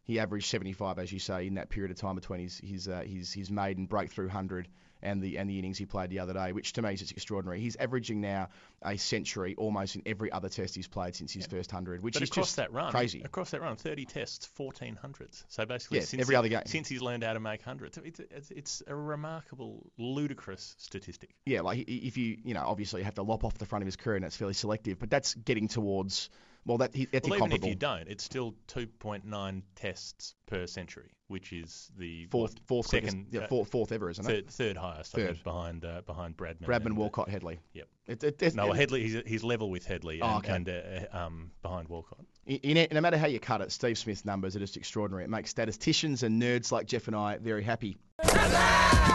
he 0.07 0.21
averaged 0.21 0.49
75, 0.49 0.99
as 0.99 1.11
you 1.11 1.19
say, 1.19 1.47
in 1.47 1.55
that 1.55 1.71
period 1.71 1.91
of 1.91 1.97
time 1.97 2.15
between 2.15 2.41
his 2.41 2.59
his 2.59 2.89
uh, 2.89 3.01
his, 3.07 3.33
his 3.33 3.51
maiden 3.51 3.87
breakthrough 3.87 4.29
hundred 4.29 4.69
and 5.05 5.23
the 5.23 5.39
and 5.39 5.49
the 5.49 5.59
innings 5.59 5.79
he 5.79 5.87
played 5.87 6.11
the 6.11 6.19
other 6.19 6.33
day, 6.33 6.53
which 6.53 6.73
to 6.75 6.83
me 6.83 6.95
is 6.95 7.01
just 7.01 7.13
extraordinary. 7.13 7.61
He's 7.61 7.77
averaging 7.77 8.21
now 8.21 8.49
a 8.83 8.97
century 8.97 9.55
almost 9.57 9.97
in 9.97 10.03
every 10.07 10.33
other 10.33 10.49
test 10.49 10.75
he's 10.75 10.89
played 10.89 11.15
since 11.15 11.33
his 11.33 11.45
yeah. 11.45 11.59
first 11.59 11.71
hundred, 11.71 12.03
which 12.03 12.15
but 12.15 12.23
is 12.23 12.31
across 12.31 12.47
just 12.47 12.57
that 12.57 12.73
run, 12.73 12.91
crazy. 12.91 13.23
Across 13.25 13.51
that 13.51 13.61
run, 13.61 13.77
30 13.77 14.05
tests, 14.07 14.47
14 14.47 14.99
hundreds. 15.01 15.45
So 15.49 15.65
basically, 15.67 15.99
yeah, 15.99 16.05
since 16.05 16.21
every 16.23 16.35
he, 16.35 16.39
other 16.39 16.49
game 16.49 16.63
since 16.67 16.89
he's 16.89 17.03
learned 17.03 17.23
how 17.23 17.33
to 17.35 17.41
make 17.41 17.63
hundreds, 17.63 17.99
it's, 17.99 18.21
it's, 18.21 18.51
it's 18.51 18.83
a 18.87 18.95
remarkable, 18.95 19.87
ludicrous 19.99 20.75
statistic. 20.79 21.31
Yeah, 21.47 21.61
like 21.61 21.85
if 21.87 22.17
you 22.17 22.39
you 22.45 22.55
know 22.55 22.65
obviously 22.65 23.01
you 23.03 23.05
have 23.05 23.15
to 23.15 23.23
lop 23.23 23.45
off 23.45 23.59
the 23.59 23.67
front 23.67 23.83
of 23.83 23.87
his 23.87 23.97
career 23.97 24.17
and 24.17 24.25
that's 24.25 24.37
fairly 24.37 24.55
selective, 24.55 24.99
but 24.99 25.11
that's 25.11 25.35
getting 25.35 25.69
towards 25.69 26.31
Well, 26.67 26.79
that 26.79 26.95
he, 26.95 27.05
that's 27.07 27.29
well, 27.29 27.39
even 27.41 27.53
if 27.53 27.65
you 27.65 27.75
don't, 27.75 28.09
it's 28.09 28.25
still 28.25 28.55
2.9 28.69 29.63
tests 29.77 30.35
per 30.47 30.67
century, 30.67 31.11
which 31.29 31.53
is 31.53 31.91
the 31.99 32.25
fourth, 32.31 32.53
what, 32.55 32.61
fourth, 32.67 32.89
quickest- 32.89 33.13
second, 33.13 33.27
yeah, 33.31 33.41
uh, 33.43 33.47
fourth, 33.49 33.71
fourth 33.71 33.93
ever, 33.93 34.09
isn't 34.09 34.25
it? 34.25 34.29
third, 34.29 34.51
third 34.51 34.77
highest, 34.79 35.15
I 35.15 35.19
Third. 35.27 35.45
behind 35.45 35.85
uh, 35.85 36.01
behind 36.07 36.37
Bradman. 36.39 36.63
Bradman, 36.65 36.87
and, 36.87 36.97
uh, 36.99 37.01
Walcott, 37.01 37.29
Headley. 37.29 37.61
Yep. 37.75 37.89
It, 38.07 38.25
it, 38.25 38.43
it, 38.43 38.55
No, 38.55 38.73
it- 38.73 38.77
Headley, 38.77 39.03
he's, 39.03 39.23
he's 39.27 39.45
level 39.45 39.69
with 39.69 39.85
Headley 39.85 40.21
Oh, 40.23 40.27
and, 40.43 40.45
okay. 40.45 40.55
and 40.55 41.09
uh, 41.13 41.17
um, 41.19 41.51
behind 41.63 41.89
Walcott. 41.89 42.21
in, 42.47 42.77
in, 42.79 42.89
no 42.93 43.01
matter 43.03 43.19
how 43.19 43.27
you 43.27 43.41
cut 43.41 43.61
it, 43.61 43.71
Steve 43.71 43.99
Smith's 43.99 44.25
numbers 44.25 44.57
are 44.57 44.61
just 44.61 44.77
extraordinary. 44.79 45.25
It 45.25 45.31
makes 45.31 45.51
statisticians 45.51 46.23
and 46.23 46.41
nerds 46.41 46.73
like 46.73 46.87
Jeff 46.87 47.09
and 47.09 47.17
I 47.17 47.37
very 47.39 47.63
happy. 47.63 47.99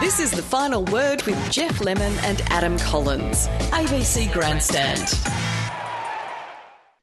This 0.00 0.20
is 0.20 0.30
the 0.30 0.42
final 0.42 0.84
word 0.86 1.22
with 1.24 1.50
Jeff 1.50 1.80
Lemon 1.80 2.12
and 2.22 2.40
Adam 2.42 2.78
Collins. 2.78 3.48
ABC 3.72 4.32
Grandstand. 4.32 5.59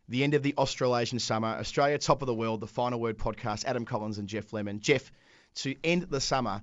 The 0.10 0.24
end 0.24 0.34
of 0.36 0.44
the 0.44 0.54
Australasian 0.58 1.20
summer. 1.20 1.50
Australia, 1.50 1.98
top 1.98 2.22
of 2.22 2.28
the 2.28 2.34
world. 2.34 2.62
The 2.62 2.68
final 2.68 3.00
word 3.00 3.18
podcast. 3.18 3.66
Adam 3.66 3.84
Collins 3.84 4.18
and 4.18 4.28
Jeff 4.28 4.54
Lemon. 4.54 4.80
Jeff, 4.80 5.12
to 5.56 5.76
end 5.84 6.04
the 6.04 6.22
summer, 6.22 6.62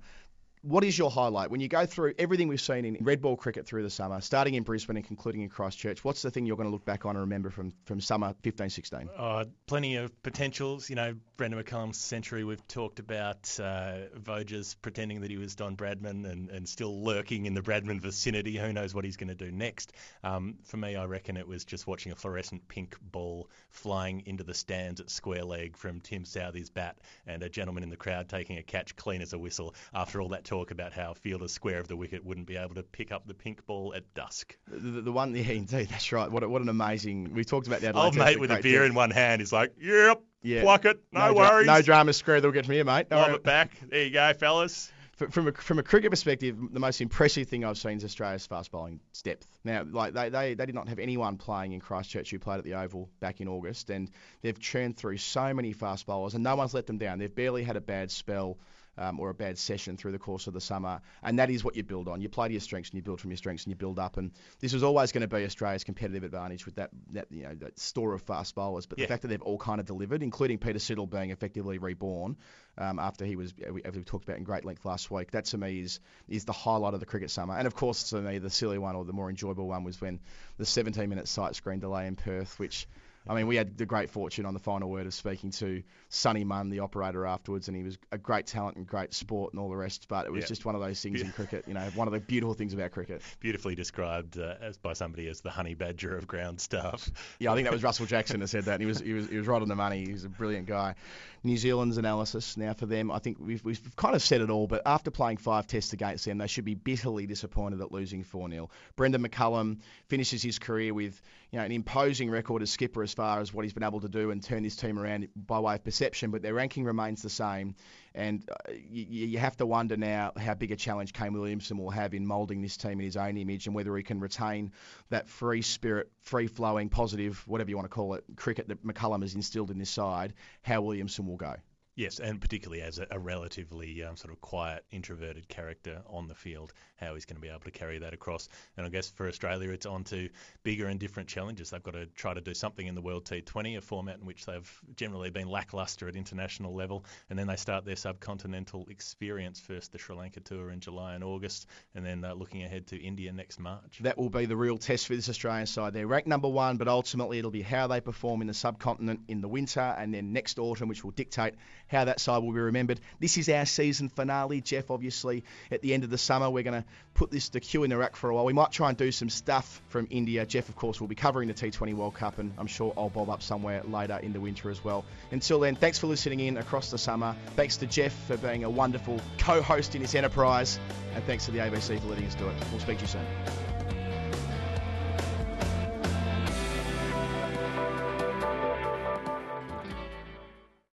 what 0.64 0.83
is 0.83 0.96
your 0.96 1.11
highlight 1.11 1.50
when 1.50 1.61
you 1.61 1.68
go 1.68 1.85
through 1.85 2.14
everything 2.18 2.48
we've 2.48 2.61
seen 2.61 2.87
in 2.87 2.96
red 3.03 3.20
ball 3.20 3.37
cricket 3.37 3.66
through 3.66 3.83
the 3.83 3.90
summer, 3.90 4.20
starting 4.22 4.55
in 4.55 4.62
Brisbane 4.62 4.96
and 4.96 5.07
concluding 5.07 5.42
in 5.42 5.50
Christchurch? 5.50 6.03
What's 6.03 6.22
the 6.22 6.31
thing 6.31 6.46
you're 6.46 6.57
going 6.57 6.68
to 6.68 6.72
look 6.72 6.87
back 6.87 7.05
on 7.05 7.16
and 7.16 7.20
remember 7.20 7.50
from 7.50 7.72
from 7.85 8.00
summer 8.00 8.35
15-16? 8.42 9.09
Uh, 9.16 9.44
plenty 9.66 9.96
of 9.96 10.22
potentials. 10.22 10.88
You 10.88 10.96
know, 10.96 11.14
Brendon 11.37 11.62
McCullum's 11.62 11.98
century. 11.98 12.44
We've 12.44 12.66
talked 12.66 12.98
about 12.98 13.59
uh, 13.61 14.09
Voges 14.18 14.77
pretending 14.81 15.20
that 15.20 15.31
he 15.31 15.37
was 15.37 15.55
Don 15.55 15.77
Bradman 15.77 16.31
and, 16.31 16.48
and 16.48 16.68
still 16.68 17.05
lurking 17.05 17.44
in 17.44 17.53
the 17.53 17.62
Bradman 17.62 18.00
vicinity. 18.00 18.57
Who 18.57 18.72
knows 18.72 18.94
what 18.94 19.05
he's 19.05 19.18
going 19.18 19.29
to 19.29 19.35
do 19.35 19.53
next? 19.53 19.92
Um, 20.22 20.57
for 20.64 20.79
me, 20.79 20.96
I 20.96 21.05
reckon 21.05 21.37
it 21.37 21.46
was 21.46 21.64
just 21.64 21.87
watching 21.87 22.12
a 22.12 22.14
fluorescent 22.14 22.66
pink 22.68 22.96
ball 23.03 23.50
flying 23.68 24.22
into 24.27 24.44
the 24.44 24.55
stands 24.55 25.00
at 25.00 25.11
square 25.11 25.44
leg 25.44 25.77
from 25.77 26.00
Tim 26.00 26.24
Southee's 26.24 26.70
bat 26.70 26.96
and 27.27 27.42
a 27.42 27.50
gentleman 27.50 27.83
in 27.83 27.90
the 27.90 27.96
crowd 27.96 28.29
taking 28.31 28.57
a 28.57 28.62
catch 28.62 28.96
clean 28.96 29.20
as 29.20 29.35
a 29.35 29.38
whistle 29.38 29.74
after 29.92 30.20
all 30.20 30.31
that 30.31 30.44
about 30.62 30.93
how 30.93 31.14
fielder 31.14 31.49
square 31.49 31.79
of 31.79 31.88
the 31.88 31.97
wicket 31.97 32.25
wouldn't 32.25 32.47
be 32.47 32.57
able 32.57 32.75
to 32.75 32.83
pick 32.83 33.12
up 33.12 33.27
the 33.27 33.35
pink 33.35 33.67
ball 33.67 33.95
at 33.95 34.14
dusk. 34.14 34.57
The, 34.69 34.79
the, 34.79 35.01
the 35.03 35.12
one, 35.12 35.35
yeah, 35.35 35.53
indeed, 35.53 35.88
that's 35.88 36.12
right. 36.12 36.31
What, 36.31 36.43
a, 36.43 36.49
what 36.49 36.62
an 36.62 36.69
amazing. 36.69 37.35
We 37.35 37.45
talked 37.45 37.67
about 37.67 37.81
that. 37.81 37.97
Old 37.97 38.17
mate 38.17 38.38
with 38.40 38.51
a 38.51 38.61
beer 38.61 38.85
in 38.85 38.95
one 38.95 39.11
hand 39.11 39.43
is 39.43 39.53
like, 39.53 39.75
yep, 39.81 40.23
pluck 40.61 40.85
it, 40.85 41.01
no, 41.12 41.33
dra- 41.33 41.35
worries. 41.35 41.67
no 41.67 41.83
drama, 41.83 42.12
square. 42.12 42.40
They'll 42.40 42.53
get 42.53 42.67
from 42.67 42.75
here, 42.75 42.85
mate. 42.85 43.09
Don't 43.09 43.21
Lob 43.21 43.33
it 43.33 43.43
back. 43.43 43.73
There 43.88 44.05
you 44.05 44.11
go, 44.11 44.33
fellas. 44.35 44.90
From 45.17 45.47
a, 45.47 45.53
from 45.53 45.79
a 45.79 45.85
cricket 45.85 46.11
perspective, 46.11 46.57
the 46.73 46.81
most 46.81 47.01
impressive 47.01 47.49
thing 47.49 47.64
I've 47.64 47.79
seen 47.79 47.99
is 47.99 48.05
Australia's 48.05 48.47
fast 48.47 48.73
bowling 48.73 48.99
depth. 49.23 49.47
Now, 49.62 49.85
like 49.88 50.12
they, 50.12 50.29
they, 50.29 50.55
they 50.55 50.67
did 50.67 50.75
not 50.75 50.88
have 50.88 50.99
anyone 50.99 51.37
playing 51.37 51.71
in 51.71 51.79
Christchurch 51.79 52.33
who 52.33 52.40
played 52.40 52.59
at 52.59 52.64
the 52.64 52.75
Oval 52.75 53.09
back 53.21 53.40
in 53.40 53.47
August, 53.47 53.90
and 53.90 54.11
they've 54.43 54.59
churned 54.59 54.97
through 54.97 55.19
so 55.19 55.55
many 55.55 55.73
fast 55.73 56.07
bowlers, 56.07 56.35
and 56.35 56.43
no 56.43 56.57
one's 56.57 56.75
let 56.75 56.88
them 56.88 56.99
down. 56.99 57.21
They've 57.21 57.33
barely 57.33 57.62
had 57.62 57.77
a 57.77 57.81
bad 57.81 58.11
spell. 58.11 58.59
Um, 58.97 59.19
or 59.19 59.31
a 59.31 59.35
bad 59.35 59.59
session 59.59 59.97
through 59.97 60.13
the 60.13 60.21
course 60.21 60.47
of 60.47 60.55
the 60.55 60.61
summer, 60.61 61.01
and 61.23 61.41
that 61.41 61.51
is 61.51 61.65
what 61.65 61.75
you 61.75 61.83
build 61.83 62.07
on. 62.07 62.21
You 62.21 62.29
play 62.29 62.47
to 62.47 62.55
your 62.55 62.61
strengths, 62.61 62.91
and 62.91 62.97
you 62.97 63.03
build 63.03 63.21
from 63.21 63.31
your 63.33 63.37
strengths, 63.37 63.65
and 63.65 63.73
you 63.73 63.77
build 63.77 63.99
up. 63.99 64.19
And 64.19 64.31
this 64.61 64.73
was 64.73 64.85
always 64.85 65.11
going 65.11 65.23
to 65.23 65.27
be 65.29 65.45
Australia's 65.45 65.83
competitive 65.83 66.23
advantage 66.23 66.65
with 66.65 66.77
that, 66.77 66.91
that 67.11 67.27
you 67.31 67.43
know 67.43 67.55
that 67.57 67.79
store 67.79 68.15
of 68.15 68.23
fast 68.23 68.55
bowlers. 68.55 68.87
But 68.87 68.99
Yeah. 68.99 69.07
the 69.07 69.09
fact 69.09 69.23
that 69.23 69.29
they've 69.29 69.43
all 69.43 69.59
kind 69.59 69.81
of 69.81 69.87
delivered, 69.87 70.23
including 70.23 70.59
Peter 70.59 70.79
Siddle 70.79 71.11
being 71.11 71.31
effectively 71.31 71.79
reborn 71.79 72.37
um, 72.79 73.01
after 73.01 73.25
he 73.25 73.35
was, 73.35 73.53
as 73.85 73.97
we 73.97 74.05
talked 74.05 74.25
about 74.25 74.37
in 74.39 74.45
great 74.45 74.65
length 74.65 74.85
last 74.85 75.11
week, 75.11 75.33
that 75.33 75.47
to 75.47 75.59
me 75.59 75.81
is 75.81 75.99
is 76.29 76.45
the 76.45 76.53
highlight 76.53 76.95
of 76.95 77.01
the 77.01 77.07
cricket 77.07 77.31
summer. 77.31 77.57
And 77.57 77.67
of 77.67 77.75
course, 77.75 78.11
to 78.11 78.21
me, 78.21 78.39
the 78.39 78.51
silly 78.51 78.79
one 78.79 78.95
or 78.95 79.05
the 79.05 79.13
more 79.13 79.29
enjoyable 79.29 79.67
one 79.67 79.83
was 79.83 80.01
when 80.01 80.21
the 80.57 80.67
17 80.67 81.09
minute 81.09 81.27
sight 81.27 81.57
screen 81.57 81.81
delay 81.81 82.07
in 82.07 82.15
Perth, 82.15 82.59
which. 82.61 82.87
I 83.27 83.35
mean, 83.35 83.47
we 83.47 83.57
had 83.57 83.79
the 83.79 83.87
great 83.87 84.11
fortune 84.11 84.45
on 84.45 84.53
the 84.53 84.61
final 84.61 84.91
word 84.91 85.07
of 85.07 85.15
speaking 85.15 85.51
to 85.53 85.83
Sonny 86.11 86.45
Munn, 86.45 86.69
the 86.69 86.81
operator, 86.81 87.25
afterwards, 87.25 87.69
and 87.69 87.77
he 87.77 87.83
was 87.83 87.97
a 88.13 88.19
great 88.19 88.47
talent 88.47 88.77
and 88.77 88.87
great 88.87 89.15
sport 89.15 89.53
and 89.55 89.61
all 89.61 89.71
the 89.71 89.77
rest. 89.77 90.07
But 90.09 90.27
it 90.27 90.33
was 90.33 90.43
Yeah. 90.43 90.49
just 90.49 90.65
one 90.67 90.75
of 90.75 90.83
those 90.83 91.01
things 91.01 91.23
in 91.23 91.33
cricket, 91.33 91.65
you 91.67 91.73
know, 91.75 91.89
one 91.95 92.07
of 92.07 92.13
the 92.13 92.21
beautiful 92.21 92.53
things 92.55 92.75
about 92.75 92.91
cricket. 92.91 93.23
Beautifully 93.41 93.75
described 93.75 94.39
uh, 94.39 94.57
as 94.61 94.77
by 94.77 94.93
somebody 94.93 95.27
as 95.29 95.41
the 95.41 95.51
honey 95.51 95.75
badger 95.75 96.17
of 96.17 96.27
ground 96.27 96.61
staff. 96.61 97.11
Yeah, 97.39 97.53
I 97.53 97.55
think 97.55 97.67
that 97.67 97.73
was 97.73 97.83
Russell 97.83 98.07
Jackson 98.07 98.41
that 98.41 98.49
said 98.49 98.65
that. 98.67 98.75
And 98.75 98.83
he 98.83 98.87
was 98.87 99.01
he 99.01 99.13
was 99.15 99.29
he 99.29 99.37
was 99.39 99.47
right 99.47 99.63
on 99.63 99.69
the 99.69 99.75
money. 99.77 100.05
He 100.05 100.13
was 100.13 100.25
a 100.25 100.29
brilliant 100.29 100.67
guy. 100.67 100.95
New 101.43 101.57
Zealand's 101.59 101.99
analysis 101.99 102.57
now 102.57 102.73
for 102.73 102.87
them. 102.87 103.11
I 103.11 103.19
think 103.19 103.39
we've 103.39 103.63
we've 103.65 103.97
kind 103.97 104.15
of 104.15 104.23
said 104.23 104.41
it 104.41 104.51
all. 104.51 104.67
But 104.67 104.83
after 104.87 105.11
playing 105.11 105.39
five 105.39 105.67
tests 105.67 105.93
against 105.93 106.25
them, 106.25 106.39
they 106.39 106.47
should 106.47 106.65
be 106.65 106.75
bitterly 106.75 107.27
disappointed 107.27 107.81
at 107.81 107.93
losing 107.93 108.23
four 108.25 108.49
0 108.51 108.71
Brendon 108.97 109.23
McCullum 109.27 109.79
finishes 110.09 110.43
his 110.43 110.59
career 110.59 110.93
with 110.95 111.21
you 111.55 111.61
know 111.61 111.67
an 111.67 111.71
imposing 111.71 112.31
record 112.31 112.62
as 112.62 112.71
skipper 112.71 113.01
as 113.05 113.14
far 113.14 113.38
as 113.38 113.55
what 113.55 113.64
he's 113.64 113.73
been 113.73 113.85
able 113.85 114.01
to 114.01 114.09
do 114.09 114.33
and 114.33 114.43
turn 114.43 114.64
this 114.64 114.75
team 114.75 114.99
around 114.99 115.29
by 115.37 115.61
way 115.61 115.77
of 115.77 115.85
perception. 115.85 116.33
But 116.33 116.43
their 116.43 116.53
ranking 116.53 116.83
remains 116.83 117.23
the 117.23 117.31
same. 117.31 117.77
And 118.12 118.45
uh, 118.51 118.73
you, 118.73 119.29
you 119.29 119.38
have 119.38 119.57
to 119.59 119.67
wonder 119.67 119.97
now 119.97 120.33
how 120.37 120.55
big 120.55 120.73
a 120.73 120.77
challenge 120.77 121.12
Kane 121.12 121.33
Williamson 121.33 121.79
will 121.79 121.90
have 121.90 122.12
in 122.12 122.27
moulding 122.27 122.61
this 122.61 122.77
team 122.77 122.99
in 122.99 123.05
his 123.05 123.17
own 123.17 123.37
image 123.37 123.69
and 123.69 123.75
whether 123.77 123.97
he 123.97 124.03
can 124.03 124.19
retain 124.19 124.73
that 125.11 125.29
free 125.29 125.62
spirit, 125.62 126.11
free 126.23 126.49
flowing, 126.49 126.88
positive, 126.88 127.47
whatever 127.47 127.71
you 127.71 127.77
want 127.77 127.88
to 127.88 127.95
call 127.95 128.14
it, 128.14 128.25
cricket 128.35 128.67
that 128.67 128.85
McCullum 128.85 129.23
has 129.23 129.37
instilled 129.37 129.71
in 129.71 129.79
this 129.79 129.90
side, 129.90 130.35
how 130.62 130.81
Williamson 130.83 131.25
will 131.25 131.37
go. 131.37 131.55
Yes, 131.97 132.19
and 132.19 132.41
particularly 132.41 132.83
as 132.83 132.99
a, 132.99 133.07
a 133.13 133.19
relatively 133.21 134.03
um, 134.03 134.17
sort 134.17 134.33
of 134.33 134.41
quiet, 134.41 134.85
introverted 134.91 135.49
character 135.49 136.03
on 136.09 136.27
the 136.27 136.35
field, 136.35 136.73
how 136.97 137.15
he's 137.15 137.25
going 137.25 137.37
to 137.37 137.41
be 137.41 137.49
able 137.49 137.61
to 137.61 137.71
carry 137.71 137.99
that 137.99 138.13
across. 138.13 138.49
And 138.77 138.85
I 138.85 138.89
guess 138.89 139.11
for 139.11 139.29
Australia, 139.29 139.71
it's 139.71 139.87
on 139.87 140.03
to 140.05 140.29
bigger 140.65 140.87
and 140.87 140.99
different 140.99 141.29
challenges. 141.29 141.71
They've 141.71 141.83
got 141.83 141.95
to 141.95 142.07
try 142.07 142.35
to 142.35 142.41
do 142.41 142.53
something 142.53 142.85
in 142.85 142.97
the 142.97 143.01
World 143.01 143.27
T20, 143.27 143.77
a 143.77 143.81
format 143.81 144.19
in 144.19 144.27
which 144.27 144.45
they've 144.45 144.81
generally 144.97 145.31
been 145.31 145.49
lacklustre 145.49 146.09
at 146.09 146.17
international 146.17 146.75
level, 146.75 147.05
and 147.31 147.39
then 147.39 147.47
they 147.47 147.55
start 147.55 147.85
their 147.85 147.95
subcontinental 147.95 148.91
experience 148.91 149.61
first, 149.61 149.93
the 149.93 149.99
Sri 149.99 150.17
Lanka 150.17 150.41
tour 150.41 150.71
in 150.71 150.81
July 150.81 151.15
and 151.15 151.23
August, 151.23 151.69
and 151.95 152.05
then 152.05 152.25
uh, 152.25 152.35
looking 152.35 152.65
ahead 152.65 152.89
to 152.89 153.01
India 153.01 153.33
next 153.33 153.61
March. 153.61 154.01
That 154.01 154.19
will 154.19 154.31
be 154.31 154.47
the 154.47 154.57
real 154.57 154.79
test 154.79 155.07
for 155.07 155.15
this 155.15 155.29
Australian 155.29 155.69
side. 155.69 155.93
They're 155.93 156.09
ranked 156.09 156.27
number 156.27 156.49
one, 156.49 156.77
but 156.77 156.89
ultimately 156.89 157.39
it'll 157.39 157.53
be 157.53 157.63
how 157.63 157.87
they 157.87 158.01
perform 158.01 158.41
in 158.41 158.49
the 158.49 158.55
subcontinent 158.55 159.21
in 159.29 159.41
the 159.41 159.49
winter 159.49 159.95
and 159.97 160.13
then 160.13 160.33
next 160.33 160.59
autumn, 160.59 160.89
which 160.89 161.05
will 161.05 161.13
dictate 161.13 161.55
how 161.88 162.05
that 162.05 162.20
side 162.20 162.42
will 162.42 162.53
be 162.53 162.61
remembered. 162.61 163.01
This 163.20 163.38
is 163.38 163.49
our 163.49 163.66
season 163.66 164.09
finale, 164.09 164.61
Jeff. 164.61 164.90
Obviously, 164.90 165.44
at 165.70 165.83
the 165.83 165.94
end 165.94 166.05
of 166.05 166.11
the 166.11 166.18
summer, 166.18 166.51
we're 166.51 166.62
going 166.62 166.83
to 166.83 166.88
put 167.14 167.31
this 167.31 167.51
to 167.51 167.61
cue 167.61 167.85
in 167.85 167.90
the 167.90 167.97
rack 167.97 168.16
for 168.16 168.31
a 168.31 168.35
while. 168.35 168.44
We 168.44 168.53
might 168.53 168.73
try 168.73 168.88
and 168.88 168.99
do 168.99 169.12
some 169.12 169.29
stuff 169.29 169.81
from 169.88 170.07
India. 170.11 170.44
Jeff, 170.47 170.68
of 170.68 170.77
course, 170.77 171.01
will 171.01 171.09
be 171.09 171.14
covering 171.14 171.49
the 171.49 171.55
T20 171.55 171.94
World 171.94 172.14
Cup, 172.14 172.38
and 172.38 172.53
I'm 172.59 172.66
sure 172.66 172.92
I'll 172.97 173.11
bob 173.11 173.31
up 173.31 173.42
somewhere 173.42 173.83
later 173.85 174.18
in 174.23 174.33
the 174.33 174.40
winter 174.40 174.70
as 174.70 174.83
well. 174.83 175.05
Until 175.31 175.61
then, 175.61 175.77
thanks 175.77 175.99
for 175.99 176.07
listening 176.07 176.40
in 176.40 176.57
across 176.57 176.90
the 176.90 176.99
summer. 176.99 177.37
Thanks 177.57 177.77
to 177.79 177.87
Jeff 177.87 178.12
for 178.27 178.37
being 178.37 178.64
a 178.64 178.70
wonderful 178.70 179.20
co-host 179.38 179.94
in 179.94 180.03
this 180.03 180.14
enterprise, 180.14 180.79
and 181.14 181.25
thanks 181.25 181.47
to 181.47 181.51
the 181.51 181.59
ABC 181.59 182.01
for 182.01 182.09
letting 182.09 182.27
us 182.27 182.35
do 182.35 182.49
it. 182.49 182.55
We'll 182.70 182.81
speak 182.81 182.99
to 182.99 183.03
you 183.03 183.09
soon. 183.09 183.74